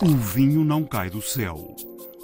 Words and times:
O 0.00 0.06
vinho 0.06 0.62
não 0.62 0.84
cai 0.84 1.10
do 1.10 1.20
céu. 1.20 1.74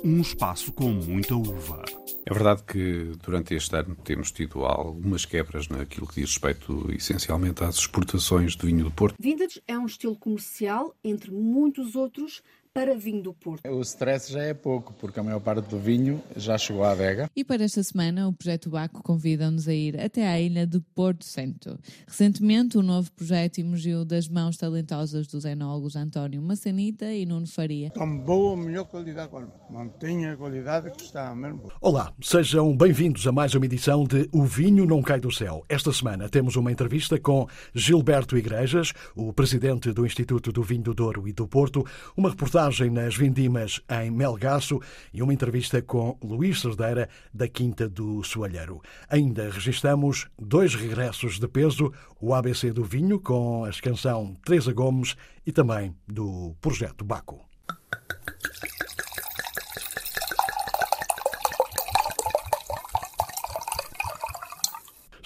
Um 0.05 0.21
espaço 0.21 0.73
com 0.73 0.91
muita 0.91 1.35
uva. 1.35 1.85
É 2.25 2.33
verdade 2.33 2.63
que 2.63 3.11
durante 3.21 3.53
este 3.53 3.75
ano 3.75 3.97
temos 3.97 4.31
tido 4.31 4.65
algumas 4.65 5.25
quebras 5.25 5.67
naquilo 5.67 6.07
que 6.07 6.21
diz 6.21 6.31
respeito 6.31 6.89
essencialmente 6.93 7.65
às 7.65 7.79
exportações 7.79 8.55
de 8.55 8.65
vinho 8.65 8.85
do 8.85 8.93
Porto. 8.93 9.17
Vintage 9.19 9.61
é 9.67 9.77
um 9.77 9.87
estilo 9.87 10.15
comercial, 10.15 10.95
entre 11.03 11.33
muitos 11.33 11.97
outros, 11.97 12.43
para 12.75 12.97
vinho 12.97 13.23
do 13.23 13.33
Porto. 13.33 13.63
O 13.69 13.81
stress 13.83 14.33
já 14.33 14.43
é 14.43 14.53
pouco, 14.53 14.93
porque 14.95 15.21
a 15.21 15.23
maior 15.23 15.39
parte 15.39 15.69
do 15.69 15.79
vinho 15.79 16.21
já 16.35 16.59
chegou 16.59 16.83
à 16.83 16.91
adega. 16.91 17.31
E 17.37 17.45
para 17.45 17.63
esta 17.63 17.81
semana, 17.85 18.27
o 18.27 18.33
Projeto 18.33 18.69
Baco 18.69 19.01
convida-nos 19.01 19.69
a 19.69 19.73
ir 19.73 20.01
até 20.01 20.27
à 20.27 20.41
ilha 20.41 20.67
de 20.67 20.81
Porto 20.81 21.25
Santo. 21.25 21.79
Recentemente, 22.05 22.77
o 22.77 22.83
novo 22.83 23.13
projeto 23.13 23.61
emergiu 23.61 24.05
das 24.05 24.29
mãos 24.29 24.57
talentosas 24.57 25.29
dos 25.29 25.45
enólogos 25.45 25.95
António 25.95 26.43
Massanita 26.43 27.13
e 27.13 27.25
Nuno 27.25 27.47
Faria. 27.47 27.91
Com 27.91 28.19
boa, 28.19 28.57
melhor 28.57 28.87
qualidade, 28.87 29.31
mantenha 29.71 30.33
a 30.33 30.37
qualidade 30.37 30.91
que 30.91 31.05
está 31.05 31.33
mesmo. 31.33 31.71
Olá, 31.81 32.13
sejam 32.21 32.77
bem-vindos 32.77 33.25
a 33.29 33.31
mais 33.31 33.55
uma 33.55 33.67
edição 33.67 34.03
de 34.03 34.29
O 34.33 34.43
Vinho 34.43 34.85
Não 34.85 35.01
Cai 35.01 35.21
do 35.21 35.31
Céu. 35.31 35.65
Esta 35.69 35.93
semana 35.93 36.29
temos 36.29 36.57
uma 36.57 36.73
entrevista 36.73 37.21
com 37.21 37.47
Gilberto 37.73 38.37
Igrejas, 38.37 38.93
o 39.15 39.33
presidente 39.33 39.93
do 39.93 40.05
Instituto 40.05 40.51
do 40.51 40.65
Vinho 40.65 40.83
do 40.83 40.95
Douro 40.95 41.29
e 41.29 41.33
do 41.33 41.47
Porto, 41.47 41.87
uma 42.17 42.31
reportagem 42.31 42.64
reportagem 42.65 42.91
nas 42.91 43.15
Vindimas 43.15 43.81
em 43.91 44.11
Melgaço 44.11 44.81
e 45.13 45.23
uma 45.23 45.35
entrevista 45.35 45.83
com 45.83 46.17
Luís 46.23 46.61
Cerdeira, 46.61 47.09
da 47.33 47.47
Quinta 47.47 47.89
do 47.89 48.23
Soalheiro. 48.23 48.81
Ainda 49.09 49.51
registramos 49.51 50.29
dois 50.39 50.75
regressos 50.75 51.39
de 51.39 51.47
peso, 51.47 51.93
o 52.21 52.33
ABC 52.33 52.73
do 52.73 52.83
Vinho, 52.83 53.21
com 53.21 53.65
a 53.65 53.71
canção 53.83 54.35
Teresa 54.45 54.73
Gomes 54.73 55.15
e 55.47 55.53
também 55.53 55.95
do 56.09 56.55
Projeto 56.61 57.05
Baco. 57.05 57.45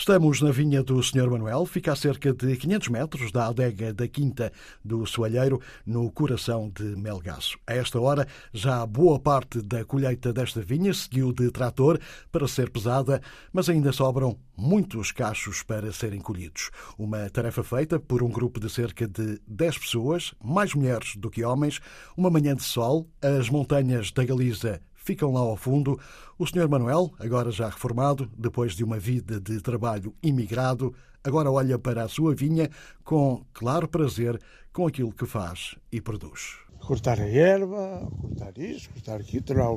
Estamos 0.09 0.41
na 0.41 0.51
vinha 0.51 0.83
do 0.83 1.03
Sr. 1.03 1.31
Manuel, 1.31 1.67
fica 1.67 1.93
a 1.93 1.95
cerca 1.95 2.33
de 2.33 2.57
500 2.57 2.89
metros 2.89 3.31
da 3.31 3.47
adega 3.47 3.93
da 3.93 4.09
Quinta 4.09 4.51
do 4.83 5.05
Soalheiro, 5.05 5.61
no 5.85 6.11
coração 6.11 6.73
de 6.75 6.97
Melgaço. 6.97 7.59
A 7.67 7.75
esta 7.75 8.01
hora, 8.01 8.27
já 8.51 8.87
boa 8.87 9.21
parte 9.21 9.61
da 9.61 9.85
colheita 9.85 10.33
desta 10.33 10.63
vinha 10.63 10.95
seguiu 10.95 11.31
de 11.31 11.51
trator 11.51 12.01
para 12.33 12.49
ser 12.49 12.71
pesada, 12.71 13.21
mas 13.53 13.69
ainda 13.69 13.93
sobram 13.93 14.39
muitos 14.57 15.13
cachos 15.13 15.63
para 15.63 15.93
serem 15.93 16.23
colhidos. 16.23 16.71
Uma 16.99 17.29
tarefa 17.29 17.63
feita 17.63 18.01
por 18.01 18.23
um 18.23 18.31
grupo 18.31 18.59
de 18.59 18.71
cerca 18.71 19.07
de 19.07 19.39
10 19.47 19.77
pessoas, 19.77 20.35
mais 20.43 20.73
mulheres 20.73 21.17
do 21.17 21.29
que 21.29 21.45
homens, 21.45 21.81
uma 22.17 22.31
manhã 22.31 22.57
de 22.57 22.63
sol, 22.63 23.07
as 23.21 23.51
montanhas 23.51 24.11
da 24.11 24.25
Galiza 24.25 24.81
ficam 25.09 25.33
lá 25.33 25.41
ao 25.41 25.57
fundo. 25.57 25.99
O 26.39 26.47
Sr. 26.47 26.69
Manuel, 26.69 27.11
agora 27.19 27.51
já 27.51 27.71
reformado, 27.71 28.31
depois 28.37 28.75
de 28.75 28.85
uma 28.85 28.99
vida 28.99 29.41
de 29.41 29.59
trabalho 29.63 30.15
imigrado, 30.23 30.95
agora 31.25 31.51
olha 31.51 31.79
para 31.79 32.03
a 32.03 32.09
sua 32.09 32.35
vinha 32.35 32.69
com 33.03 33.43
claro 33.55 33.89
prazer 33.89 34.39
com 34.71 34.87
aquilo 34.87 35.11
que 35.11 35.25
faz 35.25 35.77
e 35.91 35.99
produz. 35.99 36.59
Cortar 36.81 37.19
a 37.21 37.27
erva, 37.27 38.07
cortar 38.21 38.53
isso, 38.59 38.91
cortar 38.91 39.21
aquilo, 39.21 39.43
tirar, 39.43 39.75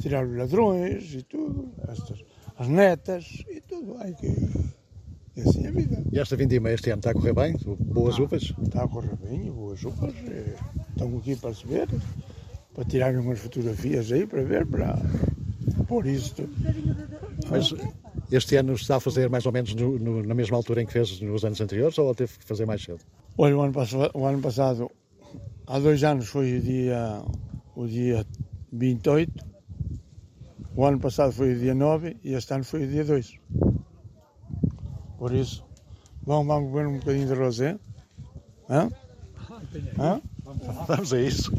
tirar 0.00 0.26
os 0.26 0.36
ladrões 0.36 1.14
e 1.14 1.22
tudo, 1.22 1.74
estas, 1.86 2.24
as 2.56 2.68
netas 2.68 3.44
e 3.50 3.60
tudo. 3.60 3.96
Ai, 3.98 4.14
que... 4.14 4.28
Assim 5.40 5.64
é 5.64 5.68
a 5.68 5.72
vida. 5.72 6.02
E 6.10 6.18
esta 6.18 6.36
vindima 6.36 6.70
este 6.70 6.90
ano 6.90 7.00
está 7.00 7.10
a 7.10 7.14
correr 7.14 7.34
bem? 7.34 7.54
Boas 7.80 8.16
ah, 8.18 8.22
uvas? 8.22 8.42
Está 8.62 8.84
a 8.84 8.88
correr 8.88 9.16
bem, 9.16 9.50
boas 9.52 9.82
uvas. 9.84 10.14
Estão 10.90 11.16
aqui 11.18 11.36
para 11.36 11.54
se 11.54 11.66
ver 11.66 11.88
para 12.74 12.84
tirar 12.84 13.14
umas 13.16 13.38
fotografias 13.38 14.12
aí 14.12 14.26
para 14.26 14.42
ver, 14.42 14.66
para 14.66 14.98
pôr 15.88 16.06
isto. 16.06 16.48
Mas 17.50 17.74
este 18.30 18.56
ano 18.56 18.74
está 18.74 18.96
a 18.96 19.00
fazer 19.00 19.28
mais 19.28 19.44
ou 19.46 19.52
menos 19.52 19.74
no, 19.74 19.98
no, 19.98 20.22
na 20.22 20.34
mesma 20.34 20.56
altura 20.56 20.82
em 20.82 20.86
que 20.86 20.92
fez 20.92 21.20
nos 21.20 21.44
anos 21.44 21.60
anteriores 21.60 21.98
ou 21.98 22.14
teve 22.14 22.38
que 22.38 22.44
fazer 22.44 22.66
mais 22.66 22.82
cedo? 22.82 23.00
Olha, 23.36 23.56
o 23.56 23.60
ano, 23.60 23.72
passado, 23.72 24.10
o 24.14 24.24
ano 24.24 24.40
passado, 24.40 24.90
há 25.66 25.78
dois 25.78 26.02
anos 26.04 26.28
foi 26.28 26.58
o 26.58 26.60
dia, 26.60 27.22
o 27.74 27.86
dia 27.86 28.26
28, 28.72 29.32
o 30.76 30.84
ano 30.84 31.00
passado 31.00 31.32
foi 31.32 31.54
o 31.54 31.58
dia 31.58 31.74
9 31.74 32.16
e 32.22 32.34
este 32.34 32.54
ano 32.54 32.64
foi 32.64 32.84
o 32.84 32.86
dia 32.86 33.04
2. 33.04 33.34
Por 35.18 35.34
isso, 35.34 35.64
vamos, 36.24 36.46
vamos 36.46 36.72
beber 36.72 36.86
um 36.86 36.98
bocadinho 36.98 37.26
de 37.26 37.34
rosé? 37.34 37.78
Hã? 38.68 38.88
Hã? 39.98 40.20
Vamos 40.86 41.12
a 41.12 41.20
isso. 41.20 41.52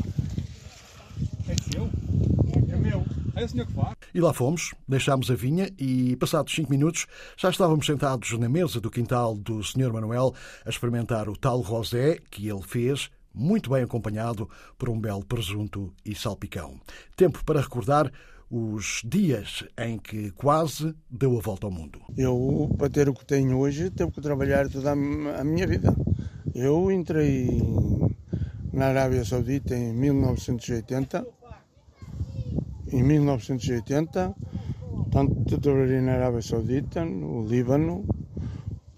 É 3.41 3.45
o 3.45 3.49
senhor 3.49 3.65
que 3.65 3.73
faz. 3.73 3.95
E 4.13 4.19
lá 4.19 4.33
fomos, 4.33 4.73
deixámos 4.87 5.31
a 5.31 5.35
vinha 5.35 5.67
e, 5.79 6.15
passados 6.17 6.53
cinco 6.53 6.69
minutos, 6.69 7.07
já 7.35 7.49
estávamos 7.49 7.87
sentados 7.87 8.37
na 8.37 8.47
mesa 8.47 8.79
do 8.79 8.91
quintal 8.91 9.35
do 9.35 9.63
Sr. 9.63 9.91
Manuel 9.91 10.35
a 10.63 10.69
experimentar 10.69 11.27
o 11.27 11.35
tal 11.35 11.59
rosé 11.61 12.19
que 12.29 12.47
ele 12.47 12.61
fez, 12.61 13.09
muito 13.33 13.71
bem 13.71 13.83
acompanhado 13.83 14.47
por 14.77 14.89
um 14.89 14.99
belo 14.99 15.25
presunto 15.25 15.91
e 16.05 16.13
salpicão. 16.13 16.79
Tempo 17.15 17.43
para 17.43 17.61
recordar 17.61 18.11
os 18.47 19.01
dias 19.03 19.63
em 19.75 19.97
que 19.97 20.29
quase 20.31 20.93
deu 21.09 21.35
a 21.37 21.41
volta 21.41 21.65
ao 21.65 21.71
mundo. 21.71 21.99
Eu, 22.15 22.69
para 22.77 22.89
ter 22.89 23.09
o 23.09 23.13
que 23.13 23.25
tenho 23.25 23.57
hoje, 23.57 23.89
tenho 23.89 24.11
que 24.11 24.21
trabalhar 24.21 24.69
toda 24.69 24.91
a 24.91 25.43
minha 25.43 25.65
vida. 25.65 25.95
Eu 26.53 26.91
entrei 26.91 27.49
na 28.73 28.87
Arábia 28.87 29.25
Saudita 29.25 29.73
em 29.73 29.93
1980 29.93 31.40
em 32.91 33.03
1980, 33.03 34.35
tanto 35.11 35.59
trabalhei 35.59 36.01
na 36.01 36.13
Arábia 36.13 36.41
Saudita, 36.41 37.05
no 37.05 37.47
Líbano, 37.47 38.05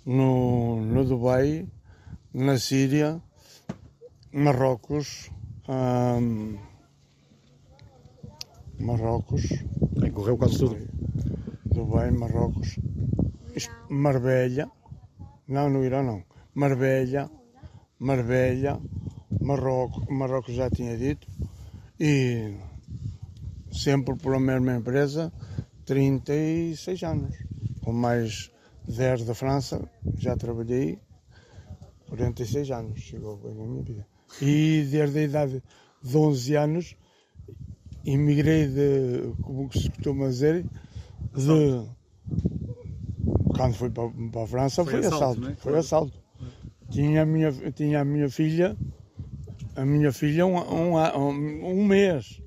no, 0.05 0.81
no 0.81 1.05
Dubai, 1.05 1.67
na 2.33 2.57
Síria, 2.57 3.21
Marrocos, 4.31 5.29
hum, 5.69 6.57
Marrocos. 8.79 9.43
Correu 10.13 10.37
quase 10.37 10.57
tudo. 10.57 10.77
Dubai, 11.65 12.11
Marrocos, 12.11 12.79
Marbella, 13.89 14.69
não, 15.47 15.69
no 15.69 15.83
Irã 15.83 16.03
não, 16.03 16.23
Marbella, 16.53 17.29
Marbella, 17.99 18.79
Marrocos, 19.41 20.05
Marrocos 20.07 20.55
já 20.55 20.69
tinha 20.69 20.97
dito, 20.97 21.27
e 21.99 22.55
sempre 23.73 24.15
pela 24.15 24.39
mesma 24.39 24.75
empresa, 24.75 25.33
36 25.85 27.03
anos. 27.03 27.35
Com 27.81 27.91
mais 27.91 28.51
10 28.87 29.25
da 29.25 29.33
França, 29.33 29.81
já 30.17 30.37
trabalhei 30.37 30.99
46 32.09 32.71
anos, 32.71 32.99
chegou 33.01 33.37
bem 33.37 33.53
na 33.55 33.65
minha 33.65 33.83
vida. 33.83 34.07
E 34.41 34.87
desde 34.89 35.19
a 35.19 35.23
idade 35.23 35.63
de 36.01 36.17
11 36.17 36.55
anos, 36.55 36.95
emigrei 38.05 38.67
de, 38.67 39.33
como 39.41 39.71
se 39.73 39.89
costuma 39.89 40.27
dizer, 40.27 40.65
de. 41.35 41.85
Quando 43.55 43.75
fui 43.75 43.89
para, 43.89 44.09
para 44.31 44.43
a 44.43 44.47
França, 44.47 44.83
foi, 44.83 44.93
foi 44.93 45.05
assalto. 45.05 45.23
assalto 45.23 45.41
né? 45.41 45.55
Foi 45.59 45.77
assalto. 45.77 46.23
Tinha 46.89 47.23
a 47.23 47.25
minha, 47.25 47.51
tinha 47.71 48.01
a 48.01 48.05
minha 48.05 48.29
filha, 48.29 48.77
a 49.75 49.85
minha 49.85 50.11
filha 50.11 50.45
um, 50.45 50.57
um, 50.57 51.65
um 51.65 51.85
mês 51.85 52.42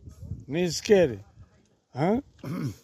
nem 0.47 0.71
sequer. 0.71 1.19
Hã? 1.95 2.23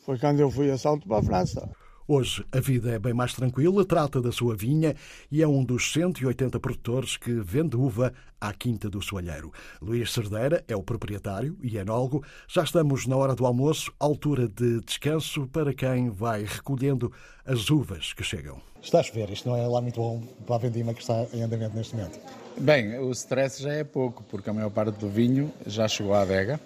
Foi 0.04 0.18
quando 0.18 0.40
eu 0.40 0.50
fui 0.50 0.70
a 0.70 0.78
salto 0.78 1.06
para 1.06 1.18
a 1.18 1.22
França. 1.22 1.68
Hoje 2.08 2.44
a 2.50 2.58
vida 2.58 2.90
é 2.90 2.98
bem 2.98 3.14
mais 3.14 3.32
tranquila, 3.32 3.84
trata 3.84 4.20
da 4.20 4.32
sua 4.32 4.56
vinha 4.56 4.94
e 5.31 5.40
é 5.40 5.46
um 5.46 5.64
dos 5.64 5.92
180 5.92 6.58
produtores 6.58 7.16
que 7.16 7.32
vende 7.32 7.76
uva 7.76 8.12
à 8.40 8.52
Quinta 8.52 8.90
do 8.90 9.00
Soalheiro. 9.00 9.52
Luís 9.81 10.12
Cerdeira 10.12 10.64
é 10.66 10.75
o 10.75 10.82
proprietário 10.82 11.56
e 11.62 11.78
enólogo. 11.78 12.25
Já 12.48 12.64
estamos 12.64 13.06
na 13.06 13.16
hora 13.16 13.37
do 13.37 13.46
almoço, 13.46 13.92
altura 14.00 14.48
de 14.48 14.81
descanso 14.81 15.46
para 15.46 15.72
quem 15.72 16.10
vai 16.10 16.42
recolhendo 16.42 17.12
as 17.46 17.70
uvas 17.70 18.12
que 18.12 18.25
chegam. 18.25 18.60
Está 18.82 18.98
a 18.98 19.02
chover, 19.04 19.31
isto 19.31 19.48
não 19.48 19.56
é 19.56 19.66
lá 19.66 19.81
muito 19.81 20.00
bom 20.00 20.20
para 20.44 20.56
a 20.56 20.58
vendima 20.58 20.92
que 20.92 21.02
está 21.02 21.25
em 21.32 21.42
andamento 21.42 21.76
neste 21.76 21.94
momento. 21.94 22.19
Bem, 22.58 22.98
o 22.98 23.12
stress 23.12 23.62
já 23.62 23.72
é 23.72 23.84
pouco, 23.84 24.25
porque 24.25 24.50
a 24.50 24.52
maior 24.52 24.70
parte 24.70 24.98
do 24.98 25.08
vinho 25.08 25.52
já 25.66 25.87
chegou 25.87 26.12
à 26.12 26.22
adega 26.22 26.60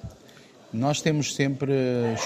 nós 0.73 1.01
temos 1.01 1.35
sempre 1.35 1.73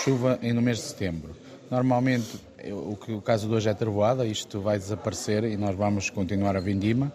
chuva 0.04 0.38
no 0.42 0.62
mês 0.62 0.78
de 0.78 0.84
setembro. 0.84 1.36
Normalmente, 1.70 2.40
o, 2.64 2.98
o 3.14 3.22
caso 3.22 3.48
de 3.48 3.54
hoje 3.54 3.68
é 3.68 3.74
trevoada, 3.74 4.26
isto 4.26 4.60
vai 4.60 4.78
desaparecer 4.78 5.44
e 5.44 5.56
nós 5.56 5.76
vamos 5.76 6.10
continuar 6.10 6.56
a 6.56 6.60
vindima, 6.60 7.12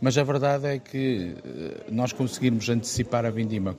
mas 0.00 0.16
a 0.16 0.22
verdade 0.22 0.66
é 0.66 0.78
que 0.78 1.34
eh, 1.44 1.90
nós 1.90 2.12
conseguirmos 2.12 2.68
antecipar 2.68 3.26
a 3.26 3.30
vindima 3.30 3.76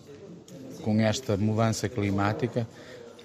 com 0.83 1.00
esta 1.00 1.38
mudança 1.38 1.88
climática 1.88 2.68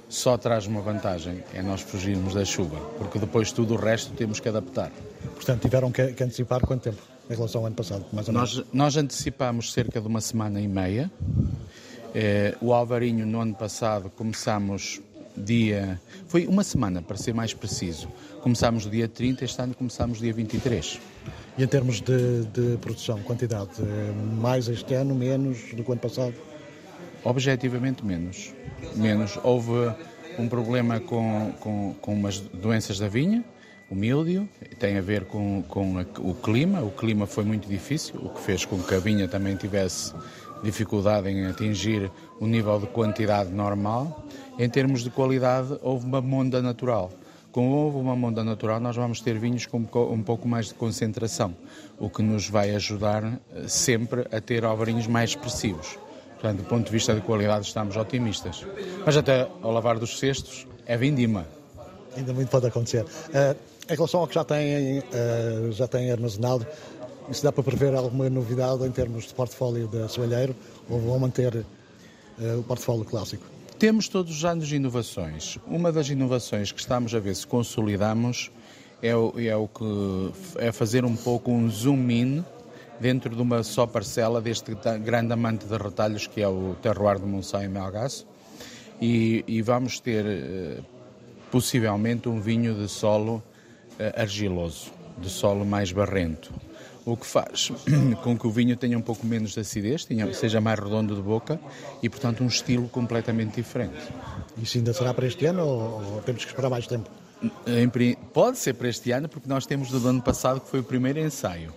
só 0.09 0.39
traz 0.39 0.67
uma 0.67 0.81
vantagem, 0.81 1.43
é 1.53 1.63
nós 1.63 1.81
fugirmos 1.81 2.35
da 2.35 2.45
chuva, 2.45 2.79
porque 2.99 3.19
depois 3.19 3.51
tudo 3.51 3.75
o 3.75 3.77
resto 3.77 4.13
temos 4.13 4.39
que 4.39 4.49
adaptar. 4.49 4.93
Portanto, 5.35 5.63
tiveram 5.63 5.91
que, 5.91 6.13
que 6.13 6.23
antecipar 6.23 6.61
quanto 6.61 6.83
tempo 6.83 7.03
em 7.29 7.35
relação 7.35 7.63
ao 7.63 7.67
ano 7.67 7.75
passado, 7.75 8.05
mais 8.13 8.29
ou 8.29 8.35
menos? 8.35 8.57
Nós, 8.57 8.67
nós 8.73 8.97
antecipamos 8.97 9.73
cerca 9.73 10.01
de 10.01 10.07
uma 10.07 10.21
semana 10.21 10.61
e 10.61 10.69
meia, 10.69 11.11
o 12.61 12.73
Alvarinho, 12.73 13.27
no 13.27 13.41
ano 13.41 13.55
passado, 13.55 14.11
começamos 14.11 15.01
dia. 15.37 16.01
Foi 16.29 16.47
uma 16.47 16.63
semana, 16.63 17.03
para 17.03 17.17
ser 17.17 17.35
mais 17.35 17.53
preciso. 17.53 18.09
Começámos 18.41 18.89
dia 18.89 19.09
30, 19.09 19.45
este 19.45 19.61
ano 19.61 19.75
começámos 19.75 20.19
dia 20.19 20.33
23. 20.33 21.01
E 21.57 21.63
em 21.63 21.67
termos 21.67 22.01
de, 22.01 22.45
de 22.47 22.77
produção, 22.79 23.21
quantidade, 23.23 23.71
eh, 23.81 24.13
mais 24.41 24.69
este 24.69 24.95
ano, 24.95 25.15
menos 25.15 25.73
do 25.73 25.83
que 25.83 25.89
o 25.89 25.93
ano 25.93 26.01
passado? 26.01 26.35
Objetivamente 27.23 28.05
menos. 28.05 28.53
Menos. 28.97 29.39
Houve 29.43 29.93
um 30.39 30.49
problema 30.49 31.01
com, 31.01 31.53
com, 31.61 31.95
com 32.01 32.15
umas 32.15 32.41
doenças 32.41 32.99
da 32.99 33.09
vinha, 33.09 33.45
o 33.91 33.95
míldio, 33.95 34.49
tem 34.79 34.99
a 34.99 35.01
ver 35.01 35.25
com, 35.25 35.63
com 35.69 35.99
a, 35.99 36.03
o 36.21 36.35
clima. 36.35 36.81
O 36.81 36.91
clima 36.91 37.27
foi 37.27 37.45
muito 37.45 37.69
difícil, 37.69 38.17
o 38.17 38.31
que 38.31 38.41
fez 38.41 38.65
com 38.65 38.83
que 38.83 38.95
a 38.95 38.99
vinha 38.99 39.29
também 39.29 39.57
tivesse 39.57 40.13
dificuldade 40.65 41.29
em 41.29 41.47
atingir 41.47 42.11
o 42.41 42.47
nível 42.47 42.81
de 42.81 42.87
quantidade 42.87 43.51
normal. 43.51 44.25
Em 44.59 44.69
termos 44.69 45.05
de 45.05 45.11
qualidade, 45.11 45.79
houve 45.83 46.07
uma 46.07 46.21
monda 46.21 46.61
natural. 46.61 47.13
Como 47.53 47.71
houve 47.71 47.99
uma 47.99 48.17
monda 48.17 48.43
natural, 48.43 48.81
nós 48.81 48.97
vamos 48.97 49.21
ter 49.21 49.39
vinhos 49.39 49.65
com 49.65 49.79
um 49.79 50.23
pouco 50.23 50.49
mais 50.49 50.67
de 50.67 50.75
concentração, 50.75 51.55
o 52.01 52.11
que 52.11 52.21
nos 52.21 52.49
vai 52.49 52.75
ajudar 52.75 53.23
eh, 53.25 53.69
sempre 53.69 54.27
a 54.33 54.41
ter 54.41 54.65
alvarinhos 54.65 55.07
mais 55.07 55.31
expressivos. 55.31 55.97
Portanto, 56.33 56.59
do 56.59 56.65
ponto 56.65 56.87
de 56.87 56.91
vista 56.91 57.15
de 57.15 57.21
qualidade, 57.21 57.65
estamos 57.67 57.97
otimistas. 57.97 58.67
Mas 59.07 59.17
até 59.17 59.49
ao 59.63 59.71
lavar 59.71 60.01
dos 60.01 60.19
cestos, 60.19 60.67
é 60.85 60.97
vindima. 60.97 61.47
Ainda 62.17 62.33
muito 62.33 62.49
pode 62.49 62.67
acontecer. 62.67 63.05
Uh, 63.05 63.57
em 63.89 63.95
relação 63.95 64.21
ao 64.21 64.27
que 64.27 64.35
já 64.35 64.45
têm, 64.45 64.99
uh, 64.99 65.73
já 65.73 65.87
têm 65.87 66.11
armazenado, 66.11 66.67
isso 67.31 67.43
dá 67.43 67.51
para 67.51 67.63
prever 67.63 67.95
alguma 67.95 68.29
novidade 68.29 68.85
em 68.85 68.91
termos 68.91 69.25
de 69.25 69.35
portfólio 69.35 69.89
da 69.89 70.09
Soalheiro 70.09 70.55
ou 70.89 71.01
vão 71.01 71.19
manter 71.19 71.55
uh, 71.57 72.59
o 72.59 72.63
portfólio 72.63 73.05
clássico? 73.05 73.45
Temos 73.79 74.09
todos 74.09 74.37
os 74.37 74.45
anos 74.45 74.71
inovações. 74.73 75.59
Uma 75.67 75.91
das 75.91 76.09
inovações 76.09 76.71
que 76.71 76.81
estamos 76.81 77.15
a 77.15 77.19
ver 77.19 77.35
se 77.35 77.47
consolidamos 77.47 78.51
é 79.03 79.15
o, 79.17 79.33
é 79.39 79.57
o 79.57 79.69
que 79.69 80.33
é 80.59 80.71
fazer 80.71 81.05
um 81.05 81.17
pouco 81.17 81.51
um 81.51 81.69
zoom 81.69 82.11
in 82.11 82.45
dentro 83.01 83.35
de 83.35 83.43
uma 83.43 83.63
só 83.63 83.87
parcela 83.87 84.41
deste 84.41 84.75
grande 85.03 85.33
amante 85.33 85.67
de 85.67 85.77
retalhos 85.77 86.27
que 86.27 86.41
é 86.41 86.49
o 86.49 86.77
terroir 86.81 87.19
de 87.19 87.27
Monção 87.27 87.63
e 87.63 87.69
Melgaço 87.69 88.27
e, 89.01 89.45
e, 89.47 89.61
vamos 89.61 89.99
ter 89.99 90.25
eh, 90.25 90.79
possivelmente 91.51 92.29
um 92.29 92.41
vinho 92.41 92.75
de 92.75 92.89
solo 92.89 93.43
eh, 93.99 94.15
argiloso, 94.17 94.93
de 95.19 95.29
solo 95.29 95.67
mais 95.67 95.91
barrento 95.91 96.53
o 97.05 97.17
que 97.17 97.27
faz 97.27 97.71
com 98.23 98.37
que 98.39 98.47
o 98.47 98.51
vinho 98.51 98.77
tenha 98.77 98.97
um 98.97 99.03
pouco 99.03 99.27
menos 99.27 99.53
de 99.53 99.61
acidez, 99.61 100.05
tenha, 100.05 100.33
seja 100.33 100.61
mais 100.61 100.79
redondo 100.79 101.15
de 101.15 101.23
boca 101.23 101.61
e, 102.03 102.09
portanto, 102.09 102.43
um 102.43 102.47
estilo 102.47 102.89
completamente 102.89 103.57
diferente. 103.57 103.97
Isso 104.61 104.79
ainda 104.79 104.93
será 104.93 105.13
para 105.13 105.27
este 105.27 105.45
ano 105.47 105.67
ou, 105.67 106.23
temos 106.25 106.45
que 106.45 106.51
esperar 106.51 106.71
mais 106.71 106.87
tempo? 106.87 107.11
Pode 108.33 108.59
ser 108.59 108.75
para 108.75 108.89
este 108.89 109.11
ano, 109.11 109.29
porque 109.29 109.49
nós 109.49 109.67
temos 109.67 109.91
do 109.91 110.09
ano 110.09 110.23
passado, 110.23 110.61
que 110.61 110.69
foi 110.69 110.81
o 110.81 110.85
primeiro 110.85 111.19
ensaio 111.19 111.73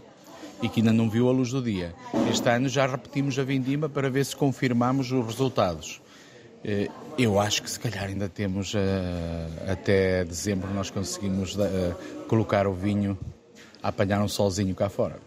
e 0.62 0.70
que 0.70 0.80
ainda 0.80 0.94
não 0.94 1.10
viu 1.10 1.28
a 1.28 1.32
luz 1.32 1.52
do 1.52 1.62
dia. 1.62 1.94
Este 2.32 2.50
ano 2.50 2.70
já 2.70 2.88
repetimos 2.88 3.38
a 3.38 3.44
vindima 3.44 3.90
para 3.90 4.10
ver 4.10 4.26
se 4.26 4.36
confirmamos 4.36 5.12
os 5.12 5.26
resultados. 5.26 6.02
Eh, 6.64 6.90
eu 7.18 7.40
acho 7.40 7.62
que 7.62 7.70
se 7.70 7.80
calhar 7.80 8.06
ainda 8.06 8.28
temos 8.28 8.74
eh, 8.76 9.72
até 9.72 10.26
dezembro 10.26 10.74
nós 10.74 10.90
conseguimos 10.90 11.56
eh, 11.58 11.94
colocar 12.28 12.66
o 12.66 12.74
vinho 12.74 13.18
a 13.88 13.90
apanhar 13.90 14.22
um 14.22 14.28
solzinho 14.28 14.76
cá 14.76 14.90
fora. 14.90 15.18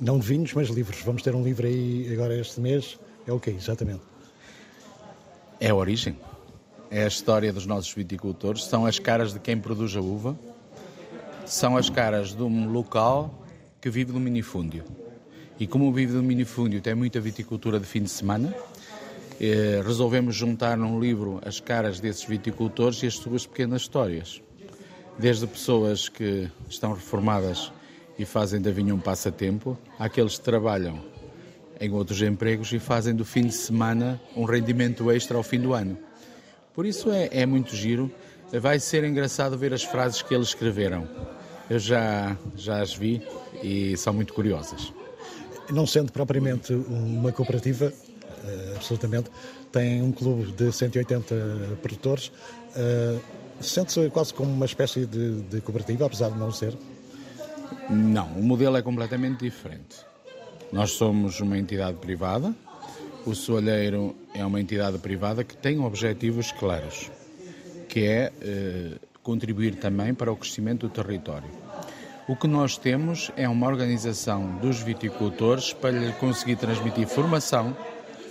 Não 0.00 0.18
de 0.18 0.26
vinhos, 0.26 0.52
mas 0.54 0.68
livros. 0.68 1.00
Vamos 1.02 1.22
ter 1.22 1.36
um 1.36 1.44
livro 1.44 1.68
aí 1.68 2.12
agora 2.12 2.36
este 2.36 2.60
mês. 2.60 2.98
É 3.24 3.32
o 3.32 3.38
quê, 3.38 3.50
exatamente? 3.50 4.02
É 5.60 5.70
a 5.70 5.74
origem. 5.76 6.18
É 6.90 7.04
a 7.04 7.06
história 7.06 7.52
dos 7.52 7.64
nossos 7.64 7.94
viticultores. 7.94 8.64
São 8.64 8.86
as 8.86 8.98
caras 8.98 9.32
de 9.32 9.38
quem 9.38 9.56
produz 9.56 9.94
a 9.94 10.00
uva. 10.00 10.36
São 11.46 11.76
as 11.76 11.88
caras 11.88 12.34
de 12.34 12.42
um 12.42 12.72
local 12.72 13.46
que 13.80 13.88
vive 13.88 14.10
do 14.10 14.18
minifúndio. 14.18 14.82
E 15.60 15.68
como 15.68 15.92
vive 15.92 16.12
do 16.14 16.24
minifúndio 16.24 16.80
tem 16.80 16.96
muita 16.96 17.20
viticultura 17.20 17.78
de 17.78 17.86
fim 17.86 18.02
de 18.02 18.10
semana, 18.10 18.52
eh, 19.40 19.80
resolvemos 19.86 20.34
juntar 20.34 20.76
num 20.76 20.98
livro 20.98 21.40
as 21.46 21.60
caras 21.60 22.00
desses 22.00 22.24
viticultores 22.24 23.00
e 23.04 23.06
as 23.06 23.14
suas 23.14 23.46
pequenas 23.46 23.82
histórias. 23.82 24.42
Desde 25.16 25.46
pessoas 25.46 26.08
que 26.08 26.50
estão 26.68 26.94
reformadas 26.94 27.70
e 28.18 28.24
fazem 28.24 28.60
da 28.60 28.70
vinha 28.70 28.94
um 28.94 29.00
passatempo, 29.00 29.76
àqueles 29.98 30.38
que 30.38 30.44
trabalham 30.44 31.00
em 31.80 31.90
outros 31.92 32.22
empregos 32.22 32.72
e 32.72 32.78
fazem 32.78 33.14
do 33.14 33.24
fim 33.24 33.42
de 33.42 33.54
semana 33.54 34.20
um 34.36 34.44
rendimento 34.44 35.10
extra 35.10 35.36
ao 35.36 35.42
fim 35.42 35.60
do 35.60 35.72
ano. 35.72 35.98
Por 36.74 36.86
isso 36.86 37.10
é, 37.10 37.28
é 37.32 37.46
muito 37.46 37.74
giro. 37.74 38.10
Vai 38.52 38.78
ser 38.78 39.02
engraçado 39.04 39.58
ver 39.58 39.72
as 39.74 39.82
frases 39.82 40.22
que 40.22 40.34
eles 40.34 40.48
escreveram. 40.48 41.08
Eu 41.68 41.78
já, 41.78 42.36
já 42.54 42.80
as 42.80 42.94
vi 42.94 43.22
e 43.62 43.96
são 43.96 44.12
muito 44.12 44.32
curiosas. 44.32 44.92
Não 45.70 45.86
sendo 45.86 46.12
propriamente 46.12 46.72
uma 46.72 47.32
cooperativa, 47.32 47.86
uh, 47.86 48.76
absolutamente, 48.76 49.30
tem 49.72 50.02
um 50.02 50.12
clube 50.12 50.52
de 50.52 50.70
180 50.70 51.78
produtores. 51.80 52.28
Uh, 52.76 53.20
Sente-se 53.60 54.10
quase 54.10 54.34
como 54.34 54.50
uma 54.50 54.66
espécie 54.66 55.06
de, 55.06 55.40
de 55.42 55.60
cooperativa, 55.60 56.06
apesar 56.06 56.30
de 56.30 56.38
não 56.38 56.50
ser? 56.50 56.76
Não, 57.92 58.26
o 58.28 58.42
modelo 58.42 58.78
é 58.78 58.82
completamente 58.82 59.40
diferente. 59.40 59.96
Nós 60.72 60.92
somos 60.92 61.40
uma 61.40 61.58
entidade 61.58 61.98
privada, 61.98 62.54
o 63.26 63.34
Soalheiro 63.34 64.16
é 64.32 64.42
uma 64.46 64.58
entidade 64.58 64.96
privada 64.96 65.44
que 65.44 65.54
tem 65.54 65.78
objetivos 65.78 66.50
claros, 66.52 67.10
que 67.90 68.06
é 68.06 68.32
eh, 68.40 68.98
contribuir 69.22 69.74
também 69.74 70.14
para 70.14 70.32
o 70.32 70.36
crescimento 70.36 70.88
do 70.88 70.90
território. 70.90 71.50
O 72.26 72.34
que 72.34 72.48
nós 72.48 72.78
temos 72.78 73.30
é 73.36 73.46
uma 73.46 73.66
organização 73.66 74.56
dos 74.56 74.80
viticultores 74.80 75.74
para 75.74 76.12
conseguir 76.12 76.56
transmitir 76.56 77.06
formação, 77.06 77.76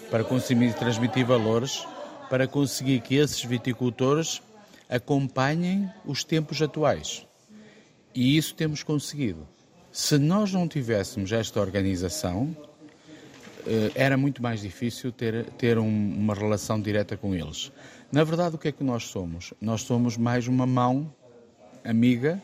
para 0.10 0.24
conseguir 0.24 0.74
transmitir 0.74 1.24
valores, 1.24 1.86
para 2.32 2.48
conseguir 2.48 3.02
que 3.02 3.16
esses 3.16 3.44
viticultores 3.44 4.42
acompanhem 4.90 5.88
os 6.04 6.24
tempos 6.24 6.60
atuais. 6.64 7.28
E 8.14 8.38
isso 8.38 8.54
temos 8.56 8.84
conseguido. 8.84 9.48
Se 9.92 10.18
nós 10.18 10.54
não 10.54 10.68
tivéssemos 10.68 11.32
esta 11.32 11.60
organização, 11.60 12.56
eh, 13.66 13.92
era 13.96 14.18
muito 14.18 14.42
mais 14.42 14.62
difícil 14.62 15.12
ter, 15.12 15.46
ter 15.58 15.78
um, 15.78 15.86
uma 15.86 16.34
relação 16.34 16.80
direta 16.80 17.16
com 17.16 17.36
eles. 17.36 17.72
Na 18.12 18.24
verdade, 18.24 18.56
o 18.56 18.58
que 18.58 18.68
é 18.68 18.72
que 18.72 18.84
nós 18.84 19.04
somos? 19.04 19.54
Nós 19.62 19.82
somos 19.82 20.18
mais 20.18 20.48
uma 20.48 20.66
mão 20.66 21.14
amiga, 21.84 22.42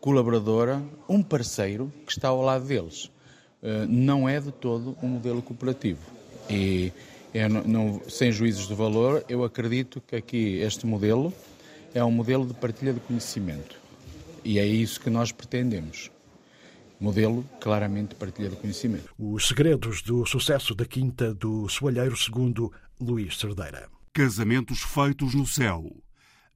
colaboradora, 0.00 0.82
um 1.08 1.22
parceiro 1.22 1.92
que 2.06 2.12
está 2.12 2.28
ao 2.28 2.42
lado 2.42 2.64
deles. 2.64 3.10
Eh, 3.62 3.86
não 3.88 4.28
é 4.28 4.40
de 4.40 4.52
todo 4.52 4.96
um 5.02 5.08
modelo 5.08 5.42
cooperativo. 5.42 6.00
E 6.50 6.92
não, 7.48 7.62
não, 7.62 8.00
sem 8.08 8.30
juízos 8.32 8.68
de 8.68 8.74
valor, 8.74 9.24
eu 9.28 9.44
acredito 9.44 10.02
que 10.06 10.16
aqui 10.16 10.58
este 10.58 10.86
modelo 10.86 11.32
é 11.94 12.02
um 12.04 12.10
modelo 12.10 12.46
de 12.46 12.54
partilha 12.54 12.92
de 12.92 13.00
conhecimento. 13.00 13.81
E 14.44 14.58
é 14.58 14.66
isso 14.66 15.00
que 15.00 15.10
nós 15.10 15.30
pretendemos. 15.32 16.10
Modelo 16.98 17.44
claramente 17.60 18.14
partilha 18.14 18.48
de 18.48 18.56
conhecimento. 18.56 19.12
Os 19.18 19.48
segredos 19.48 20.02
do 20.02 20.24
sucesso 20.24 20.74
da 20.74 20.84
Quinta 20.84 21.34
do 21.34 21.68
Soalheiro, 21.68 22.16
segundo 22.16 22.72
Luís 23.00 23.38
Cerdeira. 23.38 23.88
Casamentos 24.12 24.82
feitos 24.82 25.34
no 25.34 25.46
céu. 25.46 25.90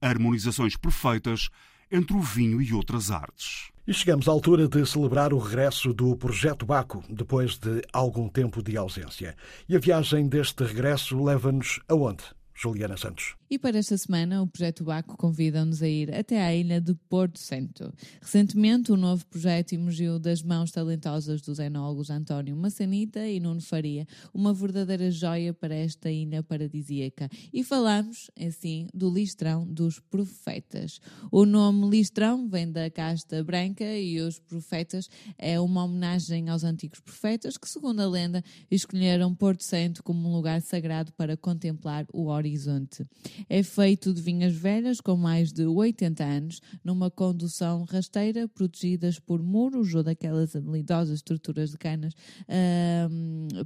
Harmonizações 0.01 0.77
perfeitas 0.77 1.49
entre 1.91 2.15
o 2.15 2.21
vinho 2.21 2.61
e 2.61 2.73
outras 2.73 3.11
artes. 3.11 3.71
E 3.87 3.93
chegamos 3.93 4.27
à 4.27 4.31
altura 4.31 4.67
de 4.67 4.85
celebrar 4.85 5.33
o 5.33 5.37
regresso 5.37 5.93
do 5.93 6.15
Projeto 6.15 6.65
Baco, 6.65 7.03
depois 7.09 7.57
de 7.57 7.81
algum 7.93 8.27
tempo 8.27 8.61
de 8.61 8.75
ausência. 8.75 9.35
E 9.67 9.75
a 9.75 9.79
viagem 9.79 10.27
deste 10.27 10.63
regresso 10.63 11.23
leva-nos 11.23 11.79
aonde? 11.87 12.23
Juliana 12.59 12.97
Santos. 12.97 13.35
E 13.49 13.59
para 13.59 13.77
esta 13.77 13.95
semana, 13.97 14.41
o 14.41 14.47
Projeto 14.47 14.83
Baco 14.83 15.15
convida-nos 15.15 15.83
a 15.83 15.87
ir 15.87 16.13
até 16.13 16.43
à 16.43 16.53
ilha 16.53 16.81
de 16.81 16.95
Porto 17.07 17.39
Santo. 17.39 17.93
Recentemente, 18.19 18.91
o 18.91 18.97
novo 18.97 19.25
projeto 19.27 19.73
emergiu 19.73 20.19
das 20.19 20.41
mãos 20.41 20.71
talentosas 20.71 21.39
dos 21.39 21.59
enólogos 21.59 22.09
António 22.09 22.57
Massanita 22.57 23.25
e 23.25 23.39
Nuno 23.39 23.61
Faria, 23.61 24.07
uma 24.33 24.53
verdadeira 24.53 25.09
joia 25.11 25.53
para 25.53 25.75
esta 25.75 26.09
ilha 26.09 26.41
paradisíaca. 26.41 27.29
E 27.53 27.63
falamos, 27.63 28.29
assim, 28.37 28.87
do 28.91 29.09
listrão 29.09 29.65
dos 29.65 29.99
profetas. 29.99 30.99
O 31.31 31.45
nome 31.45 31.87
listrão 31.89 32.49
vem 32.49 32.69
da 32.69 32.89
casta 32.89 33.41
branca 33.43 33.85
e 33.85 34.19
os 34.19 34.39
profetas 34.39 35.07
é 35.37 35.59
uma 35.59 35.85
homenagem 35.85 36.49
aos 36.49 36.63
antigos 36.63 36.99
profetas 36.99 37.55
que, 37.55 37.69
segundo 37.69 38.01
a 38.01 38.09
lenda, 38.09 38.43
escolheram 38.69 39.33
Porto 39.33 39.63
Santo 39.63 40.03
como 40.03 40.27
um 40.27 40.33
lugar 40.33 40.59
sagrado 40.61 41.13
para 41.13 41.37
contemplar 41.37 42.05
o 42.11 42.25
horizonte 42.25 42.46
horizonte. 42.47 43.05
É 43.49 43.61
feito 43.61 44.13
de 44.13 44.21
vinhas 44.21 44.53
velhas 44.53 45.01
com 45.01 45.15
mais 45.15 45.51
de 45.51 45.65
80 45.65 46.23
anos, 46.23 46.61
numa 46.83 47.11
condução 47.11 47.83
rasteira, 47.83 48.47
protegidas 48.47 49.19
por 49.19 49.41
muros 49.41 49.93
ou 49.93 50.03
daquelas 50.03 50.55
habilidosas 50.55 51.15
estruturas 51.15 51.71
de 51.71 51.77
canas, 51.77 52.13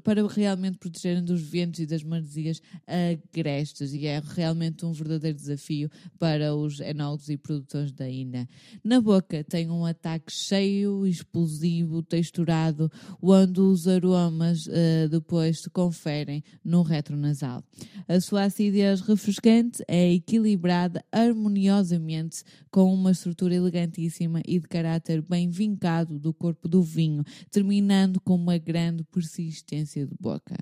para 0.03 0.27
realmente 0.27 0.77
protegerem 0.77 1.23
dos 1.23 1.41
ventos 1.41 1.79
e 1.79 1.85
das 1.85 2.03
maresias 2.03 2.61
agrestes. 2.87 3.93
E 3.93 4.07
é 4.07 4.21
realmente 4.35 4.85
um 4.85 4.91
verdadeiro 4.91 5.37
desafio 5.37 5.89
para 6.17 6.55
os 6.55 6.79
enólogos 6.79 7.29
e 7.29 7.37
produtores 7.37 7.91
da 7.91 8.09
INA. 8.09 8.47
Na 8.83 8.99
boca 8.99 9.43
tem 9.43 9.69
um 9.69 9.85
ataque 9.85 10.31
cheio, 10.31 11.05
explosivo, 11.05 12.01
texturado, 12.01 12.91
onde 13.21 13.59
os 13.59 13.87
aromas 13.87 14.65
uh, 14.67 15.09
depois 15.09 15.61
se 15.61 15.69
conferem 15.69 16.43
no 16.63 16.81
retronasal. 16.81 17.63
A 18.07 18.19
sua 18.19 18.43
acidez 18.43 18.70
refrescante 19.05 19.83
é 19.87 20.13
equilibrada 20.13 21.03
harmoniosamente 21.11 22.43
com 22.69 22.93
uma 22.93 23.11
estrutura 23.11 23.53
elegantíssima 23.53 24.41
e 24.47 24.59
de 24.59 24.67
caráter 24.67 25.21
bem 25.21 25.49
vincado 25.49 26.17
do 26.17 26.33
corpo 26.33 26.67
do 26.67 26.81
vinho, 26.81 27.23
terminando 27.49 28.19
com 28.21 28.35
uma 28.35 28.57
grande 28.57 29.03
persistência 29.03 30.05
de 30.05 30.15
boca. 30.19 30.55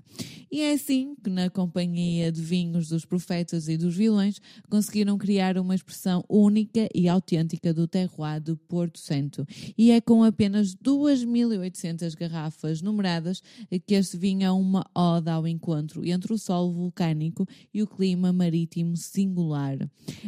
E 0.51 0.61
é 0.61 0.73
assim 0.73 1.15
que, 1.23 1.29
na 1.29 1.49
companhia 1.49 2.31
de 2.31 2.41
vinhos 2.41 2.89
dos 2.89 3.05
profetas 3.05 3.67
e 3.67 3.77
dos 3.77 3.95
vilões, 3.95 4.41
conseguiram 4.69 5.17
criar 5.17 5.57
uma 5.57 5.75
expressão 5.75 6.23
única 6.27 6.89
e 6.93 7.07
autêntica 7.07 7.73
do 7.73 7.87
terroir 7.87 8.41
de 8.41 8.55
Porto 8.55 8.97
Santo. 8.97 9.45
E 9.77 9.91
é 9.91 10.01
com 10.01 10.23
apenas 10.23 10.75
2.800 10.75 12.15
garrafas 12.15 12.81
numeradas 12.81 13.43
que 13.85 13.93
este 13.93 14.17
vinho 14.17 14.43
é 14.43 14.51
uma 14.51 14.83
oda 14.95 15.33
ao 15.33 15.47
encontro 15.47 16.05
entre 16.05 16.33
o 16.33 16.37
solo 16.37 16.71
vulcânico 16.73 17.47
e 17.73 17.83
o 17.83 17.87
clima 17.99 18.31
marítimo 18.31 18.95
singular. 18.95 19.77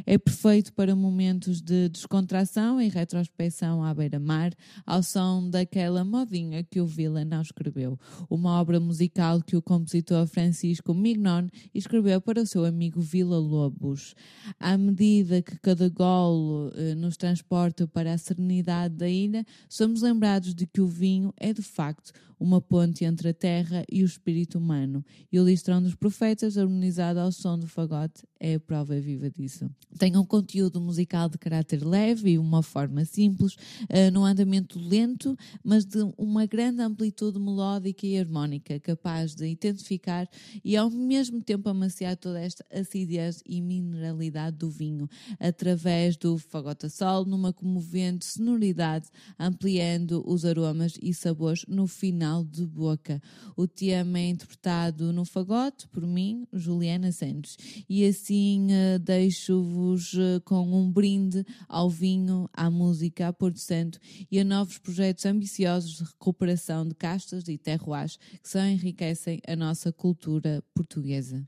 É 0.05 0.17
perfeito 0.17 0.73
para 0.73 0.93
momentos 0.93 1.61
de 1.61 1.87
descontração 1.87 2.81
e 2.81 2.89
retrospecção 2.89 3.81
à 3.81 3.93
beira-mar, 3.93 4.53
ao 4.85 5.01
som 5.01 5.49
daquela 5.49 6.03
modinha 6.03 6.65
que 6.65 6.81
o 6.81 6.85
Villa 6.85 7.23
não 7.23 7.41
escreveu, 7.41 7.97
uma 8.29 8.59
obra 8.59 8.77
musical 8.77 9.41
que 9.41 9.55
o 9.55 9.61
compositor 9.61 10.27
Francisco 10.27 10.93
Mignon 10.93 11.47
escreveu 11.73 12.19
para 12.19 12.41
o 12.41 12.45
seu 12.45 12.65
amigo 12.65 12.99
Villa 12.99 13.39
Lobos. 13.39 14.15
À 14.59 14.77
medida 14.77 15.41
que 15.41 15.57
cada 15.59 15.87
golo 15.87 16.73
eh, 16.75 16.93
nos 16.93 17.15
transporta 17.15 17.87
para 17.87 18.11
a 18.11 18.17
serenidade 18.17 18.95
da 18.95 19.07
ilha, 19.07 19.45
somos 19.69 20.01
lembrados 20.01 20.53
de 20.53 20.67
que 20.67 20.81
o 20.81 20.87
vinho 20.87 21.33
é 21.37 21.53
de 21.53 21.61
facto 21.61 22.11
uma 22.41 22.59
ponte 22.59 23.05
entre 23.05 23.29
a 23.29 23.33
terra 23.35 23.85
e 23.87 24.01
o 24.01 24.05
espírito 24.05 24.57
humano, 24.57 25.05
e 25.31 25.39
o 25.39 25.45
listrão 25.45 25.79
dos 25.79 25.93
profetas, 25.93 26.57
harmonizado 26.57 27.19
ao 27.19 27.31
som 27.31 27.55
do 27.61 27.67
fagote, 27.67 28.23
é 28.39 28.55
a 28.55 28.59
prova 28.59 28.99
viva 28.99 29.29
disso. 29.29 29.69
Tem 29.97 30.17
um 30.17 30.25
conteúdo 30.25 30.81
musical 30.81 31.29
de 31.29 31.37
caráter 31.37 31.85
leve 31.85 32.31
e 32.31 32.37
uma 32.37 32.63
forma 32.63 33.05
simples, 33.05 33.53
uh, 33.53 34.11
num 34.11 34.25
andamento 34.25 34.79
lento, 34.79 35.37
mas 35.63 35.85
de 35.85 35.99
uma 36.17 36.45
grande 36.45 36.81
amplitude 36.81 37.39
melódica 37.39 38.05
e 38.05 38.17
harmónica, 38.17 38.79
capaz 38.79 39.35
de 39.35 39.47
identificar 39.47 40.27
e 40.65 40.75
ao 40.75 40.89
mesmo 40.89 41.41
tempo 41.41 41.69
amaciar 41.69 42.17
toda 42.17 42.39
esta 42.39 42.65
acidez 42.71 43.41
e 43.45 43.61
mineralidade 43.61 44.57
do 44.57 44.69
vinho, 44.69 45.07
através 45.39 46.17
do 46.17 46.37
fagote 46.37 46.87
a 46.87 46.89
sol, 46.89 47.25
numa 47.25 47.53
comovente 47.53 48.25
sonoridade, 48.25 49.07
ampliando 49.37 50.23
os 50.27 50.43
aromas 50.45 50.97
e 51.01 51.13
sabores 51.13 51.63
no 51.67 51.85
final 51.85 52.43
de 52.43 52.65
boca. 52.65 53.21
O 53.55 53.67
tema 53.67 54.17
é 54.19 54.29
interpretado 54.29 55.13
no 55.13 55.25
fagote 55.25 55.87
por 55.89 56.05
mim, 56.07 56.47
Juliana 56.51 57.11
Santos, 57.11 57.50
e 57.87 58.05
assim 58.05 58.67
uh, 58.67 58.99
deixo-vos 58.99 60.13
uh, 60.13 60.41
com 60.45 60.61
um 60.61 60.91
brinde 60.91 61.45
ao 61.67 61.89
vinho, 61.89 62.49
à 62.53 62.69
música, 62.69 63.27
a 63.27 63.33
Porto 63.33 63.59
Santo 63.59 63.99
e 64.29 64.39
a 64.39 64.43
novos 64.43 64.77
projetos 64.77 65.25
ambiciosos 65.25 65.97
de 65.97 66.03
recuperação 66.03 66.87
de 66.87 66.95
castas 66.95 67.47
e 67.47 67.57
terroirs 67.57 68.17
que 68.41 68.49
só 68.49 68.59
enriquecem 68.59 69.39
a 69.47 69.55
nossa 69.55 69.91
cultura 69.91 70.63
portuguesa. 70.73 71.47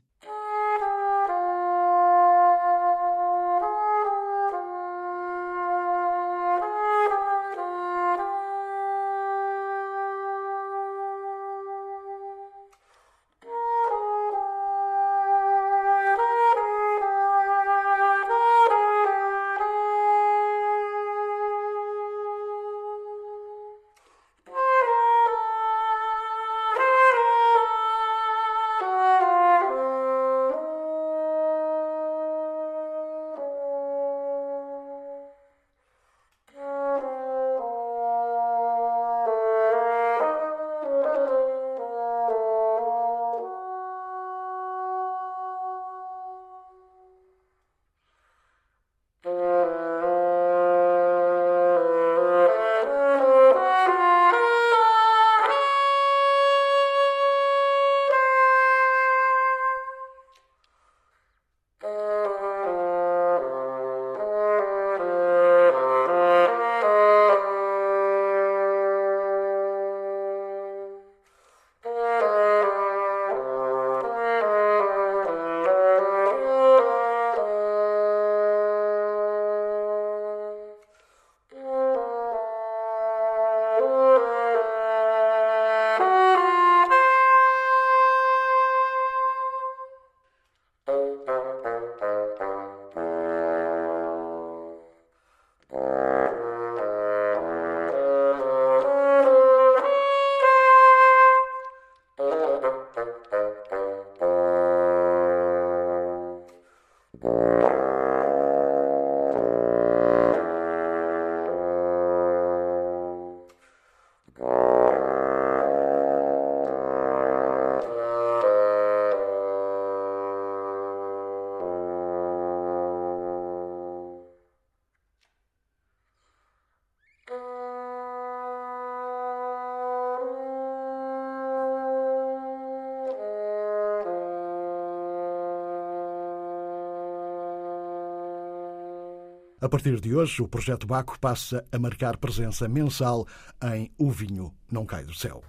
A 139.64 139.68
partir 139.70 139.98
de 139.98 140.14
hoje, 140.14 140.42
o 140.42 140.46
Projeto 140.46 140.86
Baco 140.86 141.18
passa 141.18 141.64
a 141.72 141.78
marcar 141.78 142.18
presença 142.18 142.68
mensal 142.68 143.26
em 143.74 143.90
O 143.96 144.10
Vinho 144.10 144.52
Não 144.70 144.84
Cai 144.84 145.06
do 145.06 145.14
Céu. 145.14 145.42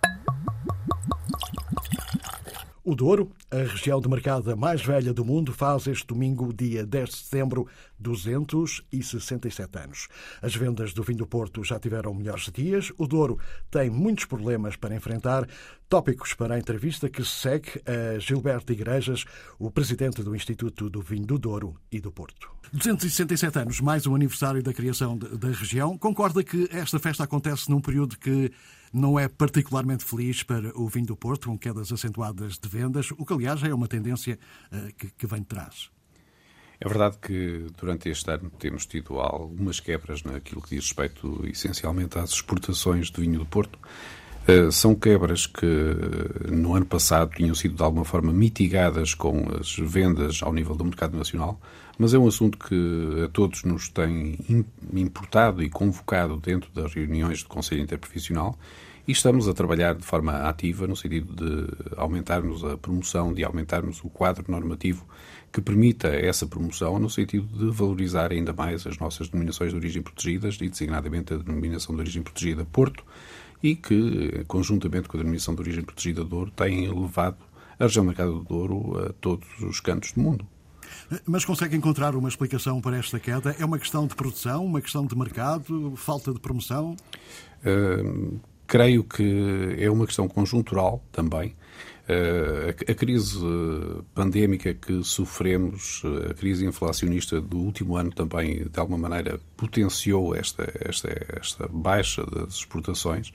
O 2.87 2.93
Douro, 2.93 3.31
a 3.49 3.63
região 3.63 3.99
de 3.99 4.07
mercado 4.07 4.55
mais 4.55 4.79
velha 4.85 5.11
do 5.11 5.25
mundo, 5.25 5.51
faz 5.51 5.87
este 5.87 6.05
domingo, 6.05 6.53
dia 6.53 6.85
10 6.85 7.09
de 7.09 7.15
setembro, 7.15 7.67
267 7.97 9.79
anos. 9.79 10.07
As 10.39 10.55
vendas 10.55 10.93
do 10.93 11.01
vinho 11.01 11.17
do 11.17 11.25
Porto 11.25 11.63
já 11.63 11.79
tiveram 11.79 12.13
melhores 12.13 12.47
dias. 12.53 12.91
O 12.95 13.07
Douro 13.07 13.39
tem 13.71 13.89
muitos 13.89 14.25
problemas 14.25 14.75
para 14.75 14.93
enfrentar. 14.93 15.47
Tópicos 15.89 16.35
para 16.35 16.53
a 16.53 16.59
entrevista 16.59 17.09
que 17.09 17.25
segue 17.25 17.81
a 17.87 18.19
Gilberto 18.19 18.71
Igrejas, 18.71 19.25
o 19.57 19.71
presidente 19.71 20.21
do 20.21 20.35
Instituto 20.35 20.87
do 20.87 21.01
Vinho 21.01 21.25
do 21.25 21.39
Douro 21.39 21.75
e 21.91 21.99
do 21.99 22.11
Porto. 22.11 22.51
267 22.71 23.59
anos, 23.59 23.81
mais 23.81 24.05
um 24.05 24.13
aniversário 24.13 24.61
da 24.61 24.73
criação 24.73 25.17
da 25.17 25.47
região. 25.47 25.97
Concorda 25.97 26.43
que 26.43 26.67
esta 26.71 26.99
festa 26.99 27.23
acontece 27.23 27.69
num 27.69 27.81
período 27.81 28.17
que 28.17 28.51
não 28.95 29.19
é 29.19 29.27
particularmente 29.27 30.05
feliz 30.05 30.41
para 30.41 30.71
o 30.79 30.87
vinho 30.87 31.07
do 31.07 31.17
Porto, 31.17 31.49
com 31.49 31.57
quedas 31.57 31.91
acentuadas 31.91 32.57
de 32.57 32.69
vendas, 32.69 33.11
o 33.11 33.25
que, 33.25 33.33
aliás, 33.33 33.61
é 33.61 33.73
uma 33.73 33.89
tendência 33.89 34.39
uh, 34.71 34.93
que, 34.95 35.11
que 35.11 35.27
vem 35.27 35.41
de 35.41 35.47
trás. 35.47 35.89
É 36.79 36.87
verdade 36.87 37.17
que 37.21 37.67
durante 37.77 38.09
este 38.09 38.29
ano 38.31 38.49
temos 38.49 38.85
tido 38.85 39.19
algumas 39.19 39.81
quebras 39.81 40.23
naquilo 40.23 40.61
que 40.61 40.75
diz 40.75 40.85
respeito 40.85 41.45
essencialmente 41.45 42.17
às 42.17 42.31
exportações 42.31 43.11
de 43.11 43.19
vinho 43.19 43.39
do 43.39 43.45
Porto. 43.45 43.77
Uh, 44.47 44.71
são 44.71 44.93
quebras 44.93 45.47
que 45.47 45.65
no 46.51 46.75
ano 46.75 46.85
passado 46.85 47.35
tinham 47.35 47.55
sido 47.55 47.75
de 47.75 47.81
alguma 47.81 48.05
forma 48.05 48.31
mitigadas 48.31 49.15
com 49.15 49.43
as 49.59 49.75
vendas 49.75 50.43
ao 50.43 50.53
nível 50.53 50.75
do 50.75 50.85
mercado 50.85 51.17
nacional, 51.17 51.59
mas 51.97 52.13
é 52.13 52.19
um 52.19 52.27
assunto 52.27 52.57
que 52.57 53.23
a 53.25 53.29
todos 53.29 53.63
nos 53.63 53.89
tem 53.89 54.37
importado 54.93 55.63
e 55.63 55.69
convocado 55.69 56.37
dentro 56.37 56.69
das 56.75 56.93
reuniões 56.93 57.41
do 57.41 57.49
Conselho 57.49 57.81
Interprofissional 57.81 58.55
e 59.07 59.11
estamos 59.11 59.47
a 59.47 59.53
trabalhar 59.53 59.95
de 59.95 60.03
forma 60.03 60.33
ativa 60.47 60.87
no 60.87 60.95
sentido 60.95 61.33
de 61.35 61.95
aumentarmos 61.95 62.63
a 62.63 62.77
promoção, 62.77 63.33
de 63.33 63.43
aumentarmos 63.43 64.03
o 64.03 64.09
quadro 64.09 64.45
normativo 64.47 65.05
que 65.51 65.61
permita 65.61 66.07
essa 66.07 66.45
promoção 66.45 66.99
no 66.99 67.09
sentido 67.09 67.47
de 67.47 67.75
valorizar 67.75 68.31
ainda 68.31 68.51
mais 68.51 68.85
as 68.85 68.97
nossas 68.97 69.29
denominações 69.29 69.71
de 69.71 69.77
origem 69.77 70.01
protegidas 70.01 70.57
e 70.59 70.67
designadamente 70.67 71.33
a 71.33 71.37
denominação 71.37 71.95
de 71.95 72.01
origem 72.01 72.21
protegida 72.21 72.65
Porto 72.65 73.03
e 73.65 73.75
que, 73.75 74.43
conjuntamente 74.47 75.07
com 75.07 75.17
a 75.17 75.19
denominação 75.19 75.55
de 75.55 75.61
origem 75.61 75.83
protegida 75.83 76.23
Douro, 76.23 76.51
tem 76.51 76.85
elevado 76.85 77.37
a 77.79 77.85
região 77.85 78.05
mercado 78.05 78.33
do 78.33 78.43
Douro 78.43 79.07
a 79.07 79.13
todos 79.13 79.47
os 79.59 79.79
cantos 79.79 80.11
do 80.11 80.21
mundo. 80.21 80.47
Mas 81.25 81.43
consegue 81.43 81.75
encontrar 81.75 82.15
uma 82.15 82.29
explicação 82.29 82.79
para 82.79 82.95
esta 82.97 83.19
queda? 83.19 83.55
É 83.59 83.65
uma 83.65 83.79
questão 83.79 84.05
de 84.05 84.15
produção, 84.15 84.63
uma 84.63 84.81
questão 84.81 85.03
de 85.03 85.17
mercado, 85.17 85.95
falta 85.95 86.31
de 86.31 86.39
promoção? 86.39 86.95
Uh, 87.65 88.39
creio 88.67 89.03
que 89.03 89.75
é 89.79 89.89
uma 89.89 90.05
questão 90.05 90.27
conjuntural 90.27 91.03
também. 91.11 91.55
Uh, 92.07 92.69
a, 92.69 92.93
crise 92.93 93.39
pandémica 94.13 94.75
que 94.75 95.03
sofremos, 95.03 96.03
a 96.29 96.35
crise 96.35 96.63
inflacionista 96.63 97.41
do 97.41 97.57
último 97.57 97.97
ano 97.97 98.11
também, 98.11 98.67
de 98.67 98.79
alguma 98.79 99.09
maneira, 99.09 99.39
potenciou 99.57 100.35
esta, 100.35 100.71
esta, 100.81 101.09
esta 101.35 101.67
baixa 101.67 102.23
das 102.23 102.57
exportações 102.57 103.33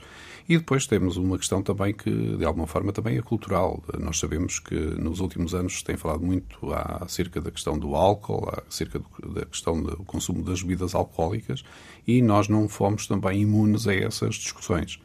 e 0.48 0.58
depois 0.58 0.86
temos 0.86 1.16
uma 1.16 1.38
questão 1.38 1.62
também 1.62 1.94
que, 1.94 2.10
de 2.10 2.44
alguma 2.44 2.66
forma, 2.66 2.92
também 2.92 3.16
é 3.16 3.22
cultural. 3.22 3.82
Nós 3.98 4.18
sabemos 4.18 4.58
que 4.58 4.74
nos 4.74 5.20
últimos 5.20 5.54
anos 5.54 5.78
se 5.78 5.84
tem 5.84 5.96
falado 5.96 6.24
muito 6.24 6.58
acerca 6.72 7.40
da 7.40 7.52
questão 7.52 7.78
do 7.78 7.94
álcool, 7.94 8.52
acerca 8.68 9.00
da 9.32 9.46
questão 9.46 9.80
do 9.80 9.98
consumo 10.04 10.42
das 10.42 10.60
bebidas 10.62 10.92
alcoólicas 10.92 11.62
e 12.04 12.20
nós 12.20 12.48
não 12.48 12.68
fomos 12.68 13.06
também 13.06 13.42
imunes 13.42 13.86
a 13.86 13.94
essas 13.94 14.34
discussões. 14.34 15.00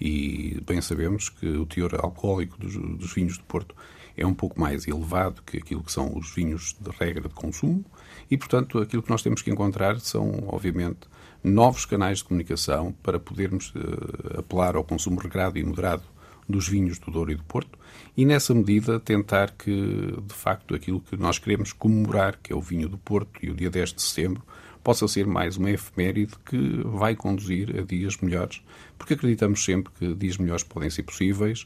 E 0.00 0.60
bem 0.66 0.80
sabemos 0.80 1.28
que 1.28 1.46
o 1.46 1.66
teor 1.66 1.94
alcoólico 1.94 2.58
dos, 2.58 2.74
dos 2.74 3.12
vinhos 3.12 3.36
do 3.36 3.44
Porto 3.44 3.74
é 4.16 4.26
um 4.26 4.34
pouco 4.34 4.58
mais 4.60 4.86
elevado 4.86 5.42
que 5.42 5.58
aquilo 5.58 5.82
que 5.82 5.92
são 5.92 6.16
os 6.16 6.34
vinhos 6.34 6.76
de 6.80 6.90
regra 6.90 7.28
de 7.28 7.34
consumo. 7.34 7.84
E, 8.30 8.36
portanto, 8.36 8.78
aquilo 8.78 9.02
que 9.02 9.10
nós 9.10 9.22
temos 9.22 9.42
que 9.42 9.50
encontrar 9.50 9.98
são, 10.00 10.44
obviamente, 10.48 11.00
novos 11.42 11.84
canais 11.84 12.18
de 12.18 12.24
comunicação 12.24 12.92
para 13.02 13.18
podermos 13.18 13.72
uh, 13.74 14.40
apelar 14.40 14.76
ao 14.76 14.84
consumo 14.84 15.20
regrado 15.20 15.58
e 15.58 15.64
moderado 15.64 16.02
dos 16.48 16.68
vinhos 16.68 16.98
do 16.98 17.10
Douro 17.10 17.32
e 17.32 17.34
do 17.34 17.44
Porto 17.44 17.78
e, 18.16 18.24
nessa 18.24 18.54
medida, 18.54 18.98
tentar 18.98 19.52
que, 19.52 19.70
de 19.72 20.34
facto, 20.34 20.74
aquilo 20.74 21.00
que 21.00 21.16
nós 21.16 21.38
queremos 21.38 21.72
comemorar, 21.72 22.38
que 22.42 22.52
é 22.52 22.56
o 22.56 22.60
vinho 22.60 22.88
do 22.88 22.98
Porto 22.98 23.38
e 23.42 23.50
o 23.50 23.54
dia 23.54 23.70
10 23.70 23.94
de 23.94 24.02
setembro, 24.02 24.42
possa 24.82 25.06
ser 25.06 25.26
mais 25.26 25.56
uma 25.56 25.70
efeméride 25.70 26.32
que 26.44 26.82
vai 26.84 27.14
conduzir 27.14 27.78
a 27.78 27.82
dias 27.82 28.16
melhores, 28.18 28.62
porque 28.98 29.14
acreditamos 29.14 29.64
sempre 29.64 29.92
que 29.98 30.14
dias 30.14 30.36
melhores 30.36 30.62
podem 30.62 30.90
ser 30.90 31.02
possíveis, 31.02 31.62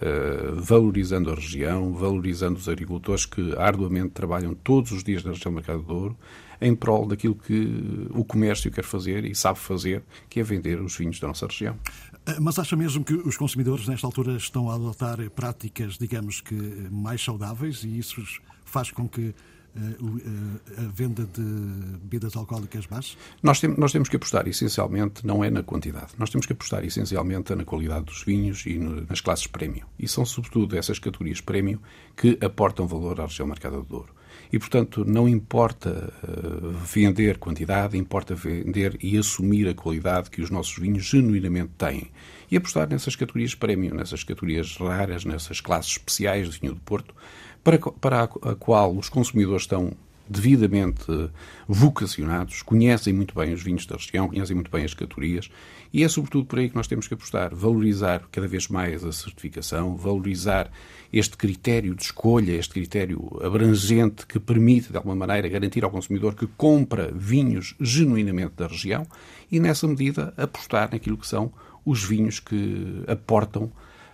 uh, 0.00 0.60
valorizando 0.60 1.30
a 1.30 1.34
região, 1.34 1.92
valorizando 1.92 2.58
os 2.58 2.68
agricultores 2.68 3.26
que 3.26 3.54
arduamente 3.56 4.10
trabalham 4.10 4.54
todos 4.54 4.92
os 4.92 5.02
dias 5.02 5.24
na 5.24 5.32
região 5.32 5.52
do 5.52 5.56
Mercado 5.56 5.80
do 5.82 5.86
Douro, 5.86 6.16
em 6.62 6.74
prol 6.76 7.06
daquilo 7.06 7.34
que 7.34 8.08
o 8.10 8.24
comércio 8.24 8.70
quer 8.70 8.84
fazer 8.84 9.24
e 9.24 9.34
sabe 9.34 9.58
fazer, 9.58 10.02
que 10.30 10.38
é 10.38 10.42
vender 10.42 10.80
os 10.80 10.96
vinhos 10.96 11.18
da 11.18 11.26
nossa 11.26 11.46
região. 11.46 11.76
Eh, 12.24 12.38
mas 12.40 12.58
acha 12.58 12.76
mesmo 12.76 13.04
que 13.04 13.14
os 13.14 13.36
consumidores, 13.36 13.88
nesta 13.88 14.06
altura, 14.06 14.36
estão 14.36 14.70
a 14.70 14.74
adotar 14.74 15.18
práticas, 15.30 15.98
digamos 15.98 16.40
que, 16.40 16.54
mais 16.90 17.22
saudáveis 17.22 17.82
e 17.82 17.98
isso 17.98 18.22
faz 18.64 18.92
com 18.92 19.08
que 19.08 19.28
eh, 19.28 19.32
eh, 19.32 19.51
a 19.74 20.82
venda 20.92 21.24
de 21.24 21.42
bebidas 21.42 22.36
alcoólicas 22.36 22.86
baixas? 22.86 23.16
Nós, 23.42 23.60
tem, 23.60 23.74
nós 23.76 23.92
temos 23.92 24.08
que 24.08 24.16
apostar 24.16 24.46
essencialmente, 24.46 25.26
não 25.26 25.42
é 25.42 25.50
na 25.50 25.62
quantidade, 25.62 26.12
nós 26.18 26.30
temos 26.30 26.46
que 26.46 26.52
apostar 26.52 26.84
essencialmente 26.84 27.54
na 27.54 27.64
qualidade 27.64 28.04
dos 28.04 28.22
vinhos 28.22 28.64
e 28.66 28.78
no, 28.78 29.06
nas 29.06 29.20
classes 29.20 29.46
prémio. 29.46 29.86
E 29.98 30.06
são 30.06 30.24
sobretudo 30.24 30.76
essas 30.76 30.98
categorias 30.98 31.40
prémio 31.40 31.80
que 32.16 32.38
aportam 32.44 32.86
valor 32.86 33.20
à 33.20 33.26
região 33.26 33.46
marcada 33.46 33.80
de 33.80 33.94
ouro. 33.94 34.14
E, 34.52 34.58
portanto, 34.58 35.04
não 35.04 35.28
importa 35.28 36.12
uh, 36.22 36.70
vender 36.70 37.38
quantidade, 37.38 37.96
importa 37.96 38.34
vender 38.34 38.98
e 39.02 39.16
assumir 39.16 39.68
a 39.68 39.74
qualidade 39.74 40.30
que 40.30 40.42
os 40.42 40.50
nossos 40.50 40.76
vinhos 40.78 41.04
genuinamente 41.04 41.72
têm. 41.78 42.10
E 42.50 42.56
apostar 42.56 42.88
nessas 42.88 43.16
categorias 43.16 43.54
prémio, 43.54 43.94
nessas 43.94 44.22
categorias 44.24 44.76
raras, 44.76 45.24
nessas 45.24 45.60
classes 45.60 45.92
especiais 45.92 46.50
de 46.50 46.60
vinho 46.60 46.74
do 46.74 46.80
Porto, 46.80 47.14
para, 47.62 47.78
para 47.78 48.22
a, 48.24 48.54
qual 48.56 48.96
os 48.96 49.08
consumidores 49.08 49.62
estão 49.62 49.92
devidamente 50.28 51.04
vocacionados, 51.68 52.62
conhecem 52.62 53.12
muito 53.12 53.34
bem 53.34 53.52
os 53.52 53.62
vinhos 53.62 53.84
da 53.86 53.96
região, 53.96 54.28
conhecem 54.28 54.54
muito 54.54 54.70
bem 54.70 54.84
as 54.84 54.94
categorias 54.94 55.50
e 55.92 56.02
é 56.02 56.08
sobretudo 56.08 56.46
por 56.46 56.58
aí 56.58 56.70
que 56.70 56.76
nós 56.76 56.86
temos 56.86 57.06
que 57.06 57.14
apostar, 57.14 57.54
valorizar 57.54 58.22
cada 58.32 58.48
vez 58.48 58.68
mais 58.68 59.04
a 59.04 59.12
certificação, 59.12 59.94
valorizar 59.94 60.70
este 61.12 61.36
critério 61.36 61.94
de 61.94 62.02
escolha, 62.02 62.52
este 62.52 62.72
critério 62.72 63.38
abrangente 63.42 64.26
que 64.26 64.40
permite, 64.40 64.90
de 64.90 64.96
alguma 64.96 65.14
maneira, 65.14 65.48
garantir 65.48 65.84
ao 65.84 65.90
consumidor 65.90 66.34
que 66.34 66.46
compra 66.46 67.12
vinhos 67.14 67.74
genuinamente 67.78 68.54
da 68.56 68.66
região 68.66 69.06
e, 69.50 69.60
nessa 69.60 69.86
medida, 69.86 70.32
apostar 70.36 70.88
naquilo 70.90 71.18
que 71.18 71.26
são 71.26 71.52
os 71.84 72.02
vinhos 72.02 72.40
que 72.40 73.04
aportam 73.06 73.70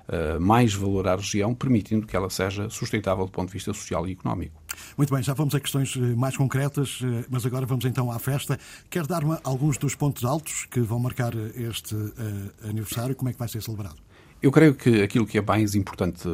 uh, 0.09 0.41
mais 0.41 0.75
valor 0.75 1.07
à 1.07 1.17
região, 1.17 1.55
permitindo 1.55 2.07
que 2.07 2.17
ela 2.17 2.31
seja 2.31 2.69
sustentável 2.71 3.27
do 3.27 3.33
ponto 3.33 3.49
de 3.49 3.55
vista 3.55 3.73
social 3.73 4.07
e 4.09 4.13
económico. 4.13 4.61
Muito 4.97 5.13
bem, 5.13 5.23
já 5.23 5.35
vamos 5.35 5.55
a 5.55 5.61
questões 5.61 5.97
eh, 5.97 6.01
mais 6.15 6.37
concretas, 6.37 7.01
eh, 7.03 7.25
mas 7.29 7.45
agora 7.45 7.67
vamos 7.67 7.85
então 7.85 8.13
à 8.13 8.19
festa. 8.19 8.59
Quer 8.89 9.07
dar-me 9.07 9.37
alguns 9.43 9.77
dos 9.77 9.95
pontos 9.95 10.25
altos 10.25 10.67
que 10.71 10.81
vão 10.81 11.01
marcar 11.01 11.35
este 11.35 11.95
uh, 11.95 12.69
aniversário? 12.69 13.15
Como 13.17 13.29
é 13.29 13.33
que 13.33 13.39
vai 13.39 13.49
ser 13.49 13.61
celebrado? 13.61 13.97
Eu 14.41 14.53
creio 14.53 14.75
que 14.75 15.03
aquilo 15.03 15.27
que 15.27 15.37
é 15.37 15.43
mais 15.43 15.75
importante 15.75 16.29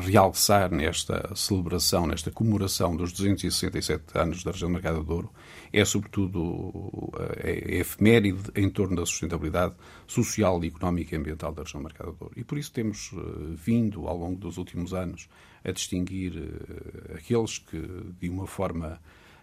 realçar 0.00 0.72
nesta 0.72 1.30
celebração, 1.36 2.04
nesta 2.04 2.32
comemoração 2.32 2.96
dos 2.96 3.12
267 3.12 4.02
anos 4.18 4.42
da 4.42 4.50
região 4.50 4.68
do 4.68 4.72
Mercado 4.72 5.00
de 5.00 5.06
Douro, 5.06 5.30
é 5.72 5.84
sobretudo 5.84 6.72
a 7.18 7.48
efeméride 7.48 8.50
em 8.54 8.68
torno 8.70 8.96
da 8.96 9.06
sustentabilidade 9.06 9.74
social, 10.06 10.62
económica 10.64 11.14
e 11.14 11.18
ambiental 11.18 11.52
da 11.52 11.62
região 11.62 11.80
do 11.80 11.84
Mercado 11.84 12.12
de 12.12 12.18
Douro. 12.18 12.34
E 12.36 12.44
por 12.44 12.58
isso 12.58 12.72
temos 12.72 13.10
vindo, 13.54 14.06
ao 14.06 14.16
longo 14.16 14.38
dos 14.38 14.56
últimos 14.56 14.94
anos, 14.94 15.28
a 15.64 15.72
distinguir 15.72 16.32
uh, 16.36 17.16
aqueles 17.16 17.58
que, 17.58 17.80
de 18.20 18.28
uma 18.28 18.46
forma 18.46 19.00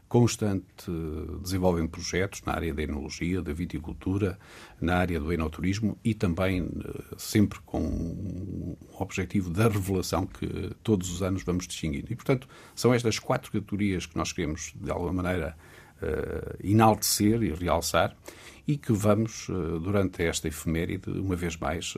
constante, 0.08 0.90
desenvolvem 1.42 1.88
projetos 1.88 2.42
na 2.44 2.54
área 2.54 2.74
da 2.74 2.84
enologia, 2.84 3.42
da 3.42 3.52
viticultura, 3.52 4.38
na 4.80 4.98
área 4.98 5.20
do 5.20 5.34
enoturismo 5.34 5.98
e 6.04 6.14
também 6.14 6.70
sempre 7.18 7.60
com 7.66 7.82
um 7.82 8.78
objetivo 9.00 9.50
da 9.50 9.68
revelação 9.68 10.28
que 10.28 10.72
todos 10.84 11.10
os 11.10 11.24
anos 11.24 11.44
vamos 11.44 11.68
distinguindo. 11.68 12.14
E, 12.14 12.16
portanto, 12.16 12.48
são 12.76 12.94
estas 12.94 13.18
quatro 13.18 13.52
categorias 13.52 14.06
que 14.06 14.16
nós 14.16 14.32
queremos, 14.32 14.74
de 14.76 14.92
alguma 14.92 15.12
maneira, 15.24 15.58
uh, 16.02 16.58
enaltecer 16.64 17.44
e 17.44 17.54
realçar 17.54 18.16
e 18.68 18.78
que 18.78 18.92
vamos, 18.92 19.46
durante 19.84 20.24
esta 20.24 20.48
efeméride, 20.48 21.12
uma 21.12 21.36
vez 21.36 21.56
mais, 21.56 21.94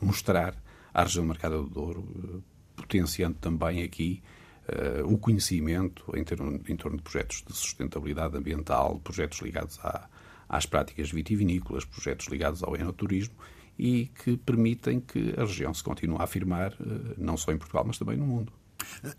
mostrar 0.00 0.56
à 0.92 1.04
região 1.04 1.24
marcada 1.24 1.56
do 1.56 1.68
Douro 1.68 2.42
potenciando 2.80 3.36
também 3.40 3.82
aqui 3.82 4.22
uh, 4.68 5.06
o 5.06 5.18
conhecimento 5.18 6.04
em, 6.16 6.24
termo, 6.24 6.60
em 6.68 6.76
torno 6.76 6.96
de 6.96 7.02
projetos 7.02 7.44
de 7.46 7.54
sustentabilidade 7.54 8.36
ambiental, 8.36 8.98
projetos 8.98 9.38
ligados 9.40 9.78
à, 9.80 10.08
às 10.48 10.66
práticas 10.66 11.10
vitivinícolas, 11.10 11.84
projetos 11.84 12.26
ligados 12.26 12.62
ao 12.62 12.74
enoturismo 12.74 13.34
e 13.78 14.06
que 14.22 14.36
permitem 14.36 15.00
que 15.00 15.34
a 15.36 15.42
região 15.42 15.72
se 15.72 15.82
continue 15.82 16.18
a 16.18 16.24
afirmar, 16.24 16.74
não 17.16 17.36
só 17.36 17.50
em 17.52 17.56
Portugal, 17.56 17.84
mas 17.86 17.96
também 17.96 18.16
no 18.16 18.26
mundo. 18.26 18.52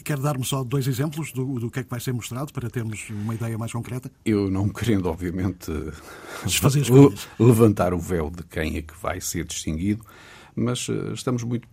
Quer 0.04 0.18
dar-me 0.20 0.46
só 0.46 0.64
dois 0.64 0.88
exemplos 0.88 1.32
do, 1.32 1.60
do 1.60 1.72
que 1.72 1.80
é 1.80 1.84
que 1.84 1.90
vai 1.90 2.00
ser 2.00 2.14
mostrado 2.14 2.52
para 2.54 2.70
termos 2.70 3.10
uma 3.10 3.34
ideia 3.36 3.58
mais 3.58 3.72
concreta? 3.72 4.12
Eu 4.26 4.50
não 4.50 4.70
querendo, 4.70 5.08
obviamente, 5.08 5.72
levantar 7.40 7.94
o 7.94 8.00
véu 8.00 8.30
de 8.30 8.44
quem 8.44 8.78
é 8.78 8.82
que 8.82 8.94
vai 9.02 9.20
ser 9.20 9.46
distinguido, 9.46 10.06
mas 10.56 10.88
estamos 11.14 11.44
muito 11.44 11.68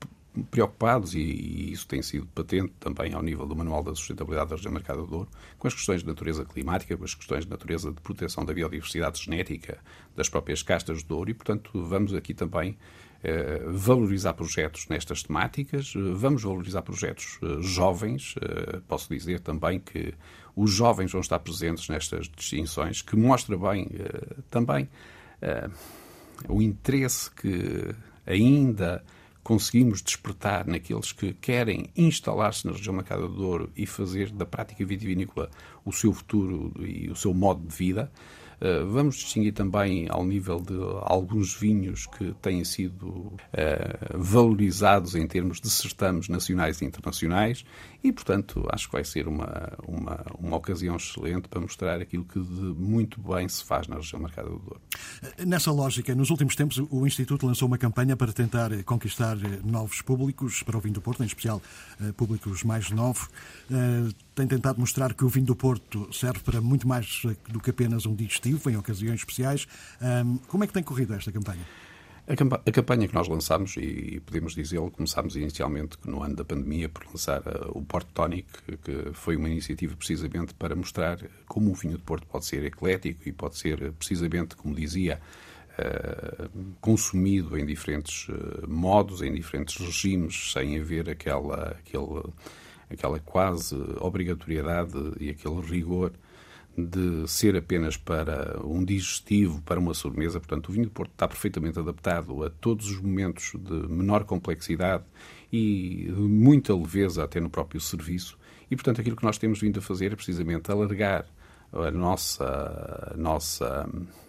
preocupados, 0.50 1.14
e, 1.14 1.72
isso 1.72 1.86
tem 1.86 2.02
sido 2.02 2.26
patente 2.26 2.72
também 2.78 3.12
ao 3.12 3.22
nível 3.22 3.46
do 3.46 3.56
Manual 3.56 3.82
da 3.82 3.94
Sustentabilidade 3.94 4.50
da 4.50 4.56
Região 4.56 4.72
Mercado 4.72 5.00
do 5.02 5.06
Douro, 5.06 5.28
com 5.58 5.66
as 5.66 5.74
questões 5.74 6.00
de 6.00 6.06
natureza 6.06 6.44
climática, 6.44 6.96
com 6.96 7.04
as 7.04 7.14
questões 7.14 7.44
de 7.44 7.50
natureza 7.50 7.90
de 7.90 8.00
proteção 8.00 8.44
da 8.44 8.52
biodiversidade 8.52 9.22
genética 9.22 9.78
das 10.16 10.28
próprias 10.28 10.62
castas 10.62 11.02
do 11.02 11.08
Douro, 11.08 11.30
e, 11.30 11.34
portanto, 11.34 11.70
vamos 11.74 12.14
aqui 12.14 12.34
também 12.34 12.70
eh, 12.70 12.76
valorizar 13.66 14.34
projetos 14.34 14.86
nestas 14.88 15.22
temáticas, 15.22 15.92
vamos 16.14 16.42
valorizar 16.42 16.82
projetos 16.82 17.38
eh, 17.42 17.60
jovens. 17.60 18.34
Eh, 18.40 18.80
posso 18.86 19.12
dizer 19.12 19.40
também 19.40 19.80
que 19.80 20.14
os 20.54 20.70
jovens 20.70 21.10
vão 21.10 21.20
estar 21.20 21.38
presentes 21.40 21.88
nestas 21.88 22.28
distinções, 22.28 23.02
que 23.02 23.16
mostra 23.16 23.56
bem 23.56 23.88
também 24.50 24.88
o 26.48 26.60
interesse 26.60 27.30
que 27.30 27.94
ainda 28.26 29.04
conseguimos 29.42 30.02
despertar 30.02 30.66
naqueles 30.66 31.12
que 31.12 31.32
querem 31.32 31.88
instalar-se 31.96 32.66
na 32.66 32.72
região 32.72 32.94
Mercado 32.94 33.28
do 33.28 33.34
Douro 33.34 33.72
e 33.76 33.86
fazer 33.86 34.30
da 34.30 34.44
prática 34.44 34.84
vitivinícola 34.84 35.48
o 35.84 35.92
seu 35.92 36.12
futuro 36.12 36.72
e 36.84 37.08
o 37.08 37.16
seu 37.16 37.32
modo 37.32 37.66
de 37.66 37.74
vida. 37.74 38.10
Eh, 38.60 38.82
vamos 38.84 39.16
distinguir 39.16 39.52
também 39.52 40.06
ao 40.08 40.24
nível 40.24 40.60
de 40.60 40.74
alguns 41.02 41.54
vinhos 41.54 42.06
que 42.06 42.34
têm 42.42 42.64
sido 42.64 43.08
uh, 43.08 43.38
valorizados 44.14 45.14
em 45.14 45.26
termos 45.26 45.60
de 45.60 45.70
certames 45.70 46.28
nacionais 46.28 46.80
e 46.80 46.84
internacionais 46.84 47.64
e, 48.02 48.12
portanto, 48.12 48.66
acho 48.72 48.86
que 48.86 48.92
vai 48.92 49.04
ser 49.04 49.28
uma, 49.28 49.72
uma, 49.86 50.24
uma 50.38 50.56
ocasião 50.56 50.96
excelente 50.96 51.48
para 51.48 51.60
mostrar 51.60 52.00
aquilo 52.00 52.24
que 52.24 52.40
de 52.40 52.74
muito 52.74 53.20
bem 53.20 53.48
se 53.48 53.64
faz 53.64 53.86
na 53.86 53.96
região 53.96 54.20
Mercado 54.20 54.50
do 54.50 54.58
Douro. 54.58 54.80
Nessa 55.46 55.70
lógica, 55.70 56.14
nos 56.14 56.30
últimos 56.30 56.56
tempos 56.56 56.78
o 56.90 57.06
Instituto 57.06 57.46
lançou 57.46 57.68
uma 57.68 57.78
campanha 57.78 58.16
para 58.16 58.32
tentar 58.32 58.70
conquistar 58.84 59.36
novos 59.64 60.02
públicos 60.02 60.62
para 60.62 60.76
o 60.76 60.80
vinho 60.80 60.94
do 60.94 61.00
Porto, 61.00 61.22
em 61.22 61.26
especial 61.26 61.62
públicos 62.16 62.64
mais 62.64 62.90
novos 62.90 63.28
tem 64.38 64.46
tentado 64.46 64.78
mostrar 64.78 65.14
que 65.14 65.24
o 65.24 65.28
vinho 65.28 65.46
do 65.46 65.56
Porto 65.56 66.08
serve 66.12 66.38
para 66.44 66.60
muito 66.60 66.86
mais 66.86 67.22
do 67.48 67.58
que 67.58 67.70
apenas 67.70 68.06
um 68.06 68.14
digestivo, 68.14 68.70
em 68.70 68.76
ocasiões 68.76 69.18
especiais. 69.18 69.66
Como 70.46 70.62
é 70.62 70.66
que 70.66 70.72
tem 70.72 70.82
corrido 70.82 71.12
esta 71.12 71.32
campanha? 71.32 71.66
A, 72.28 72.70
campanha 72.70 73.08
que 73.08 73.14
nós 73.14 73.26
lançámos, 73.26 73.74
e 73.78 74.20
podemos 74.24 74.54
dizê-lo, 74.54 74.90
começámos 74.90 75.34
inicialmente 75.34 75.96
no 76.04 76.22
ano 76.22 76.36
da 76.36 76.44
pandemia 76.44 76.88
por 76.88 77.06
lançar 77.06 77.40
uh, 77.40 77.70
o 77.70 77.82
Porto 77.82 78.12
Tonic, 78.12 78.46
que 78.84 79.12
foi 79.14 79.34
uma 79.34 79.48
iniciativa 79.48 79.96
precisamente 79.96 80.52
para 80.52 80.76
mostrar 80.76 81.18
como 81.46 81.70
o 81.70 81.74
vinho 81.74 81.96
de 81.96 82.02
Porto 82.02 82.26
pode 82.26 82.44
ser 82.44 82.62
eclético 82.64 83.26
e 83.26 83.32
pode 83.32 83.56
ser 83.56 83.92
precisamente, 83.92 84.54
como 84.56 84.74
dizia, 84.74 85.18
uh, 85.78 86.50
consumido 86.82 87.58
em 87.58 87.64
diferentes 87.64 88.26
modos, 88.68 89.22
em 89.22 89.32
diferentes 89.32 89.78
regimes, 89.78 90.52
sem 90.52 90.78
haver 90.78 91.08
aquela, 91.08 91.78
aquele 91.80 92.22
aquela 92.90 93.18
quase 93.20 93.74
obrigatoriedade 94.00 94.96
e 95.20 95.30
aquele 95.30 95.60
rigor 95.60 96.12
de 96.76 97.26
ser 97.26 97.56
apenas 97.56 97.96
para 97.96 98.60
um 98.64 98.84
digestivo, 98.84 99.60
para 99.62 99.80
uma 99.80 99.94
sobremesa. 99.94 100.38
Portanto, 100.38 100.68
o 100.68 100.72
vinho 100.72 100.86
de 100.86 100.92
Porto 100.92 101.10
está 101.10 101.26
perfeitamente 101.26 101.78
adaptado 101.78 102.44
a 102.44 102.50
todos 102.50 102.88
os 102.88 103.00
momentos 103.00 103.52
de 103.58 103.88
menor 103.88 104.24
complexidade 104.24 105.02
e 105.52 106.08
muita 106.16 106.74
leveza 106.74 107.24
até 107.24 107.40
no 107.40 107.50
próprio 107.50 107.80
serviço. 107.80 108.38
E, 108.70 108.76
portanto, 108.76 109.00
aquilo 109.00 109.16
que 109.16 109.24
nós 109.24 109.38
temos 109.38 109.60
vindo 109.60 109.78
a 109.78 109.82
fazer 109.82 110.12
é 110.12 110.16
precisamente 110.16 110.70
alargar 110.70 111.26
a 111.72 111.90
nossa, 111.90 113.12
a 113.14 113.16
nossa 113.16 113.88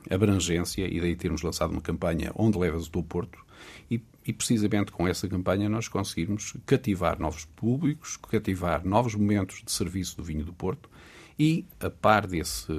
abrangência 0.09 0.87
e 0.87 0.99
daí 0.99 1.15
termos 1.15 1.41
lançado 1.41 1.71
uma 1.71 1.81
campanha 1.81 2.31
Onde 2.35 2.57
Levas 2.57 2.87
o 2.87 2.91
Teu 2.91 3.03
Porto 3.03 3.39
e 3.89 4.01
e 4.29 4.33
precisamente 4.33 4.91
com 4.91 5.07
essa 5.07 5.27
campanha 5.27 5.67
nós 5.67 5.87
conseguimos 5.87 6.53
cativar 6.63 7.19
novos 7.19 7.45
públicos, 7.45 8.15
cativar 8.15 8.85
novos 8.85 9.15
momentos 9.15 9.63
de 9.65 9.71
serviço 9.71 10.17
do 10.17 10.23
vinho 10.23 10.45
do 10.45 10.53
Porto 10.53 10.87
e, 11.39 11.65
a 11.79 11.89
par 11.89 12.27
desse, 12.27 12.71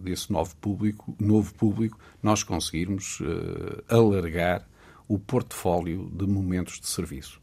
desse 0.00 0.32
novo, 0.32 0.56
público, 0.56 1.14
novo 1.20 1.52
público, 1.52 1.98
nós 2.22 2.42
conseguirmos 2.42 3.20
uh, 3.20 3.84
alargar 3.88 4.66
o 5.06 5.18
portfólio 5.18 6.10
de 6.10 6.26
momentos 6.26 6.80
de 6.80 6.86
serviço. 6.86 7.42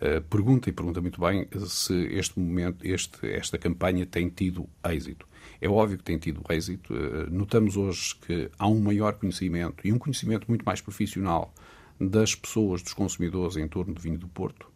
Uh, 0.00 0.20
pergunta 0.22 0.68
e 0.68 0.72
pergunta 0.72 1.00
muito 1.00 1.20
bem 1.20 1.46
se 1.68 1.94
este 2.06 2.40
momento, 2.40 2.84
este, 2.84 3.30
esta 3.30 3.58
campanha 3.58 4.04
tem 4.04 4.28
tido 4.28 4.68
êxito. 4.84 5.27
É 5.60 5.68
óbvio 5.68 5.98
que 5.98 6.04
tem 6.04 6.18
tido 6.18 6.42
êxito. 6.50 6.94
Uh, 6.94 7.30
notamos 7.30 7.76
hoje 7.76 8.14
que 8.26 8.50
há 8.58 8.68
um 8.68 8.80
maior 8.80 9.14
conhecimento 9.14 9.86
e 9.86 9.92
um 9.92 9.98
conhecimento 9.98 10.46
muito 10.48 10.64
mais 10.64 10.80
profissional 10.80 11.52
das 12.00 12.34
pessoas, 12.34 12.82
dos 12.82 12.92
consumidores 12.92 13.56
em 13.56 13.66
torno 13.66 13.94
do 13.94 14.00
vinho 14.00 14.18
do 14.18 14.28
Porto, 14.28 14.70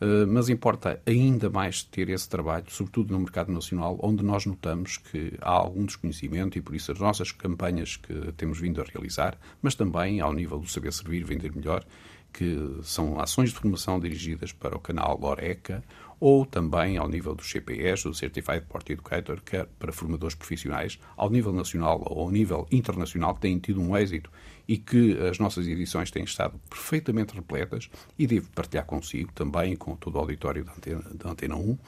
eh, 0.00 0.26
mas 0.26 0.48
importa 0.48 1.00
ainda 1.04 1.50
mais 1.50 1.82
ter 1.82 2.08
esse 2.08 2.28
trabalho, 2.28 2.66
sobretudo 2.68 3.12
no 3.12 3.20
mercado 3.20 3.52
nacional, 3.52 3.98
onde 4.00 4.22
nós 4.22 4.46
notamos 4.46 4.96
que 4.96 5.32
há 5.40 5.50
algum 5.50 5.84
desconhecimento 5.84 6.56
e 6.56 6.60
por 6.60 6.74
isso 6.74 6.92
as 6.92 6.98
nossas 6.98 7.32
campanhas 7.32 7.96
que 7.96 8.32
temos 8.36 8.60
vindo 8.60 8.80
a 8.80 8.84
realizar, 8.84 9.36
mas 9.60 9.74
também 9.74 10.20
ao 10.20 10.32
nível 10.32 10.58
do 10.58 10.68
saber 10.68 10.92
servir, 10.92 11.24
vender 11.24 11.54
melhor, 11.54 11.84
que 12.32 12.78
são 12.82 13.18
ações 13.18 13.50
de 13.50 13.56
formação 13.56 13.98
dirigidas 13.98 14.52
para 14.52 14.76
o 14.76 14.80
canal 14.80 15.18
Loreca 15.18 15.82
ou 16.20 16.44
também 16.44 16.96
ao 16.96 17.08
nível 17.08 17.34
do 17.34 17.44
CPS, 17.44 18.04
do 18.04 18.14
Certified 18.14 18.62
Port 18.68 18.88
Educator, 18.90 19.40
quer 19.42 19.66
para 19.78 19.92
formadores 19.92 20.34
profissionais, 20.34 20.98
ao 21.16 21.30
nível 21.30 21.52
nacional 21.52 22.02
ou 22.04 22.22
ao 22.22 22.30
nível 22.30 22.66
internacional, 22.70 23.34
que 23.34 23.42
têm 23.42 23.58
tido 23.58 23.80
um 23.80 23.96
êxito 23.96 24.30
e 24.66 24.76
que 24.76 25.16
as 25.28 25.38
nossas 25.38 25.66
edições 25.66 26.10
têm 26.10 26.24
estado 26.24 26.60
perfeitamente 26.68 27.34
repletas. 27.34 27.88
E 28.18 28.26
devo 28.26 28.50
partilhar 28.50 28.84
consigo 28.84 29.32
também, 29.32 29.76
com 29.76 29.96
todo 29.96 30.16
o 30.16 30.18
auditório 30.18 30.64
da 30.64 30.72
Antena, 30.72 31.04
da 31.14 31.30
Antena 31.30 31.56
1, 31.56 31.78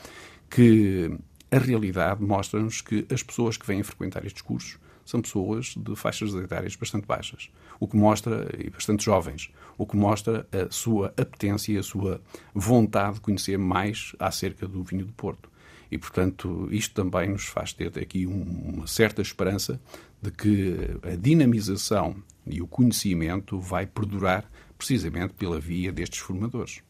que 0.48 1.18
a 1.50 1.58
realidade 1.58 2.22
mostra-nos 2.22 2.80
que 2.80 3.06
as 3.12 3.22
pessoas 3.22 3.56
que 3.56 3.66
vêm 3.66 3.82
frequentar 3.82 4.24
estes 4.24 4.42
cursos 4.42 4.78
são 5.10 5.20
pessoas 5.20 5.74
de 5.76 5.94
faixas 5.96 6.34
etárias 6.34 6.76
bastante 6.76 7.06
baixas, 7.06 7.50
o 7.78 7.86
que 7.86 7.96
mostra, 7.96 8.48
e 8.58 8.70
bastante 8.70 9.04
jovens, 9.04 9.50
o 9.76 9.86
que 9.86 9.96
mostra 9.96 10.46
a 10.52 10.70
sua 10.70 11.08
apetência 11.08 11.72
e 11.72 11.78
a 11.78 11.82
sua 11.82 12.20
vontade 12.54 13.14
de 13.14 13.20
conhecer 13.20 13.58
mais 13.58 14.12
acerca 14.18 14.66
do 14.66 14.82
vinho 14.82 15.04
do 15.04 15.12
Porto. 15.12 15.50
E, 15.90 15.98
portanto, 15.98 16.68
isto 16.70 16.94
também 16.94 17.28
nos 17.28 17.46
faz 17.46 17.72
ter 17.72 17.98
aqui 17.98 18.24
uma 18.24 18.86
certa 18.86 19.20
esperança 19.20 19.80
de 20.22 20.30
que 20.30 20.76
a 21.02 21.16
dinamização 21.16 22.14
e 22.46 22.62
o 22.62 22.66
conhecimento 22.66 23.58
vai 23.58 23.86
perdurar 23.86 24.48
precisamente 24.78 25.34
pela 25.34 25.58
via 25.58 25.90
destes 25.90 26.20
formadores. 26.20 26.82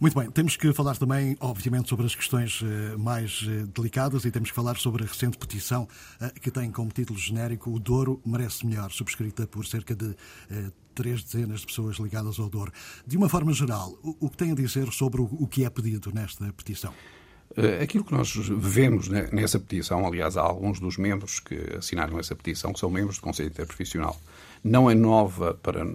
Muito 0.00 0.18
bem, 0.18 0.30
temos 0.30 0.56
que 0.56 0.72
falar 0.72 0.96
também, 0.96 1.36
obviamente, 1.40 1.88
sobre 1.88 2.06
as 2.06 2.14
questões 2.14 2.62
eh, 2.62 2.96
mais 2.96 3.46
eh, 3.48 3.66
delicadas 3.74 4.24
e 4.24 4.30
temos 4.30 4.50
que 4.50 4.54
falar 4.54 4.76
sobre 4.76 5.04
a 5.04 5.06
recente 5.06 5.38
petição 5.38 5.88
eh, 6.20 6.32
que 6.40 6.50
tem 6.50 6.70
como 6.70 6.90
título 6.90 7.18
genérico 7.18 7.70
O 7.70 7.78
Douro 7.78 8.20
Merece 8.24 8.66
Melhor, 8.66 8.90
subscrita 8.90 9.46
por 9.46 9.66
cerca 9.66 9.94
de 9.94 10.14
três 10.94 11.22
dezenas 11.22 11.60
de 11.60 11.66
pessoas 11.66 11.96
ligadas 11.96 12.38
ao 12.38 12.48
Douro. 12.48 12.72
De 13.06 13.16
uma 13.16 13.28
forma 13.28 13.52
geral, 13.52 13.98
o 14.02 14.30
que 14.30 14.36
tem 14.36 14.52
a 14.52 14.54
dizer 14.54 14.90
sobre 14.92 15.20
o 15.20 15.46
que 15.46 15.64
é 15.64 15.70
pedido 15.70 16.10
nesta 16.12 16.50
petição? 16.52 16.92
Aquilo 17.82 18.04
que 18.04 18.12
nós 18.12 18.34
vemos 18.34 19.08
nessa 19.08 19.58
petição, 19.58 20.06
aliás, 20.06 20.36
há 20.36 20.42
alguns 20.42 20.80
dos 20.80 20.96
membros 20.96 21.40
que 21.40 21.54
assinaram 21.76 22.18
essa 22.18 22.34
petição 22.34 22.72
que 22.72 22.80
são 22.80 22.90
membros 22.90 23.16
do 23.16 23.22
Conselho 23.22 23.48
Interprofissional. 23.48 24.18
Não 24.62 24.90
é 24.90 24.94
nova 24.94 25.54
para, 25.54 25.86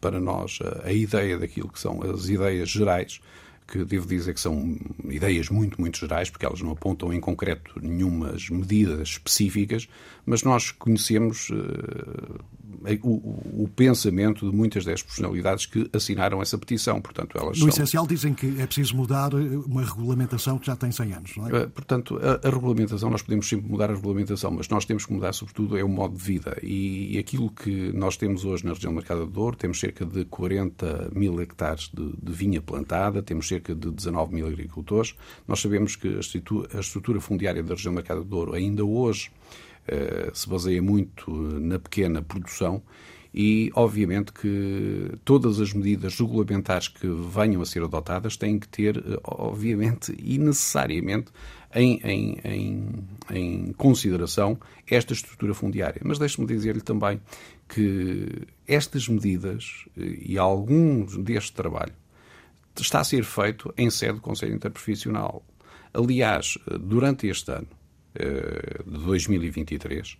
para 0.00 0.20
nós 0.20 0.58
a, 0.84 0.92
ideia 0.92 1.38
daquilo 1.38 1.68
que 1.68 1.80
são 1.80 2.02
as 2.02 2.28
ideias 2.28 2.68
gerais, 2.68 3.20
que 3.66 3.84
devo 3.84 4.06
dizer 4.06 4.34
que 4.34 4.40
são 4.40 4.76
ideias 5.08 5.48
muito, 5.48 5.80
muito 5.80 5.98
gerais, 5.98 6.28
porque 6.28 6.44
elas 6.44 6.60
não 6.60 6.72
apontam 6.72 7.12
em 7.12 7.20
concreto 7.20 7.74
nenhumas 7.80 8.50
medidas 8.50 9.10
específicas, 9.10 9.88
mas 10.26 10.42
nós 10.42 10.72
conhecemos 10.72 11.50
uh, 11.50 12.40
o, 13.02 13.64
o, 13.64 13.68
pensamento 13.68 14.50
de 14.50 14.56
muitas 14.56 14.84
das 14.84 15.02
personalidades 15.02 15.66
que 15.66 15.88
assinaram 15.92 16.40
essa 16.40 16.56
petição. 16.56 17.00
Portanto, 17.00 17.36
elas 17.36 17.58
no 17.58 17.64
são... 17.64 17.68
essencial 17.68 18.06
dizem 18.06 18.32
que 18.32 18.60
é 18.60 18.66
preciso 18.66 18.96
mudar 18.96 19.34
uma 19.34 19.84
regulamentação 19.84 20.58
que 20.58 20.66
já 20.66 20.76
tem 20.76 20.90
100 20.90 21.12
anos, 21.12 21.36
não 21.36 21.48
é? 21.48 21.64
Uh, 21.64 21.70
portanto, 21.70 22.18
a, 22.22 22.46
a, 22.46 22.50
regulamentação, 22.50 23.10
nós 23.10 23.22
podemos 23.22 23.48
sempre 23.48 23.70
mudar 23.70 23.90
a 23.90 23.94
regulamentação, 23.94 24.50
mas 24.50 24.68
nós 24.68 24.84
temos 24.84 25.04
que 25.04 25.12
mudar, 25.12 25.32
sobretudo, 25.32 25.76
é 25.76 25.84
o 25.84 25.88
modo 25.88 26.16
de 26.16 26.22
vida. 26.22 26.56
E, 26.62 27.16
e 27.16 27.18
aquilo 27.18 27.50
que 27.50 27.92
nós 27.92 28.16
temos 28.16 28.44
hoje 28.44 28.64
na 28.64 28.72
região 28.72 28.92
do 28.92 28.96
Mercado 28.96 29.26
do 29.26 29.32
Douro, 29.32 29.56
temos 29.56 29.78
cerca 29.78 30.04
de 30.04 30.24
40 30.24 31.10
mil 31.14 31.40
hectares 31.40 31.90
de, 31.92 32.12
de 32.20 32.32
vinha 32.32 32.60
plantada, 32.60 33.22
temos 33.22 33.48
cerca 33.48 33.74
de 33.74 33.90
19 33.90 34.34
mil 34.34 34.46
agricultores. 34.46 35.14
Nós 35.46 35.60
sabemos 35.60 35.96
que 35.96 36.08
a 36.08 36.20
estrutura, 36.80 37.20
fundiária 37.20 37.62
da 37.62 37.74
região 37.74 37.92
do 37.92 37.96
Mercado 37.96 38.22
do 38.22 38.28
Douro 38.28 38.54
ainda 38.54 38.84
hoje 38.84 39.30
eh, 39.30 39.69
se 40.32 40.48
baseia 40.48 40.80
muito 40.80 41.30
na 41.32 41.78
pequena 41.78 42.22
produção 42.22 42.82
e, 43.32 43.70
obviamente, 43.74 44.32
que 44.32 45.12
todas 45.24 45.60
as 45.60 45.72
medidas 45.72 46.18
regulamentares 46.18 46.88
que 46.88 47.06
venham 47.06 47.62
a 47.62 47.66
ser 47.66 47.82
adotadas 47.82 48.36
têm 48.36 48.58
que 48.58 48.68
ter, 48.68 48.96
eh, 48.98 49.20
obviamente 49.22 50.14
e 50.18 50.36
necessariamente, 50.36 51.30
em, 51.72 52.00
em, 52.02 52.40
em, 52.44 52.94
em 53.30 53.72
consideração 53.74 54.58
esta 54.88 55.12
estrutura 55.12 55.54
fundiária. 55.54 56.02
Mas 56.04 56.18
deixe-me 56.18 56.46
dizer-lhe 56.46 56.80
também 56.80 57.20
que 57.68 58.48
estas 58.66 59.08
medidas 59.08 59.84
eh, 59.96 60.18
e 60.26 60.38
alguns 60.38 61.16
deste 61.16 61.52
trabalho 61.52 61.92
está 62.76 63.00
a 63.00 63.04
ser 63.04 63.22
feito 63.24 63.72
em 63.76 63.90
sede 63.90 64.14
do 64.14 64.20
Conselho 64.20 64.54
Interprofissional. 64.54 65.44
Aliás, 65.94 66.58
eh, 66.66 66.78
durante 66.78 67.28
este 67.28 67.52
ano 67.52 67.68
de 68.14 68.98
2023, 69.04 70.18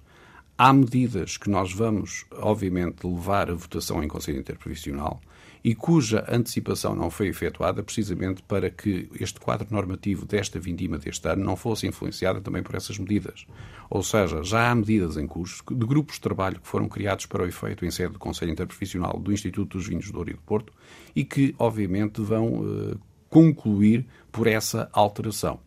Há 0.62 0.74
medidas 0.74 1.38
que 1.38 1.48
nós 1.48 1.72
vamos, 1.72 2.26
obviamente, 2.32 3.06
levar 3.06 3.50
a 3.50 3.54
votação 3.54 4.04
em 4.04 4.08
Conselho 4.08 4.40
Interprofissional 4.40 5.18
e 5.64 5.74
cuja 5.74 6.22
antecipação 6.28 6.94
não 6.94 7.08
foi 7.08 7.28
efetuada 7.28 7.82
precisamente 7.82 8.42
para 8.42 8.68
que 8.68 9.08
este 9.18 9.40
quadro 9.40 9.66
normativo 9.70 10.26
desta 10.26 10.60
vindima 10.60 10.98
deste 10.98 11.26
ano 11.26 11.42
não 11.42 11.56
fosse 11.56 11.86
influenciado 11.86 12.42
também 12.42 12.62
por 12.62 12.74
essas 12.74 12.98
medidas. 12.98 13.46
Ou 13.88 14.02
seja, 14.02 14.42
já 14.42 14.70
há 14.70 14.74
medidas 14.74 15.16
em 15.16 15.26
curso 15.26 15.64
de 15.70 15.86
grupos 15.86 16.16
de 16.16 16.20
trabalho 16.20 16.60
que 16.60 16.68
foram 16.68 16.90
criados 16.90 17.24
para 17.24 17.42
o 17.42 17.46
efeito 17.46 17.86
em 17.86 17.90
sede 17.90 18.12
do 18.12 18.18
Conselho 18.18 18.52
Interprofissional 18.52 19.18
do 19.18 19.32
Instituto 19.32 19.78
dos 19.78 19.88
Vinhos 19.88 20.08
do 20.08 20.12
Douro 20.12 20.28
e 20.28 20.34
do 20.34 20.42
Porto 20.42 20.74
e 21.16 21.24
que, 21.24 21.54
obviamente, 21.58 22.20
vão 22.20 22.60
uh, 22.60 23.00
concluir 23.30 24.04
por 24.30 24.46
essa 24.46 24.90
alteração. 24.92 25.58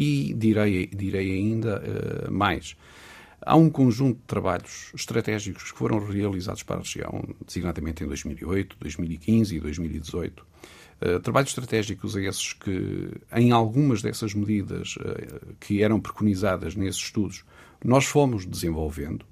E 0.00 0.32
direi, 0.32 0.86
direi 0.86 1.32
ainda 1.32 1.82
uh, 1.82 2.32
mais. 2.32 2.76
Há 3.44 3.56
um 3.56 3.68
conjunto 3.68 4.18
de 4.18 4.26
trabalhos 4.28 4.92
estratégicos 4.94 5.72
que 5.72 5.78
foram 5.78 5.98
realizados 5.98 6.62
para 6.62 6.76
a 6.76 6.78
região, 6.78 7.24
designadamente 7.44 8.04
em 8.04 8.06
2008, 8.06 8.76
2015 8.78 9.56
e 9.56 9.58
2018. 9.58 10.40
Uh, 10.40 10.44
eh, 11.00 11.18
trabalhos 11.18 11.50
estratégicos 11.50 12.14
esses 12.14 12.52
que, 12.52 13.10
em 13.34 13.50
algumas 13.50 14.00
dessas 14.00 14.34
medidas 14.34 14.94
uh, 14.98 15.56
que 15.58 15.82
eram 15.82 15.98
preconizadas 15.98 16.76
nesses 16.76 17.02
estudos, 17.02 17.44
nós 17.84 18.04
fomos 18.04 18.46
desenvolvendo 18.46 19.26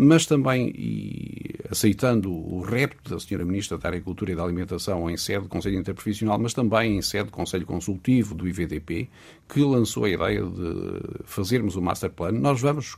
mas 0.00 0.26
também, 0.26 0.72
e 0.76 1.56
aceitando 1.68 2.32
o 2.32 2.60
repto 2.60 3.10
da 3.10 3.16
Sra. 3.16 3.44
Ministra 3.44 3.76
da 3.76 3.88
Agricultura 3.88 4.30
e 4.30 4.36
da 4.36 4.44
Alimentação 4.44 5.10
em 5.10 5.16
sede 5.16 5.42
do 5.42 5.48
Conselho 5.48 5.76
Interprofissional, 5.76 6.38
mas 6.38 6.54
também 6.54 6.96
em 6.96 7.02
sede 7.02 7.24
do 7.24 7.32
Conselho 7.32 7.66
Consultivo 7.66 8.32
do 8.32 8.46
IVDP, 8.48 9.08
que 9.48 9.60
lançou 9.60 10.04
a 10.04 10.10
ideia 10.10 10.40
de 10.40 11.24
fazermos 11.24 11.74
o 11.74 11.82
Master 11.82 12.10
Plan, 12.10 12.30
nós 12.30 12.60
vamos 12.60 12.96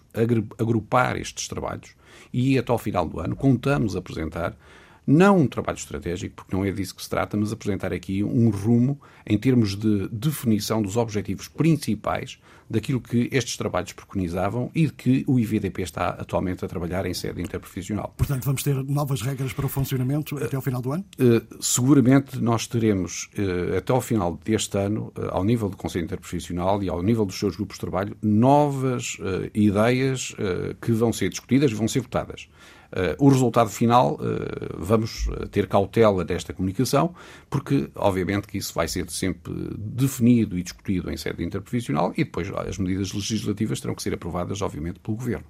agrupar 0.59 1.17
estes 1.17 1.49
trabalhos 1.49 1.95
e 2.33 2.59
até 2.59 2.71
ao 2.71 2.79
final 2.79 3.09
do 3.09 3.19
ano 3.19 3.35
contamos 3.35 3.97
apresentar 3.97 4.55
não 5.07 5.39
um 5.39 5.47
trabalho 5.47 5.79
estratégico, 5.79 6.37
porque 6.37 6.55
não 6.55 6.65
é 6.65 6.71
disso 6.71 6.95
que 6.95 7.03
se 7.03 7.09
trata, 7.11 7.37
mas 7.37 7.51
apresentar 7.51 7.93
aqui 7.93 8.23
um 8.23 8.51
rumo 8.51 9.01
em 9.27 9.39
termos 9.39 9.75
de 9.75 10.07
definição 10.09 10.83
dos 10.83 10.97
objetivos 10.97 11.49
principais 11.49 12.39
daquilo 12.71 13.01
que 13.01 13.29
estes 13.33 13.57
trabalhos 13.57 13.93
preconizavam 13.93 14.71
e 14.75 14.87
de 14.87 14.93
que 14.93 15.25
o 15.27 15.41
IVDP 15.41 15.83
está 15.83 16.11
atualmente 16.11 16.65
a 16.65 16.69
trabalhar 16.69 17.05
em 17.05 17.13
sede 17.13 17.43
interprofissional. 17.43 18.15
Portanto, 18.17 18.45
vamos 18.45 18.63
ter 18.63 18.75
novas 18.85 19.21
regras 19.23 19.53
para 19.53 19.67
o 19.67 19.69
funcionamento 19.69 20.37
até 20.43 20.55
ao 20.55 20.63
final 20.63 20.81
do 20.81 20.93
ano? 20.93 21.05
Uh, 21.19 21.45
seguramente 21.61 22.39
nós 22.41 22.69
teremos, 22.69 23.29
uh, 23.37 23.79
até 23.79 23.93
ao 23.93 24.01
final 24.01 24.39
deste 24.45 24.79
ano, 24.79 25.13
uh, 25.19 25.31
ao 25.31 25.43
nível 25.43 25.69
do 25.69 25.77
Conselho 25.77 26.05
Interprofissional 26.05 26.83
e 26.83 26.89
ao 26.89 27.03
nível 27.03 27.27
dos 27.27 27.39
seus 27.39 27.57
grupos 27.57 27.77
de 27.77 27.81
trabalho, 27.81 28.17
novas 28.23 29.17
ideias 29.55 30.35
que 30.81 30.93
vão 30.93 31.13
ser 31.13 31.29
discutidas 31.29 31.71
e 31.71 31.75
vão 31.75 31.89
ser 31.89 32.01
votadas. 32.01 32.49
Uh, 32.91 33.25
o 33.25 33.29
resultado 33.29 33.71
final, 33.71 34.15
uh, 34.15 34.19
vamos 34.77 35.29
ter 35.51 35.69
cautela 35.69 36.25
desta 36.25 36.53
comunicação, 36.53 37.15
porque, 37.49 37.89
obviamente, 37.95 38.49
que 38.49 38.59
isso 38.59 38.75
vai 38.75 38.89
ser 38.89 39.09
sempre 39.11 39.53
definido 39.79 40.59
e 40.59 40.63
discutido 40.63 41.11
em 41.11 41.17
sede 41.17 41.45
interprofissional 41.45 42.13
e 42.17 42.25
depois 42.25 42.51
as 42.51 42.79
medidas 42.79 43.13
legislativas 43.13 43.81
terão 43.81 43.95
que 43.95 44.03
ser 44.03 44.15
aprovadas, 44.15 44.61
obviamente, 44.61 44.99
pelo 44.99 45.17
Governo. 45.17 45.47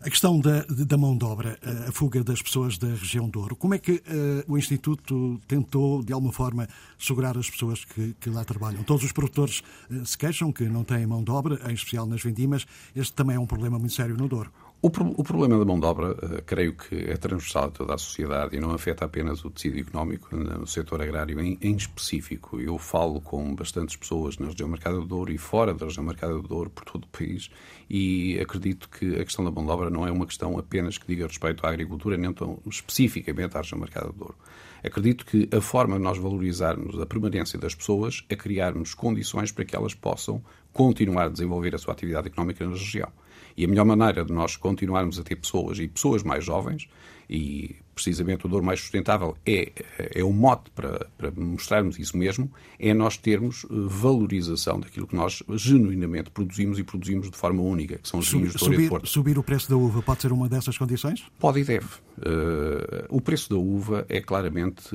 A 0.00 0.08
questão 0.08 0.38
da, 0.38 0.64
da 0.68 0.96
mão 0.96 1.18
de 1.18 1.24
obra, 1.24 1.58
a 1.88 1.90
fuga 1.90 2.22
das 2.22 2.40
pessoas 2.40 2.78
da 2.78 2.86
região 2.86 3.28
Douro, 3.28 3.56
como 3.56 3.74
é 3.74 3.78
que 3.78 3.94
uh, 3.94 4.44
o 4.46 4.56
Instituto 4.56 5.40
tentou, 5.48 6.04
de 6.04 6.12
alguma 6.12 6.32
forma, 6.32 6.68
segurar 6.96 7.36
as 7.36 7.50
pessoas 7.50 7.84
que, 7.84 8.14
que 8.20 8.30
lá 8.30 8.44
trabalham? 8.44 8.84
Todos 8.84 9.02
os 9.02 9.10
produtores 9.10 9.60
uh, 9.90 10.06
se 10.06 10.16
queixam 10.16 10.52
que 10.52 10.68
não 10.68 10.84
têm 10.84 11.04
mão 11.04 11.24
de 11.24 11.32
obra, 11.32 11.58
em 11.68 11.74
especial 11.74 12.06
nas 12.06 12.22
vendimas. 12.22 12.64
Este 12.94 13.12
também 13.12 13.34
é 13.34 13.40
um 13.40 13.46
problema 13.46 13.76
muito 13.76 13.92
sério 13.92 14.16
no 14.16 14.28
Douro. 14.28 14.52
O, 14.80 14.86
o, 14.86 15.24
problema 15.24 15.58
da 15.58 15.64
mão 15.64 15.80
de 15.80 15.86
obra, 15.86 16.12
uh, 16.12 16.42
creio 16.46 16.72
que 16.72 16.94
é 16.94 17.16
transversal 17.16 17.64
a 17.64 17.70
toda 17.70 17.94
a 17.94 17.98
sociedade 17.98 18.56
e 18.56 18.60
não 18.60 18.70
afeta 18.70 19.04
apenas 19.04 19.44
o 19.44 19.50
tecido 19.50 19.76
económico 19.76 20.36
no 20.36 20.68
setor 20.68 21.02
agrário 21.02 21.40
em, 21.40 21.58
em, 21.60 21.74
específico. 21.74 22.60
Eu 22.60 22.78
falo 22.78 23.20
com 23.20 23.56
bastantes 23.56 23.96
pessoas 23.96 24.38
na 24.38 24.46
região 24.46 24.68
Mercado 24.68 25.00
do 25.00 25.06
Douro 25.06 25.32
e 25.32 25.38
fora 25.38 25.74
da 25.74 25.86
região 25.86 26.04
Mercado 26.04 26.40
do 26.40 26.46
Douro, 26.46 26.70
por 26.70 26.84
todo 26.84 27.06
o 27.06 27.08
país, 27.08 27.50
e 27.90 28.38
acredito 28.40 28.88
que 28.88 29.16
a 29.16 29.24
questão 29.24 29.44
da 29.44 29.50
mão 29.50 29.64
de 29.64 29.72
obra 29.72 29.90
não 29.90 30.06
é 30.06 30.12
uma 30.12 30.24
questão 30.24 30.56
apenas 30.56 30.96
que 30.96 31.08
diga 31.08 31.26
respeito 31.26 31.66
à 31.66 31.70
agricultura, 31.70 32.16
nem 32.16 32.32
tão 32.32 32.60
especificamente 32.64 33.56
à 33.56 33.60
região 33.60 33.80
Mercado 33.80 34.12
do 34.12 34.18
Douro. 34.18 34.36
Acredito 34.84 35.26
que 35.26 35.48
a 35.52 35.60
forma 35.60 35.96
de 35.96 36.04
nós 36.04 36.18
valorizarmos 36.18 37.00
a 37.00 37.04
permanência 37.04 37.58
das 37.58 37.74
pessoas 37.74 38.24
é 38.28 38.36
criarmos 38.36 38.94
condições 38.94 39.50
para 39.50 39.64
que 39.64 39.74
elas 39.74 39.92
possam 39.92 40.40
continuar 40.72 41.24
a 41.24 41.28
desenvolver 41.30 41.74
a 41.74 41.78
sua 41.78 41.94
atividade 41.94 42.28
económica 42.28 42.64
na 42.64 42.70
região. 42.70 43.10
E 43.58 43.64
a 43.64 43.68
melhor 43.68 43.84
maneira 43.84 44.24
de 44.24 44.32
nós 44.32 44.54
continuarmos 44.54 45.18
a 45.18 45.24
ter 45.24 45.34
pessoas 45.34 45.80
e 45.80 45.88
pessoas 45.88 46.22
mais 46.22 46.44
jovens, 46.44 46.88
e 47.28 47.74
precisamente 47.92 48.46
o 48.46 48.48
Douro 48.48 48.64
Mais 48.64 48.80
Sustentável 48.80 49.36
é, 49.44 49.72
é 49.98 50.22
o 50.22 50.32
mote 50.32 50.70
para, 50.70 51.08
para 51.18 51.32
mostrarmos 51.32 51.98
isso 51.98 52.16
mesmo, 52.16 52.48
é 52.78 52.94
nós 52.94 53.16
termos 53.16 53.64
eh, 53.64 53.66
valorização 53.70 54.78
daquilo 54.78 55.08
que 55.08 55.16
nós 55.16 55.42
genuinamente 55.50 56.30
produzimos 56.30 56.78
e 56.78 56.84
produzimos 56.84 57.28
de 57.28 57.36
forma 57.36 57.60
única, 57.60 57.98
que 57.98 58.08
são 58.08 58.20
os 58.20 58.30
vinhos 58.30 58.52
subir, 58.52 58.88
Porto. 58.88 59.08
Subir 59.08 59.36
o 59.36 59.42
preço 59.42 59.68
da 59.68 59.76
uva 59.76 60.00
pode 60.00 60.22
ser 60.22 60.30
uma 60.32 60.48
dessas 60.48 60.78
condições? 60.78 61.26
Pode 61.40 61.58
e 61.58 61.64
deve. 61.64 61.86
Uh, 62.18 63.06
o 63.10 63.20
preço 63.20 63.50
da 63.50 63.56
uva 63.56 64.06
é 64.08 64.20
claramente 64.20 64.88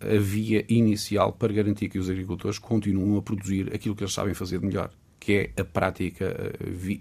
eh, 0.00 0.16
a 0.16 0.18
via 0.18 0.64
inicial 0.68 1.32
para 1.32 1.52
garantir 1.52 1.88
que 1.88 1.98
os 2.00 2.10
agricultores 2.10 2.58
continuam 2.58 3.16
a 3.16 3.22
produzir 3.22 3.72
aquilo 3.72 3.94
que 3.94 4.02
eles 4.02 4.12
sabem 4.12 4.34
fazer 4.34 4.58
de 4.58 4.66
melhor, 4.66 4.90
que 5.20 5.32
é 5.56 5.60
a 5.60 5.64
prática 5.64 6.34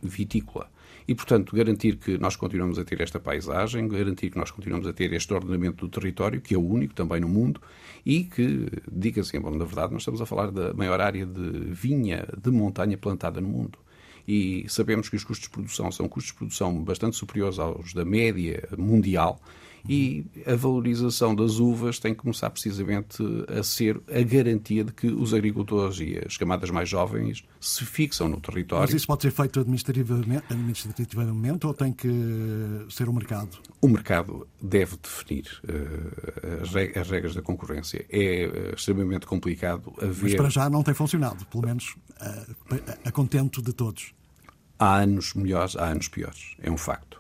vitícola. 0.03 0.69
E, 1.07 1.15
portanto, 1.15 1.55
garantir 1.55 1.95
que 1.95 2.19
nós 2.19 2.35
continuamos 2.35 2.77
a 2.77 2.83
ter 2.83 3.01
esta 3.01 3.19
paisagem, 3.19 3.87
garantir 3.87 4.29
que 4.29 4.37
nós 4.37 4.51
continuamos 4.51 4.85
a 4.85 4.93
ter 4.93 5.11
este 5.13 5.33
ordenamento 5.33 5.87
do 5.87 5.89
território, 5.89 6.39
que 6.39 6.53
é 6.53 6.57
o 6.57 6.63
único 6.63 6.93
também 6.93 7.19
no 7.19 7.27
mundo, 7.27 7.59
e 8.05 8.25
que, 8.25 8.67
diga-se, 8.91 9.39
bom, 9.39 9.49
na 9.49 9.65
verdade, 9.65 9.91
nós 9.91 10.03
estamos 10.03 10.21
a 10.21 10.25
falar 10.27 10.51
da 10.51 10.71
maior 10.73 11.01
área 11.01 11.25
de 11.25 11.51
vinha 11.71 12.27
de 12.37 12.51
montanha 12.51 12.95
plantada 12.95 13.41
no 13.41 13.47
mundo. 13.47 13.79
E 14.27 14.65
sabemos 14.67 15.09
que 15.09 15.15
os 15.15 15.23
custos 15.23 15.47
de 15.47 15.51
produção 15.51 15.91
são 15.91 16.07
custos 16.07 16.31
de 16.31 16.37
produção 16.37 16.83
bastante 16.83 17.15
superiores 17.15 17.57
aos 17.57 17.93
da 17.93 18.05
média 18.05 18.69
mundial 18.77 19.41
e 19.87 20.25
a 20.45 20.55
valorização 20.55 21.35
das 21.35 21.59
uvas 21.59 21.99
tem 21.99 22.13
que 22.13 22.21
começar 22.21 22.49
precisamente 22.49 23.23
a 23.47 23.63
ser 23.63 24.01
a 24.07 24.21
garantia 24.21 24.83
de 24.83 24.91
que 24.91 25.07
os 25.07 25.33
agricultores 25.33 25.99
e 25.99 26.19
as 26.25 26.37
camadas 26.37 26.69
mais 26.69 26.89
jovens 26.89 27.43
se 27.59 27.85
fixam 27.85 28.27
no 28.27 28.39
território. 28.39 28.83
Mas 28.83 28.93
isso 28.93 29.07
pode 29.07 29.21
ser 29.21 29.31
feito 29.31 29.59
administrativamente, 29.59 30.43
administrativamente 30.49 31.67
ou 31.67 31.73
tem 31.73 31.93
que 31.93 32.09
ser 32.89 33.07
o 33.09 33.13
mercado? 33.13 33.57
O 33.81 33.87
mercado 33.87 34.47
deve 34.61 34.97
definir 34.97 35.61
uh, 35.63 36.99
as, 36.99 37.09
regras 37.09 37.35
da 37.35 37.41
concorrência. 37.41 38.05
É 38.09 38.47
uh, 38.47 38.75
extremamente 38.75 39.25
complicado 39.25 39.93
haver... 40.01 40.23
Mas 40.23 40.35
para 40.35 40.49
já 40.49 40.69
não 40.69 40.83
tem 40.83 40.93
funcionado, 40.93 41.45
pelo 41.45 41.65
menos 41.65 41.95
uh, 42.21 42.55
a 43.05 43.11
contento 43.11 43.61
de 43.61 43.73
todos. 43.73 44.13
Há 44.77 44.99
anos 44.99 45.33
melhores, 45.33 45.75
há 45.75 45.85
anos 45.85 46.07
piores. 46.07 46.55
É 46.61 46.71
um 46.71 46.77
facto. 46.77 47.19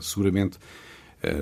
seguramente 0.00 0.58
eh, 0.58 0.60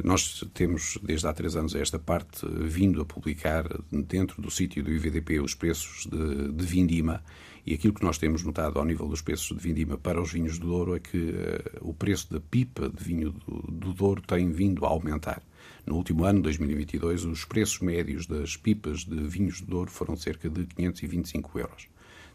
nós 0.05 0.45
temos, 0.55 0.99
desde 1.03 1.27
há 1.27 1.33
três 1.33 1.57
anos 1.57 1.75
a 1.75 1.79
esta 1.79 1.99
parte, 1.99 2.47
vindo 2.47 3.01
a 3.01 3.05
publicar 3.05 3.64
dentro 3.90 4.40
do 4.40 4.51
sítio 4.51 4.83
do 4.83 4.92
IVDP 4.92 5.40
os 5.40 5.55
preços 5.55 6.07
de, 6.07 6.53
de, 6.53 6.64
vindima 6.64 7.23
e 7.64 7.75
aquilo 7.75 7.95
que 7.95 8.05
nós 8.05 8.18
temos 8.18 8.42
notado 8.42 8.79
ao 8.79 8.85
nível 8.85 9.09
dos 9.09 9.23
preços 9.23 9.57
de 9.57 9.62
vindima 9.62 9.97
para 9.97 10.21
os 10.21 10.33
vinhos 10.33 10.59
do 10.59 10.66
Douro 10.66 10.97
é 10.97 11.01
que 11.01 11.16
uh, 11.16 11.88
o 11.88 11.95
preço 11.95 12.33
da 12.33 12.40
pipa 12.40 12.88
de 12.88 13.03
vinho 13.03 13.31
do, 13.31 13.62
do 13.71 13.92
Douro 13.92 14.23
tem 14.23 14.51
vindo 14.51 14.85
a 14.85 14.88
aumentar. 14.88 15.42
No 15.87 15.97
último 15.97 16.25
ano, 16.25 16.42
2022, 16.42 17.25
os 17.25 17.45
preços 17.45 17.81
médios 17.81 18.27
das 18.27 18.57
pipas 18.57 19.05
de 19.05 19.16
vinhos 19.16 19.61
do 19.61 19.66
Douro 19.68 19.90
foram 19.90 20.16
cerca 20.16 20.49
de 20.49 20.66
525 20.66 21.59
euros 21.59 21.91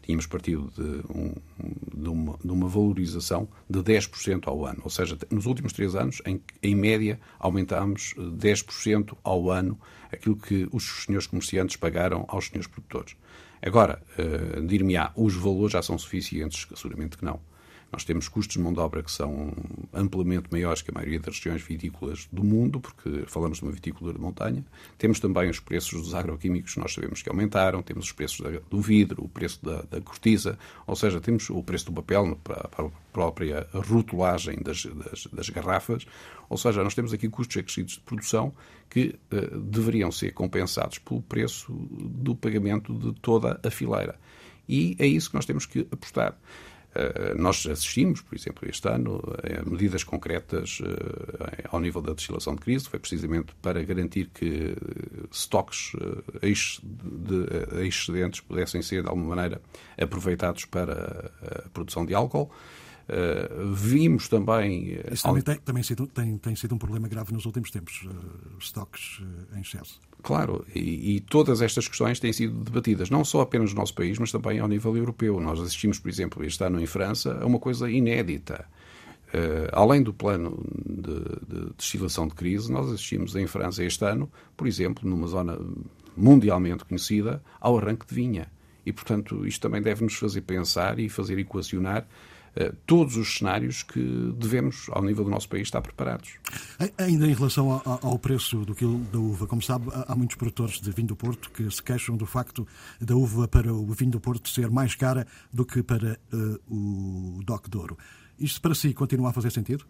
tínhamos 0.08 0.26
partido 0.26 0.72
de, 0.74 1.12
um, 1.12 1.34
de, 1.94 2.08
uma, 2.08 2.38
de, 2.42 2.50
uma, 2.50 2.66
valorização 2.66 3.46
de 3.68 3.80
10% 3.80 4.48
ao 4.48 4.64
ano. 4.64 4.80
Ou 4.82 4.88
seja, 4.88 5.18
nos 5.30 5.44
últimos 5.44 5.74
três 5.74 5.94
anos, 5.94 6.22
em, 6.24 6.40
em 6.62 6.74
média, 6.74 7.20
aumentámos 7.38 8.14
10% 8.16 9.14
ao 9.22 9.50
ano 9.50 9.78
aquilo 10.10 10.34
que 10.34 10.66
os 10.72 11.04
senhores 11.04 11.26
comerciantes 11.26 11.76
pagaram 11.76 12.24
aos 12.26 12.46
senhores 12.46 12.66
produtores. 12.66 13.16
Agora, 13.60 14.02
uh, 14.18 14.66
dir-me-á, 14.66 15.12
os 15.14 15.34
valores 15.34 15.72
já 15.72 15.82
são 15.82 15.98
suficientes? 15.98 16.66
Seguramente 16.74 17.18
que 17.18 17.24
não. 17.24 17.38
Nós 17.90 18.04
temos 18.04 18.28
custos 18.28 18.56
de 18.56 18.62
mão 18.62 18.72
de 18.72 18.80
obra 18.80 19.02
que 19.02 19.10
são 19.10 19.52
amplamente 19.94 20.48
maiores 20.50 20.82
que 20.82 20.90
a 20.90 20.94
maioria 20.94 21.18
das 21.20 21.36
regiões 21.36 21.62
vitícolas 21.62 22.28
do 22.30 22.44
mundo, 22.44 22.80
porque 22.80 23.24
falamos 23.26 23.58
de 23.58 23.64
uma 23.64 23.72
viticultura 23.72 24.12
de 24.12 24.20
montanha. 24.20 24.64
Temos 24.98 25.18
também 25.20 25.48
os 25.48 25.58
preços 25.58 26.02
dos 26.02 26.14
agroquímicos, 26.14 26.76
nós 26.76 26.92
sabemos 26.92 27.22
que 27.22 27.30
aumentaram, 27.30 27.82
temos 27.82 28.04
os 28.04 28.12
preços 28.12 28.44
do 28.68 28.80
vidro, 28.80 29.24
o 29.24 29.28
preço 29.28 29.64
da, 29.64 29.82
da 29.82 30.00
cortiça, 30.02 30.58
ou 30.86 30.94
seja, 30.94 31.18
temos 31.20 31.48
o 31.48 31.62
preço 31.62 31.86
do 31.86 31.92
papel 31.92 32.38
para, 32.44 32.68
para 32.68 32.86
a 32.86 32.90
própria 33.12 33.66
rotulagem 33.72 34.58
das, 34.62 34.84
das, 34.84 35.26
das, 35.32 35.48
garrafas, 35.48 36.06
ou 36.48 36.58
seja, 36.58 36.84
nós 36.84 36.94
temos 36.94 37.12
aqui 37.12 37.28
custos 37.28 37.56
acrescidos 37.56 37.94
de 37.94 38.00
produção 38.00 38.52
que 38.90 39.18
uh, 39.32 39.58
deveriam 39.60 40.12
ser 40.12 40.32
compensados 40.32 40.98
pelo 40.98 41.22
preço 41.22 41.72
do 41.72 42.34
pagamento 42.34 42.92
de 42.92 43.12
toda 43.20 43.58
a 43.64 43.70
fileira. 43.70 44.18
E 44.68 44.94
é 44.98 45.06
isso 45.06 45.30
que 45.30 45.36
nós 45.36 45.46
temos 45.46 45.64
que 45.64 45.86
apostar. 45.90 46.36
Eh, 46.94 47.34
nós 47.36 47.66
assistimos, 47.66 48.20
por 48.22 48.34
exemplo, 48.34 48.68
este 48.68 48.88
ano, 48.88 49.22
a 49.42 49.68
medidas 49.68 50.02
concretas 50.02 50.80
eh, 50.82 51.64
ao 51.70 51.80
nível 51.80 52.00
da 52.00 52.12
destilação 52.12 52.54
de 52.54 52.62
crise, 52.62 52.88
foi 52.88 52.98
precisamente 52.98 53.54
para 53.60 53.82
garantir 53.82 54.30
que 54.32 54.74
estoques 55.30 55.92
eh, 56.42 57.84
excedentes 57.84 58.40
pudessem 58.40 58.80
ser, 58.82 59.02
de 59.02 59.08
alguma 59.08 59.36
maneira, 59.36 59.60
aproveitados 60.00 60.64
para 60.64 61.30
a 61.42 61.68
produção 61.68 62.06
de 62.06 62.14
álcool. 62.14 62.50
Uh, 63.08 63.72
vimos 63.72 64.28
também. 64.28 65.00
Isso 65.10 65.22
também, 65.22 65.42
tem, 65.42 65.56
também 65.56 65.82
sido, 65.82 66.06
tem, 66.06 66.36
tem 66.36 66.54
sido 66.54 66.74
um 66.74 66.78
problema 66.78 67.08
grave 67.08 67.32
nos 67.32 67.46
últimos 67.46 67.70
tempos, 67.70 68.02
uh, 68.04 68.58
estoques 68.58 69.20
uh, 69.20 69.56
em 69.56 69.62
excesso. 69.62 69.98
Claro, 70.22 70.66
e, 70.74 71.16
e, 71.16 71.20
todas 71.20 71.62
estas 71.62 71.88
questões 71.88 72.20
têm 72.20 72.32
sido 72.32 72.52
debatidas, 72.62 73.08
não 73.08 73.24
só 73.24 73.40
apenas 73.40 73.72
no 73.72 73.76
nosso 73.80 73.94
país, 73.94 74.18
mas 74.18 74.30
também 74.30 74.58
ao 74.58 74.68
nível 74.68 74.94
europeu. 74.94 75.40
Nós 75.40 75.58
assistimos, 75.58 75.98
por 75.98 76.08
exemplo, 76.10 76.44
este 76.44 76.62
ano 76.62 76.78
em 76.80 76.86
França, 76.86 77.38
a 77.40 77.46
uma 77.46 77.58
coisa 77.58 77.90
inédita. 77.90 78.66
Uh, 79.28 79.68
além 79.72 80.02
do 80.02 80.12
plano 80.12 80.62
de, 80.86 81.20
de 81.46 81.74
destilação 81.76 82.28
de 82.28 82.34
crise, 82.34 82.70
nós 82.70 82.90
assistimos 82.90 83.34
em 83.36 83.46
França 83.46 83.82
este 83.82 84.04
ano, 84.04 84.30
por 84.54 84.66
exemplo, 84.66 85.08
numa 85.08 85.26
zona 85.26 85.58
mundialmente 86.14 86.84
conhecida, 86.84 87.42
ao 87.58 87.78
arranque 87.78 88.06
de 88.06 88.14
vinha. 88.14 88.48
E, 88.84 88.92
portanto, 88.92 89.46
isto 89.46 89.62
também 89.62 89.80
deve 89.80 90.02
nos 90.02 90.14
fazer 90.14 90.40
pensar 90.42 90.98
e 90.98 91.08
fazer 91.08 91.38
equacionar 91.38 92.02
eh, 92.02 92.06
todos 92.86 93.16
os 93.16 93.38
cenários 93.38 93.82
que 93.82 94.00
devemos, 94.36 94.86
ao 94.90 95.02
nível 95.02 95.24
do 95.24 95.30
nosso 95.30 95.48
país, 95.48 95.68
estar 95.68 95.80
preparados. 95.80 96.30
Ainda 96.96 97.26
em 97.26 97.34
relação 97.34 97.80
ao 97.84 98.18
preço 98.18 98.64
do 98.64 98.74
quilo 98.74 98.98
da 99.12 99.18
uva, 99.18 99.46
como 99.46 99.62
sabe, 99.62 99.88
há 100.06 100.14
muitos 100.14 100.36
produtores 100.36 100.80
de 100.80 100.90
vinho 100.90 101.08
do 101.08 101.16
Porto 101.16 101.50
que 101.50 101.70
se 101.70 101.82
queixam 101.82 102.16
do 102.16 102.26
facto 102.26 102.66
da 103.00 103.16
uva 103.16 103.46
para 103.46 103.72
o 103.72 103.86
vinho 103.92 104.12
do 104.12 104.20
Porto 104.20 104.48
ser 104.48 104.70
mais 104.70 104.94
cara 104.94 105.26
do 105.52 105.64
que 105.64 105.82
para 105.82 106.18
uh, 106.32 106.60
o 106.68 107.40
DOC 107.44 107.68
Douro. 107.68 107.98
Isto 108.38 108.60
para 108.60 108.74
si 108.74 108.94
continua 108.94 109.30
a 109.30 109.32
fazer 109.32 109.50
sentido? 109.50 109.84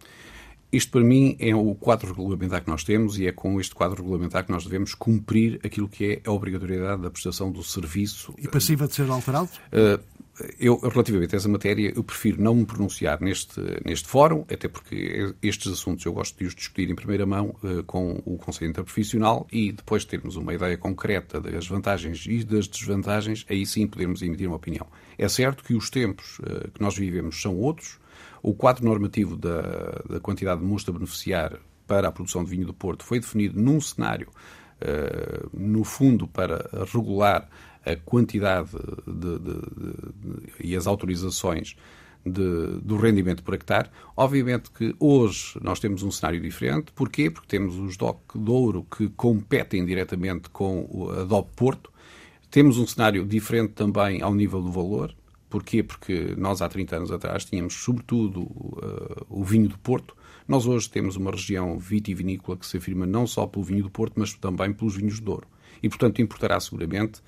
Isto, 0.71 0.91
para 0.91 1.01
mim, 1.01 1.35
é 1.39 1.55
o 1.55 1.73
quadro 1.73 2.13
regulamentar 2.13 2.63
que 2.63 2.69
nós 2.69 2.83
temos 2.83 3.17
e 3.17 3.25
é 3.25 3.31
com 3.31 3.59
este 3.59 3.73
quadro 3.73 4.03
regulamentar 4.03 4.45
que 4.45 4.51
nós 4.51 4.63
devemos 4.63 4.93
cumprir 4.93 5.59
aquilo 5.63 5.89
que 5.89 6.21
é 6.23 6.29
a 6.29 6.31
obrigatoriedade 6.31 7.01
da 7.01 7.09
prestação 7.09 7.51
do 7.51 7.63
serviço. 7.63 8.35
E 8.37 8.47
passiva 8.47 8.87
de 8.87 8.93
ser 8.93 9.09
alterado? 9.09 9.49
Uh, 9.73 9.99
eu, 10.59 10.77
relativamente 10.79 11.35
a 11.35 11.37
essa 11.37 11.49
matéria, 11.49 11.91
eu 11.95 12.03
prefiro 12.03 12.41
não 12.41 12.55
me 12.55 12.65
pronunciar 12.65 13.19
neste, 13.21 13.59
neste 13.85 14.07
fórum, 14.07 14.45
até 14.51 14.67
porque 14.67 15.33
estes 15.41 15.71
assuntos 15.71 16.05
eu 16.05 16.13
gosto 16.13 16.37
de 16.37 16.45
os 16.45 16.55
discutir 16.55 16.89
em 16.89 16.95
primeira 16.95 17.25
mão 17.25 17.55
uh, 17.63 17.83
com 17.83 18.21
o 18.25 18.37
Conselho 18.37 18.69
Interprofissional 18.69 19.47
e 19.51 19.71
depois 19.71 20.03
de 20.03 20.09
termos 20.09 20.35
uma 20.35 20.53
ideia 20.53 20.77
concreta 20.77 21.41
das 21.41 21.67
vantagens 21.67 22.25
e 22.25 22.43
das 22.43 22.67
desvantagens, 22.67 23.45
aí 23.49 23.65
sim 23.65 23.87
podemos 23.87 24.21
emitir 24.21 24.47
uma 24.47 24.55
opinião. 24.55 24.87
É 25.17 25.27
certo 25.27 25.63
que 25.63 25.73
os 25.73 25.89
tempos 25.89 26.39
uh, 26.39 26.71
que 26.71 26.81
nós 26.81 26.97
vivemos 26.97 27.41
são 27.41 27.55
outros, 27.55 27.99
o 28.41 28.53
quadro 28.53 28.85
normativo 28.85 29.35
da, 29.35 29.61
da 30.09 30.19
quantidade 30.19 30.61
de 30.61 30.67
monstro 30.67 30.93
a 30.93 30.97
beneficiar 30.97 31.59
para 31.85 32.07
a 32.07 32.11
produção 32.11 32.43
de 32.43 32.49
vinho 32.49 32.65
do 32.65 32.73
Porto 32.73 33.03
foi 33.03 33.19
definido 33.19 33.59
num 33.59 33.81
cenário, 33.81 34.29
uh, 34.81 35.49
no 35.51 35.83
fundo, 35.83 36.27
para 36.27 36.69
regular 36.93 37.49
a 37.91 37.95
quantidade 37.95 38.71
de, 39.07 39.39
de, 39.39 39.53
de, 39.53 40.53
e 40.61 40.75
as 40.75 40.87
autorizações 40.87 41.75
do 42.25 42.97
rendimento 42.97 43.43
por 43.43 43.53
hectare. 43.53 43.89
Obviamente 44.15 44.69
que 44.71 44.93
hoje 44.99 45.57
nós 45.61 45.79
temos 45.79 46.03
um 46.03 46.11
cenário 46.11 46.39
diferente. 46.41 46.91
Porquê? 46.91 47.29
Porque 47.29 47.47
temos 47.47 47.77
os 47.77 47.95
DOC 47.95 48.19
Douro 48.35 48.85
que 48.95 49.07
competem 49.09 49.85
diretamente 49.85 50.49
com 50.49 51.09
a 51.17 51.23
DOP 51.23 51.49
Porto. 51.55 51.91
Temos 52.51 52.77
um 52.77 52.85
cenário 52.85 53.25
diferente 53.25 53.73
também 53.73 54.21
ao 54.21 54.33
nível 54.33 54.61
do 54.61 54.71
valor. 54.71 55.15
Porquê? 55.49 55.81
Porque 55.81 56.35
nós 56.37 56.61
há 56.61 56.69
30 56.69 56.97
anos 56.97 57.11
atrás 57.11 57.45
tínhamos 57.45 57.73
sobretudo 57.73 58.41
uh, 58.41 59.25
o 59.29 59.43
vinho 59.43 59.67
do 59.67 59.77
Porto. 59.79 60.15
Nós 60.47 60.67
hoje 60.67 60.89
temos 60.89 61.15
uma 61.15 61.31
região 61.31 61.77
vitivinícola 61.79 62.57
que 62.57 62.65
se 62.65 62.77
afirma 62.77 63.05
não 63.05 63.25
só 63.25 63.47
pelo 63.47 63.63
vinho 63.63 63.83
do 63.83 63.89
Porto, 63.89 64.13
mas 64.17 64.33
também 64.33 64.73
pelos 64.73 64.95
vinhos 64.95 65.15
de 65.15 65.21
Douro. 65.21 65.47
E, 65.81 65.87
portanto, 65.89 66.21
importará 66.21 66.59
seguramente 66.59 67.21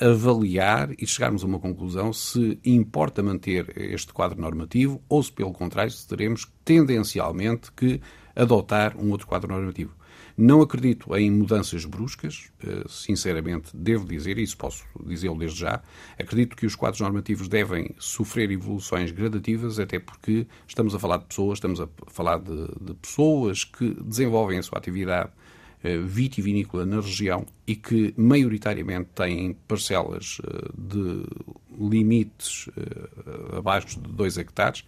avaliar 0.00 0.90
e 0.98 1.06
chegarmos 1.06 1.42
a 1.42 1.46
uma 1.46 1.58
conclusão 1.58 2.12
se 2.12 2.58
importa 2.64 3.22
manter 3.22 3.72
este 3.76 4.12
quadro 4.12 4.40
normativo 4.40 5.02
ou 5.08 5.22
se, 5.22 5.32
pelo 5.32 5.52
contrário, 5.52 5.90
se 5.90 6.06
teremos 6.06 6.50
tendencialmente 6.64 7.72
que 7.72 8.00
adotar 8.34 8.96
um 8.96 9.10
outro 9.10 9.26
quadro 9.26 9.52
normativo. 9.52 9.94
Não 10.36 10.62
acredito 10.62 11.14
em 11.16 11.30
mudanças 11.30 11.84
bruscas, 11.84 12.50
eh, 12.64 12.84
sinceramente, 12.88 13.76
devo 13.76 14.06
dizer, 14.06 14.38
e 14.38 14.42
isso 14.42 14.56
posso 14.56 14.84
dizê-lo 15.04 15.38
desde 15.38 15.60
já. 15.60 15.82
Acredito 16.18 16.56
que 16.56 16.64
os 16.64 16.74
quadros 16.74 17.00
normativos 17.00 17.48
devem 17.48 17.94
sofrer 17.98 18.50
evoluções 18.50 19.10
gradativas, 19.10 19.78
até 19.78 19.98
porque 19.98 20.46
estamos 20.66 20.94
a 20.94 20.98
falar 20.98 21.18
de 21.18 21.26
pessoas, 21.26 21.58
estamos 21.58 21.80
a 21.80 21.88
falar 22.08 22.38
de, 22.38 22.68
de 22.80 22.94
pessoas 22.94 23.64
que 23.64 23.94
desenvolvem 24.02 24.58
a 24.58 24.62
sua 24.62 24.78
atividade 24.78 25.30
eh, 25.30 25.39
vitivinícola 25.82 26.84
na 26.84 26.96
região 26.96 27.46
e 27.66 27.74
que 27.74 28.12
maioritariamente 28.16 29.10
têm 29.14 29.54
parcelas 29.66 30.38
eh, 30.44 30.68
de 30.76 31.24
limites 31.78 32.68
eh, 32.76 33.56
abaixo 33.56 33.98
de 34.00 34.12
2 34.12 34.38
hectares. 34.38 34.84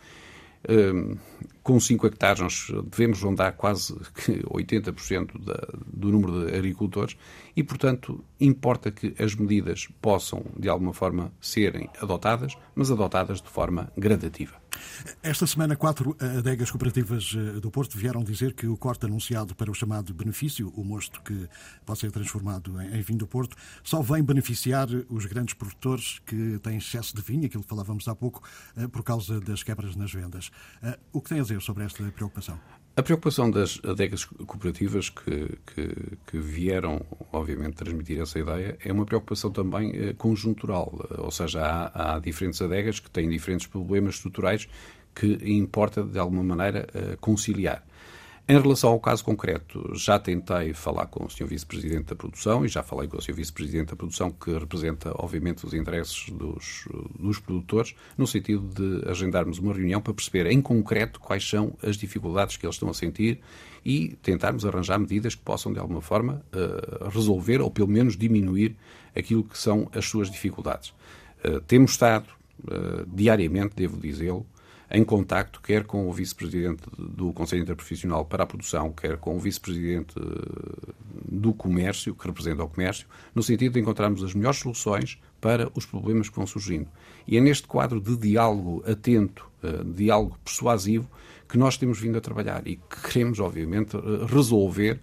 Com 1.63 1.79
5 1.79 2.07
hectares 2.07 2.41
nós 2.41 2.67
devemos 2.91 3.23
rondar 3.23 3.53
quase 3.55 3.95
80% 3.95 5.31
do 5.87 6.11
número 6.11 6.47
de 6.47 6.57
agricultores 6.57 7.17
e, 7.57 7.63
portanto, 7.63 8.25
importa 8.41 8.91
que 8.91 9.15
as 9.19 9.35
medidas 9.35 9.89
possam, 10.01 10.45
de 10.59 10.69
alguma 10.69 10.93
forma, 10.93 11.33
serem 11.41 11.89
adotadas, 12.01 12.57
mas 12.75 12.91
adotadas 12.91 13.41
de 13.41 13.49
forma 13.49 13.93
gradativa. 13.97 14.63
Esta 15.23 15.47
semana, 15.47 15.77
quatro 15.77 16.17
adegas 16.19 16.71
cooperativas 16.71 17.35
eh, 17.37 17.61
do 17.61 17.71
Porto 17.71 17.97
vieram 17.97 18.23
dizer 18.23 18.55
que 18.55 18.67
o 18.67 18.77
corte 18.77 19.07
anunciado 19.07 19.55
para 19.55 19.71
o 19.71 19.75
chamado 19.75 20.15
benefício, 20.15 20.73
o 20.75 20.85
mosto 20.85 21.21
que 21.23 21.49
pode 21.85 22.01
ser 22.01 22.11
transformado 22.11 22.81
em 22.81 23.01
vinho 23.03 23.19
do 23.19 23.27
Porto, 23.27 23.57
só 23.83 24.01
vem 24.01 24.23
beneficiar 24.23 24.89
os 25.09 25.27
grandes 25.27 25.55
produtores 25.55 26.21
que 26.25 26.59
têm 26.61 26.79
excesso 26.79 27.15
de 27.15 27.23
vinho, 27.23 27.47
aquilo 27.47 27.63
que 27.63 27.69
falávamos 27.69 28.09
há 28.09 28.15
pouco, 28.15 28.43
eh, 28.77 28.89
por 28.89 29.03
causa 29.03 29.41
das 29.41 29.63
quebras 29.63 29.97
nas 29.97 30.13
vendas. 30.13 30.51
Eh, 30.83 30.99
o 31.13 31.21
que 31.21 31.29
tem 31.29 31.39
a 31.39 31.43
dizer 31.43 31.52
sobre 31.61 31.85
esta 31.85 32.03
preocupação? 32.11 32.59
A 32.95 33.03
preocupação 33.03 33.51
das 33.51 33.81
adegas 33.85 34.27
cooperativas 34.27 35.09
que, 35.09 35.59
que, 35.67 35.95
que, 36.27 36.39
vieram, 36.39 37.01
obviamente, 37.33 37.77
transmitir 37.77 38.21
essa 38.21 38.39
ideia 38.39 38.77
é 38.85 38.93
uma 38.93 39.07
preocupação 39.07 39.51
também 39.51 39.93
eh, 39.95 40.13
conjuntural, 40.13 40.93
ou 41.17 41.31
seja, 41.31 41.63
há, 41.63 42.17
há, 42.17 42.19
diferentes 42.19 42.61
adegas 42.61 43.01
que 43.01 43.11
têm 43.11 43.31
diferentes 43.31 43.67
problemas 43.67 44.17
estruturais 44.17 44.69
que 45.15 45.39
importa, 45.43 46.03
de 46.03 46.19
alguma 46.19 46.43
maneira, 46.43 46.87
eh, 46.93 47.17
conciliar. 47.19 47.83
Em 48.49 48.61
relação 48.61 48.91
ao 48.91 48.99
caso 48.99 49.25
concreto, 49.25 49.93
já 49.95 50.19
tentei 50.19 50.75
falar 50.75 51.07
com 51.07 51.25
o 51.25 51.31
Sr. 51.31 51.47
Vice-Presidente 51.47 52.07
da 52.07 52.17
Produção 52.17 52.65
e 52.65 52.69
já 52.69 52.83
falei 52.83 53.07
com 53.07 53.17
o 53.17 53.23
Sr. 53.23 53.35
Vice-Presidente 53.35 53.91
da 53.91 53.97
Produção, 53.97 54.33
que 54.33 54.53
representa, 54.53 55.13
obviamente, 55.15 55.65
os 55.65 55.73
interesses 55.73 56.29
dos, 56.29 56.89
dos 57.17 57.39
produtores, 57.39 57.95
no 58.19 58.27
sentido 58.27 58.63
de 58.67 59.09
agendarmos 59.09 59.61
uma 59.61 59.73
reunião 59.73 60.01
para 60.01 60.13
perceber 60.13 60.47
em 60.47 60.61
concreto 60.61 61.21
quais 61.21 61.49
são 61.49 61.75
as 61.81 61.97
dificuldades 61.97 62.57
que 62.57 62.67
eles 62.67 62.75
estão 62.75 62.91
a 62.91 62.95
sentir 62.95 63.41
e 63.85 64.19
tentarmos 64.21 64.67
arranjar 64.67 64.99
medidas 64.99 65.37
que 65.37 65.43
possam, 65.43 65.73
de 65.73 65.79
alguma 65.79 66.01
forma, 66.01 66.45
uh, 66.53 67.09
resolver 67.11 67.61
ou 67.61 67.71
pelo 67.71 67.89
menos 67.89 68.17
diminuir 68.17 68.77
aquilo 69.17 69.45
que 69.45 69.57
são 69.57 69.89
as 69.95 70.05
suas 70.05 70.29
dificuldades. 70.29 70.93
Uh, 71.45 71.61
temos 71.61 71.93
estado, 71.93 72.27
uh, 72.65 73.07
diariamente, 73.07 73.77
devo 73.77 73.97
dizê-lo, 73.99 74.45
em 74.93 75.03
contacto 75.03 75.61
quer 75.63 75.85
com 75.85 76.07
o 76.07 76.13
vice-presidente 76.13 76.83
do 76.99 77.33
Conselho 77.33 77.63
Interprofissional 77.63 78.27
para 78.27 78.45
a 78.45 78.47
Produção, 78.47 78.93
quer 78.93 79.17
com 79.17 79.35
o 79.35 79.41
vice-presidente 79.41 80.15
eh, 80.19 80.93
do 81.25 81.55
Comércio, 81.55 82.15
que 82.15 82.27
representa 82.27 82.63
o 82.63 82.69
comércio, 82.69 83.07
no 83.35 83.43
sentido 83.43 83.73
de 83.73 83.81
encontrarmos 83.81 84.23
as 84.23 84.35
melhores 84.35 84.59
soluções 84.59 85.19
para 85.41 85.71
os 85.75 85.87
problemas 85.87 86.29
que 86.29 86.37
vão 86.37 86.47
surgindo. 86.47 86.89
E 87.27 87.39
é 87.39 87.41
neste 87.41 87.67
quadro 87.67 88.01
de 88.03 88.17
diálogo 88.19 88.85
atento, 88.87 89.51
eh, 89.63 89.83
diálogo 89.83 90.39
persuasivo, 90.45 91.09
que 91.49 91.57
nós 91.57 91.79
temos 91.79 91.99
vindo 91.99 92.19
a 92.19 92.21
trabalhar 92.21 92.67
e 92.67 92.77
que 92.77 93.11
queremos, 93.11 93.41
obviamente, 93.41 93.97
eh, 93.97 94.01
resolver 94.27 95.01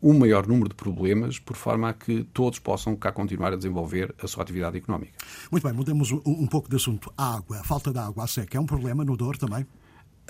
o 0.00 0.12
maior 0.14 0.46
número 0.46 0.68
de 0.68 0.74
problemas, 0.74 1.38
por 1.38 1.56
forma 1.56 1.88
a 1.88 1.92
que 1.92 2.24
todos 2.32 2.58
possam 2.58 2.96
cá 2.96 3.12
continuar 3.12 3.52
a 3.52 3.56
desenvolver 3.56 4.14
a 4.22 4.26
sua 4.26 4.42
atividade 4.42 4.78
económica. 4.78 5.12
Muito 5.50 5.64
bem, 5.64 5.72
mudamos 5.72 6.10
um, 6.12 6.20
um 6.24 6.46
pouco 6.46 6.68
de 6.68 6.76
assunto. 6.76 7.12
A 7.16 7.36
água, 7.36 7.60
a 7.60 7.64
falta 7.64 7.92
de 7.92 7.98
água 7.98 8.24
a 8.24 8.26
seca 8.26 8.56
é 8.56 8.60
um 8.60 8.66
problema 8.66 9.04
no 9.04 9.16
Douro 9.16 9.38
também? 9.38 9.66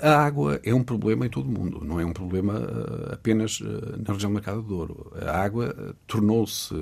A 0.01 0.15
água 0.23 0.61
é 0.63 0.73
um 0.73 0.81
problema 0.81 1.25
em 1.25 1.29
todo 1.29 1.47
o 1.47 1.51
mundo, 1.51 1.83
não 1.83 1.99
é 1.99 2.05
um 2.05 2.13
problema 2.13 2.53
uh, 2.53 3.13
apenas 3.13 3.59
uh, 3.59 3.65
na 3.97 4.13
região 4.13 4.31
do 4.31 4.35
Mercado 4.35 4.61
do 4.61 4.67
Douro. 4.67 5.11
A 5.21 5.37
água 5.37 5.75
uh, 5.77 5.93
tornou-se, 6.07 6.73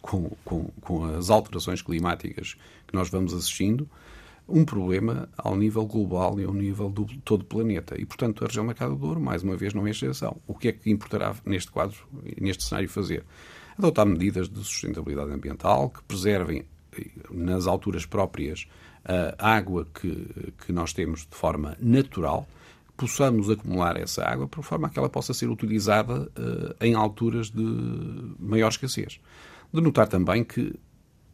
com, 0.00 0.30
com, 0.42 0.70
com, 0.80 1.04
as 1.04 1.28
alterações 1.28 1.82
climáticas 1.82 2.56
que 2.86 2.94
nós 2.94 3.10
vamos 3.10 3.34
assistindo, 3.34 3.86
um 4.48 4.64
problema 4.64 5.28
ao 5.36 5.56
nível 5.56 5.84
global 5.86 6.38
e 6.38 6.44
ao 6.44 6.54
nível 6.54 6.88
do 6.88 7.04
todo 7.24 7.42
o 7.42 7.44
planeta. 7.44 8.00
E, 8.00 8.06
portanto, 8.06 8.44
a 8.44 8.46
região 8.46 8.64
do 8.64 8.68
Mercado 8.68 8.94
do 8.94 9.00
Douro, 9.00 9.20
mais 9.20 9.42
uma 9.42 9.56
vez, 9.56 9.74
não 9.74 9.86
é 9.86 9.90
exceção. 9.90 10.36
O 10.46 10.54
que 10.54 10.68
é 10.68 10.72
que 10.72 10.90
importará 10.90 11.34
neste 11.44 11.70
quadro, 11.70 11.96
neste 12.40 12.64
cenário, 12.64 12.88
fazer? 12.88 13.24
Adotar 13.76 14.06
medidas 14.06 14.48
de 14.48 14.58
sustentabilidade 14.58 15.32
ambiental 15.32 15.90
que 15.90 16.02
preservem, 16.04 16.64
nas 17.30 17.66
alturas 17.66 18.06
próprias, 18.06 18.66
a 19.38 19.54
água 19.54 19.86
que, 19.92 20.52
que 20.64 20.72
nós 20.72 20.92
temos 20.92 21.20
de 21.20 21.36
forma 21.36 21.76
natural, 21.80 22.48
possamos 22.96 23.50
acumular 23.50 23.96
essa 23.96 24.24
água 24.24 24.48
por 24.48 24.64
forma 24.64 24.86
a 24.86 24.90
que 24.90 24.98
ela 24.98 25.08
possa 25.08 25.34
ser 25.34 25.48
utilizada 25.48 26.22
uh, 26.22 26.74
em 26.80 26.94
alturas 26.94 27.50
de 27.50 27.62
maior 28.38 28.68
escassez. 28.68 29.20
De 29.72 29.80
notar 29.80 30.08
também 30.08 30.42
que 30.42 30.74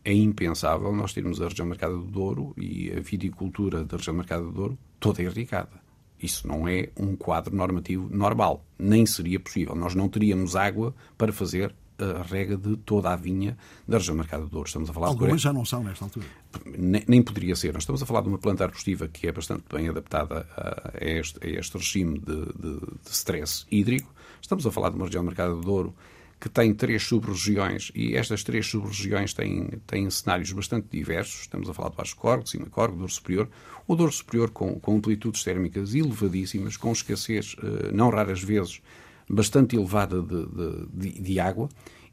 é 0.05 0.13
impensável 0.13 0.93
nós 0.93 1.13
termos 1.13 1.41
a 1.41 1.49
região 1.49 1.67
Mercado 1.67 1.99
do 1.99 2.11
Douro 2.11 2.55
e 2.57 2.93
a 2.93 3.01
viticultura 3.01 3.85
da 3.85 3.97
região 3.97 4.15
Mercado 4.15 4.47
do 4.47 4.53
Douro 4.53 4.79
toda 4.99 5.23
irrigada. 5.23 5.81
Isso 6.21 6.47
não 6.47 6.69
é 6.69 6.91
um 6.97 7.17
quadro 7.17 7.55
normativo 7.55 8.09
normal, 8.11 8.65
nem 8.79 9.05
seria 9.05 9.41
possível. 9.41 9.75
Nós 9.75 9.95
não 9.95 10.09
teríamos 10.09 10.55
água 10.55 10.95
para 11.19 11.33
fazer 11.33 11.75
a 11.99 12.23
rega 12.23 12.57
de 12.57 12.77
toda 12.79 13.11
a 13.13 13.17
vinha 13.17 13.57
da 13.87 13.99
região 13.99 14.17
Mercado 14.17 14.45
do 14.45 14.49
Douro. 14.49 14.67
Estamos 14.67 14.91
a 14.91 14.93
falar 14.93 15.09
Algumas 15.09 15.37
de... 15.37 15.43
já 15.43 15.53
não 15.53 15.65
são 15.65 15.83
nesta 15.83 16.05
altura. 16.05 16.27
Nem, 16.67 17.05
nem, 17.07 17.23
poderia 17.23 17.55
ser. 17.55 17.73
Nós 17.73 17.83
estamos 17.83 18.03
a 18.03 18.07
falar 18.07 18.23
de 18.23 18.29
uma 18.29 18.39
planta 18.39 18.65
arbustiva 18.65 19.09
que 19.09 19.27
é 19.27 19.33
bastante 19.33 19.65
bem 19.73 19.89
adaptada 19.89 20.47
a, 20.57 20.93
este, 21.01 21.39
a 21.45 21.49
este, 21.49 21.77
regime 21.77 22.19
de, 22.19 22.47
de, 22.47 22.81
de 23.05 23.11
stress 23.11 23.67
hídrico. 23.71 24.13
Estamos 24.41 24.67
a 24.67 24.71
falar 24.71 24.91
de 24.91 24.97
uma 24.97 25.07
região 25.07 25.23
Mercado 25.23 25.57
do 25.57 25.61
Douro 25.61 25.95
que 26.43 26.49
tem 26.49 26.75
três 26.75 27.05
sub-regiões 27.05 27.93
e 27.95 28.17
estas 28.17 28.43
três 28.43 28.67
sub-regiões 28.67 29.33
têm, 29.33 29.81
têm 29.87 30.11
cenários 30.11 30.51
bastante 30.51 30.89
diversos. 30.91 31.43
Estamos 31.43 31.71
a 31.71 31.73
falar 31.73 31.91
do 31.91 31.95
Baixo 31.95 32.17
Corgo, 32.17 32.43
de 32.43 32.51
Cima 32.51 32.67
Corgo, 32.67 32.97
Douro 32.97 33.13
Superior. 33.13 33.49
O 33.87 33.95
Douro 33.95 34.11
Superior 34.11 34.51
com, 34.51 34.75
com 34.81 34.97
amplitudes 34.97 35.45
térmicas 35.45 35.95
elevadíssimas, 35.95 36.77
com 36.77 36.91
escassez, 36.91 37.55
eh, 37.63 37.93
não 37.93 38.11
raras 38.11 38.43
vezes, 38.43 38.83
bastante 39.31 39.77
elevada 39.77 40.21
de, 40.21 41.13
de, 41.13 41.23
de, 41.23 41.39
água 41.39 41.69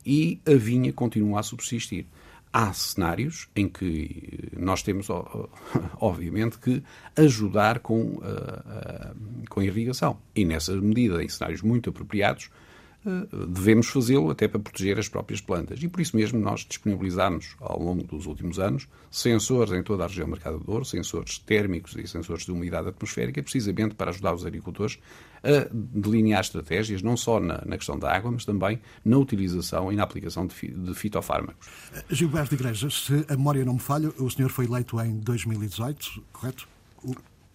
e 0.06 0.40
a 0.46 0.54
vinha 0.54 0.94
continua 0.94 1.40
a 1.40 1.44
subsistir. 1.44 2.06
Há 2.54 2.72
cenários 2.72 3.50
em 3.56 3.68
que 3.68 4.48
nós 4.56 4.84
temos, 4.84 5.08
obviamente, 6.00 6.60
que 6.60 6.84
ajudar 7.16 7.80
com 7.80 8.22
a, 8.22 9.12
com 9.50 9.64
irrigação. 9.64 10.20
E, 10.36 10.46
nessa 10.46 10.76
medida, 10.76 11.24
em 11.24 11.30
cenários 11.30 11.64
muito 11.64 11.90
apropriados, 11.90 12.52
eh, 12.54 12.69
devemos 13.48 13.88
fazê-lo 13.88 14.30
até 14.30 14.48
para 14.48 14.60
proteger 14.60 15.00
as 15.00 15.08
próprias 15.08 15.42
plantas. 15.42 15.82
E 15.82 15.88
por 15.88 16.02
isso 16.02 16.16
mesmo 16.16 16.40
nós 16.40 16.66
disponibilizamos, 16.68 17.56
ao 17.60 17.82
longo 17.82 18.04
dos 18.04 18.26
últimos 18.26 18.60
anos, 18.60 18.88
sensores 19.12 19.74
em 19.74 19.84
toda 19.84 20.04
a 20.04 20.08
região 20.08 20.26
do 20.26 20.32
Mercado 20.32 20.60
do 20.60 20.66
Douro, 20.66 20.86
sensores 20.86 21.40
térmicos 21.40 21.96
e 21.96 22.08
sensores 22.08 22.46
de 22.46 22.52
umidade 22.52 22.90
atmosférica, 22.90 23.42
precisamente 23.42 23.96
para 23.96 24.12
ajudar 24.12 24.34
os 24.34 24.46
agricultores 24.46 25.00
a 25.44 25.70
delinear 25.72 26.42
estratégias, 26.42 27.02
não 27.02 27.16
só 27.16 27.40
na, 27.40 27.64
na 27.66 27.78
questão 27.78 27.98
da 27.98 28.12
água, 28.12 28.32
mas 28.32 28.46
também 28.46 28.80
na 29.04 29.18
utilização 29.18 29.92
e 29.92 29.96
na 29.96 30.04
aplicação 30.04 30.46
de, 30.46 30.56
de 30.68 30.94
fitofármacos. 30.94 31.68
Eh, 31.94 32.04
Gilberto 32.10 32.56
Igreja, 32.56 32.90
se 32.90 33.26
a 33.28 33.36
memória 33.36 33.64
não 33.64 33.74
me 33.74 33.80
falha, 33.80 34.10
o 34.18 34.30
senhor 34.30 34.50
foi 34.50 34.66
eleito 34.66 35.00
em 35.00 35.20
2018, 35.20 36.24
correto? 36.32 36.68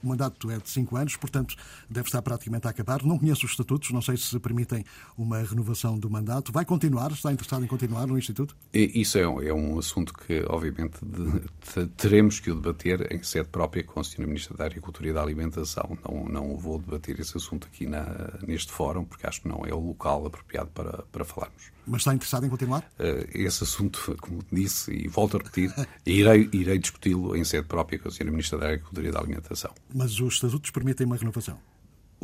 O 0.04 0.08
mandato 0.08 0.50
é 0.50 0.58
de 0.58 0.68
cinco 0.68 0.96
anos, 0.96 1.16
portanto, 1.16 1.56
deve 1.88 2.06
estar 2.06 2.20
praticamente 2.20 2.66
a 2.66 2.70
acabar. 2.70 3.02
Não 3.02 3.18
conheço 3.18 3.46
os 3.46 3.52
estatutos, 3.52 3.90
não 3.90 4.02
sei 4.02 4.18
se 4.18 4.38
permitem 4.38 4.84
uma 5.16 5.38
renovação 5.38 5.98
do 5.98 6.10
mandato. 6.10 6.52
Vai 6.52 6.66
continuar? 6.66 7.10
Está 7.12 7.32
interessado 7.32 7.64
em 7.64 7.66
continuar 7.66 8.06
no 8.06 8.18
Instituto? 8.18 8.54
Isso 8.72 9.16
é 9.16 9.26
um, 9.26 9.40
é 9.40 9.52
um 9.52 9.78
assunto 9.78 10.12
que, 10.12 10.44
obviamente, 10.46 10.98
de, 11.02 11.86
teremos 11.96 12.38
que 12.38 12.50
o 12.50 12.54
debater 12.54 13.10
em 13.10 13.22
sede 13.22 13.48
própria 13.48 13.82
com 13.82 14.00
o 14.00 14.04
Sr. 14.04 14.26
Ministro 14.26 14.56
da 14.58 14.66
Agricultura 14.66 15.08
e 15.08 15.12
da 15.14 15.22
Alimentação. 15.22 15.96
Não, 16.06 16.24
não 16.28 16.56
vou 16.58 16.78
debater 16.78 17.18
esse 17.18 17.34
assunto 17.36 17.66
aqui 17.66 17.86
na, 17.86 18.04
neste 18.46 18.72
fórum, 18.72 19.04
porque 19.04 19.26
acho 19.26 19.40
que 19.40 19.48
não 19.48 19.64
é 19.64 19.72
o 19.72 19.80
local 19.80 20.26
apropriado 20.26 20.68
para, 20.74 21.02
para 21.10 21.24
falarmos. 21.24 21.72
Mas 21.86 22.00
está 22.00 22.14
interessado 22.14 22.46
em 22.46 22.48
continuar? 22.48 22.80
Uh, 22.98 23.28
esse 23.34 23.62
assunto, 23.62 24.16
como 24.20 24.40
disse, 24.50 24.90
e 24.92 25.06
volto 25.06 25.36
a 25.36 25.38
repetir, 25.38 25.72
irei, 26.06 26.48
irei 26.52 26.78
discuti-lo 26.78 27.36
em 27.36 27.44
sede 27.44 27.66
própria 27.66 27.98
com 27.98 28.08
a 28.08 28.10
Sra. 28.10 28.24
Ministra 28.30 28.58
da 28.58 28.66
Agricultura 28.68 29.08
e 29.08 29.12
da 29.12 29.18
Alimentação. 29.20 29.72
Mas 29.94 30.18
os 30.20 30.34
estatutos 30.34 30.70
permitem 30.70 31.06
uma 31.06 31.16
renovação? 31.16 31.58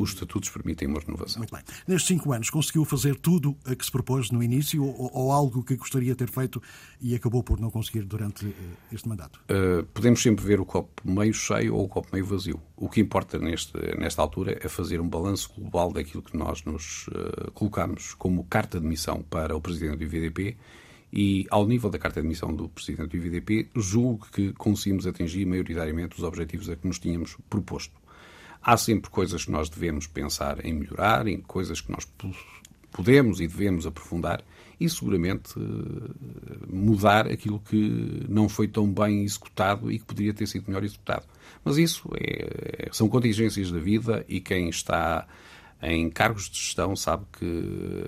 os 0.01 0.11
estatutos 0.11 0.49
permitem 0.49 0.87
uma 0.87 0.99
renovação. 0.99 1.39
Muito 1.39 1.53
bem. 1.53 1.63
Nestes 1.87 2.07
cinco 2.07 2.33
anos, 2.33 2.49
conseguiu 2.49 2.83
fazer 2.83 3.15
tudo 3.15 3.55
a 3.65 3.75
que 3.75 3.85
se 3.85 3.91
propôs 3.91 4.31
no 4.31 4.41
início 4.41 4.83
ou, 4.83 5.11
ou 5.13 5.31
algo 5.31 5.63
que 5.63 5.75
gostaria 5.75 6.11
de 6.11 6.17
ter 6.17 6.29
feito 6.29 6.61
e 6.99 7.15
acabou 7.15 7.43
por 7.43 7.59
não 7.59 7.69
conseguir 7.69 8.03
durante 8.03 8.45
uh, 8.45 8.53
este 8.91 9.07
mandato? 9.07 9.39
Uh, 9.49 9.83
podemos 9.93 10.21
sempre 10.21 10.43
ver 10.43 10.59
o 10.59 10.65
copo 10.65 10.89
meio 11.05 11.33
cheio 11.33 11.75
ou 11.75 11.85
o 11.85 11.87
copo 11.87 12.09
meio 12.11 12.25
vazio. 12.25 12.59
O 12.75 12.89
que 12.89 12.99
importa 12.99 13.37
neste, 13.37 13.73
nesta 13.97 14.21
altura 14.21 14.57
é 14.61 14.67
fazer 14.67 14.99
um 14.99 15.07
balanço 15.07 15.51
global 15.55 15.91
daquilo 15.91 16.23
que 16.23 16.35
nós 16.35 16.63
nos 16.63 17.07
uh, 17.07 17.51
colocamos 17.53 18.13
como 18.15 18.43
carta 18.45 18.79
de 18.79 18.85
missão 18.85 19.23
para 19.29 19.55
o 19.55 19.61
Presidente 19.61 19.97
do 19.97 20.03
IVDP 20.03 20.57
e, 21.13 21.45
ao 21.49 21.67
nível 21.67 21.89
da 21.89 21.99
carta 21.99 22.21
de 22.21 22.27
missão 22.27 22.55
do 22.55 22.69
Presidente 22.69 23.09
do 23.09 23.17
IVDP, 23.17 23.69
julgo 23.75 24.27
que 24.31 24.53
conseguimos 24.53 25.05
atingir 25.05 25.45
maioritariamente 25.45 26.17
os 26.17 26.23
objetivos 26.23 26.69
a 26.69 26.75
que 26.75 26.87
nos 26.87 26.99
tínhamos 26.99 27.37
proposto. 27.49 27.93
Há 28.61 28.77
sempre 28.77 29.09
coisas 29.09 29.45
que 29.45 29.51
nós 29.51 29.69
devemos 29.69 30.07
pensar 30.07 30.63
em 30.63 30.73
melhorar, 30.73 31.27
em 31.27 31.41
coisas 31.41 31.81
que 31.81 31.91
nós 31.91 32.07
podemos 32.91 33.39
e 33.39 33.47
devemos 33.47 33.85
aprofundar 33.85 34.43
e 34.79 34.89
seguramente 34.89 35.53
eh, 35.57 36.67
mudar 36.67 37.27
aquilo 37.27 37.59
que 37.59 38.25
não 38.27 38.49
foi 38.49 38.67
tão 38.67 38.91
bem 38.91 39.23
executado 39.23 39.91
e 39.91 39.99
que 39.99 40.05
poderia 40.05 40.33
ter 40.33 40.47
sido 40.47 40.65
melhor 40.67 40.83
executado. 40.83 41.25
Mas 41.63 41.77
isso 41.77 42.09
é, 42.19 42.89
são 42.91 43.07
contingências 43.07 43.71
da 43.71 43.79
vida 43.79 44.25
e 44.27 44.39
quem 44.39 44.69
está 44.69 45.27
em 45.81 46.09
cargos 46.09 46.49
de 46.49 46.57
gestão 46.57 46.95
sabe 46.95 47.25
que 47.37 48.05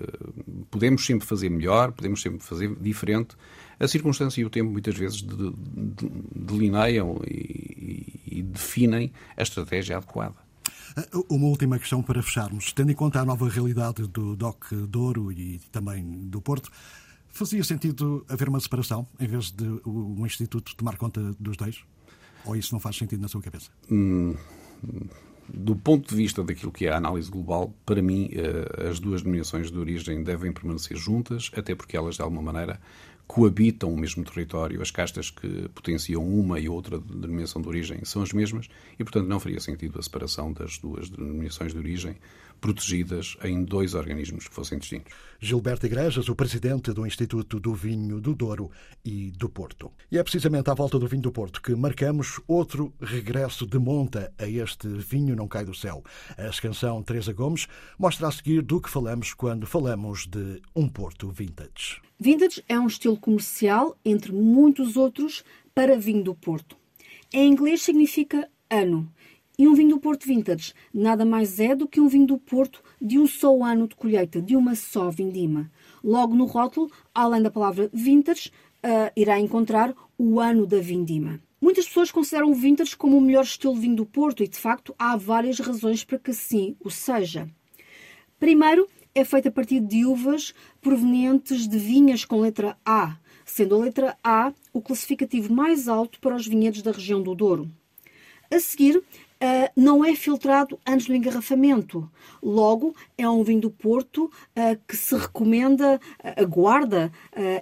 podemos 0.69 1.05
sempre 1.05 1.25
fazer 1.25 1.49
melhor, 1.49 1.91
podemos 1.91 2.21
sempre 2.21 2.39
fazer 2.39 2.75
diferente. 2.79 3.35
A 3.79 3.87
circunstância 3.87 4.41
e 4.41 4.45
o 4.45 4.49
tempo 4.49 4.71
muitas 4.71 4.95
vezes 4.95 5.25
delineiam 6.35 7.19
e, 7.27 8.19
e 8.25 8.43
definem 8.43 9.11
a 9.35 9.41
estratégia 9.41 9.97
adequada. 9.97 10.35
Uh, 11.13 11.25
uma 11.35 11.47
última 11.47 11.79
questão 11.79 12.03
para 12.03 12.21
fecharmos. 12.21 12.71
Tendo 12.71 12.91
em 12.91 12.95
conta 12.95 13.19
a 13.19 13.25
nova 13.25 13.49
realidade 13.49 14.07
do 14.07 14.35
DOC 14.35 14.73
Douro 14.87 15.31
e 15.31 15.59
também 15.71 16.03
do 16.27 16.39
Porto, 16.39 16.69
fazia 17.29 17.63
sentido 17.63 18.23
haver 18.29 18.47
uma 18.47 18.59
separação 18.59 19.07
em 19.19 19.27
vez 19.27 19.51
de 19.51 19.65
um 19.85 20.23
instituto 20.25 20.75
tomar 20.75 20.97
conta 20.97 21.35
dos 21.39 21.57
dois? 21.57 21.83
Ou 22.45 22.55
isso 22.55 22.73
não 22.73 22.79
faz 22.79 22.95
sentido 22.97 23.21
na 23.21 23.27
sua 23.27 23.41
cabeça? 23.41 23.71
Hum, 23.89 24.35
do 25.47 25.75
ponto 25.75 26.09
de 26.09 26.15
vista 26.15 26.43
daquilo 26.43 26.71
que 26.71 26.85
é 26.85 26.91
a 26.91 26.97
análise 26.97 27.29
global, 27.29 27.73
para 27.85 28.01
mim, 28.01 28.29
uh, 28.33 28.89
as 28.89 28.99
duas 28.99 29.21
denominações 29.21 29.71
de 29.71 29.77
origem 29.77 30.23
devem 30.23 30.51
permanecer 30.51 30.97
juntas, 30.97 31.51
até 31.55 31.75
porque 31.75 31.97
elas, 31.97 32.15
de 32.15 32.21
alguma 32.21 32.41
maneira, 32.41 32.79
coabitam 33.27 33.91
o 33.91 33.97
mesmo 33.97 34.23
território, 34.23 34.81
as 34.81 34.91
castas 34.91 35.29
que 35.29 35.69
potenciam 35.69 36.27
uma 36.27 36.59
e 36.59 36.67
outra 36.67 36.99
denominação 36.99 37.61
de 37.61 37.67
origem 37.67 38.03
são 38.03 38.21
as 38.21 38.33
mesmas 38.33 38.67
e, 38.99 39.03
portanto, 39.03 39.27
não 39.27 39.39
faria 39.39 39.59
sentido 39.59 39.97
a 39.97 40.03
separação 40.03 40.51
das 40.51 40.77
duas 40.77 41.09
denominações 41.09 41.71
de 41.71 41.79
origem 41.79 42.17
protegidas 42.63 43.35
em 43.43 43.65
dois 43.65 43.93
organismos 43.93 44.47
que 44.47 44.55
fossem 44.55 44.79
distintos. 44.79 45.13
Gilberto 45.37 45.85
Igrejas, 45.85 46.29
o 46.29 46.35
presidente 46.35 46.93
do 46.93 47.05
Instituto 47.05 47.59
do 47.59 47.73
Vinho 47.73 48.21
do 48.21 48.33
Douro 48.33 48.71
e 49.03 49.31
do 49.31 49.49
Porto. 49.49 49.91
E 50.09 50.17
é 50.17 50.23
precisamente 50.23 50.69
à 50.69 50.73
volta 50.73 50.97
do 50.97 51.05
vinho 51.05 51.23
do 51.23 51.31
Porto 51.33 51.61
que 51.61 51.75
marcamos 51.75 52.39
outro 52.47 52.93
regresso 53.01 53.67
de 53.67 53.77
monta 53.77 54.31
a 54.39 54.47
este 54.47 54.87
vinho 54.87 55.35
não 55.35 55.45
cai 55.45 55.65
do 55.65 55.75
céu. 55.75 56.01
A 56.37 56.61
canção 56.61 57.03
Teresa 57.03 57.33
Gomes 57.33 57.67
mostra 57.99 58.29
a 58.29 58.31
seguir 58.31 58.61
do 58.61 58.79
que 58.79 58.89
falamos 58.89 59.33
quando 59.33 59.67
falamos 59.67 60.25
de 60.25 60.61
um 60.73 60.87
Porto 60.87 61.29
vintage. 61.31 62.01
Vintage 62.17 62.63
é 62.69 62.79
um 62.79 62.87
estilo 62.87 63.17
comercial, 63.17 63.97
entre 64.05 64.31
muitos 64.31 64.95
outros, 64.95 65.43
para 65.75 65.97
vinho 65.97 66.23
do 66.23 66.33
Porto. 66.33 66.77
Em 67.33 67.51
inglês 67.51 67.81
significa 67.81 68.47
ano. 68.69 69.11
E 69.63 69.67
um 69.67 69.73
vinho 69.73 69.91
do 69.91 69.99
Porto 70.01 70.27
Vintage 70.27 70.73
nada 70.93 71.23
mais 71.23 71.57
é 71.57 71.73
do 71.73 71.87
que 71.87 72.01
um 72.01 72.09
vinho 72.09 72.27
do 72.27 72.37
Porto 72.37 72.83
de 73.01 73.17
um 73.17 73.25
só 73.25 73.63
ano 73.63 73.87
de 73.87 73.95
colheita, 73.95 74.41
de 74.41 74.57
uma 74.57 74.75
só 74.75 75.09
vindima. 75.09 75.71
Logo 76.03 76.35
no 76.35 76.43
rótulo, 76.43 76.91
além 77.15 77.41
da 77.41 77.49
palavra 77.49 77.89
vintage, 77.93 78.49
uh, 78.83 79.09
irá 79.15 79.39
encontrar 79.39 79.95
o 80.17 80.37
ano 80.37 80.67
da 80.67 80.79
vindima. 80.79 81.39
Muitas 81.61 81.87
pessoas 81.87 82.11
consideram 82.11 82.51
o 82.51 82.53
vintage 82.53 82.97
como 82.97 83.17
o 83.17 83.21
melhor 83.21 83.45
estilo 83.45 83.73
de 83.75 83.79
vinho 83.79 83.95
do 83.95 84.05
Porto 84.05 84.43
e, 84.43 84.49
de 84.49 84.57
facto, 84.57 84.93
há 84.99 85.15
várias 85.15 85.59
razões 85.59 86.03
para 86.03 86.19
que 86.19 86.31
assim 86.31 86.75
o 86.81 86.89
seja. 86.89 87.49
Primeiro, 88.37 88.85
é 89.15 89.23
feito 89.23 89.47
a 89.47 89.51
partir 89.51 89.79
de 89.79 90.05
uvas 90.05 90.53
provenientes 90.81 91.69
de 91.69 91.77
vinhas 91.77 92.25
com 92.25 92.41
letra 92.41 92.77
A, 92.85 93.15
sendo 93.45 93.75
a 93.75 93.77
letra 93.77 94.17
A 94.21 94.51
o 94.73 94.81
classificativo 94.81 95.53
mais 95.53 95.87
alto 95.87 96.19
para 96.19 96.35
os 96.35 96.45
vinhedos 96.45 96.81
da 96.81 96.91
região 96.91 97.23
do 97.23 97.33
Douro. 97.33 97.71
A 98.53 98.59
seguir, 98.59 99.01
Uh, 99.43 99.69
não 99.75 100.05
é 100.05 100.15
filtrado 100.15 100.79
antes 100.87 101.05
do 101.05 101.13
engarrafamento. 101.13 102.09
Logo, 102.41 102.95
é 103.17 103.27
um 103.29 103.43
vinho 103.43 103.59
do 103.59 103.69
Porto 103.69 104.27
uh, 104.27 104.79
que 104.87 104.95
se 104.95 105.13
recomenda, 105.17 105.99
uh, 106.23 106.41
aguarda, 106.41 107.11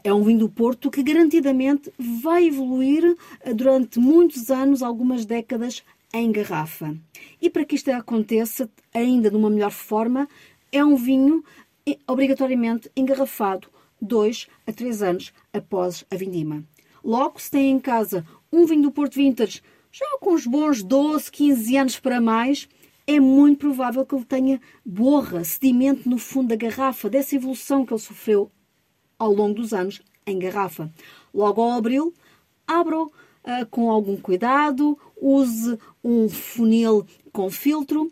é 0.03 0.13
um 0.13 0.21
vinho 0.21 0.37
do 0.37 0.49
Porto 0.49 0.91
que 0.91 1.01
garantidamente 1.01 1.91
vai 1.97 2.45
evoluir 2.45 3.17
durante 3.55 3.97
muitos 3.97 4.51
anos, 4.51 4.83
algumas 4.83 5.25
décadas, 5.25 5.83
em 6.13 6.31
garrafa. 6.31 6.95
E 7.41 7.49
para 7.49 7.65
que 7.65 7.73
isto 7.73 7.89
aconteça 7.89 8.69
ainda 8.93 9.31
de 9.31 9.35
uma 9.35 9.49
melhor 9.49 9.71
forma, 9.71 10.29
é 10.71 10.85
um 10.85 10.95
vinho 10.95 11.43
obrigatoriamente 12.07 12.91
engarrafado 12.95 13.67
dois 13.99 14.47
a 14.67 14.71
três 14.71 15.01
anos 15.01 15.33
após 15.51 16.05
a 16.11 16.15
vindima. 16.15 16.63
Logo, 17.03 17.41
se 17.41 17.49
tem 17.49 17.71
em 17.71 17.79
casa 17.79 18.23
um 18.51 18.67
vinho 18.67 18.83
do 18.83 18.91
Porto 18.91 19.15
Vintage 19.15 19.63
já 19.91 20.17
com 20.19 20.33
os 20.33 20.45
bons 20.47 20.81
12, 20.81 21.31
15 21.31 21.77
anos 21.77 21.99
para 21.99 22.21
mais, 22.21 22.67
é 23.05 23.19
muito 23.19 23.59
provável 23.59 24.05
que 24.05 24.15
ele 24.15 24.25
tenha 24.25 24.61
borra, 24.85 25.43
sedimento 25.43 26.09
no 26.09 26.17
fundo 26.17 26.49
da 26.49 26.55
garrafa, 26.55 27.09
dessa 27.09 27.35
evolução 27.35 27.85
que 27.85 27.93
ele 27.93 27.99
sofreu 27.99 28.51
ao 29.19 29.33
longo 29.33 29.55
dos 29.55 29.73
anos 29.73 30.01
em 30.25 30.39
garrafa. 30.39 30.89
Logo 31.33 31.61
ao 31.61 31.71
abril, 31.71 32.13
abra 32.65 33.01
uh, 33.03 33.09
com 33.69 33.91
algum 33.91 34.15
cuidado, 34.15 34.97
use 35.19 35.77
um 36.03 36.29
funil 36.29 37.05
com 37.31 37.49
filtro 37.49 38.11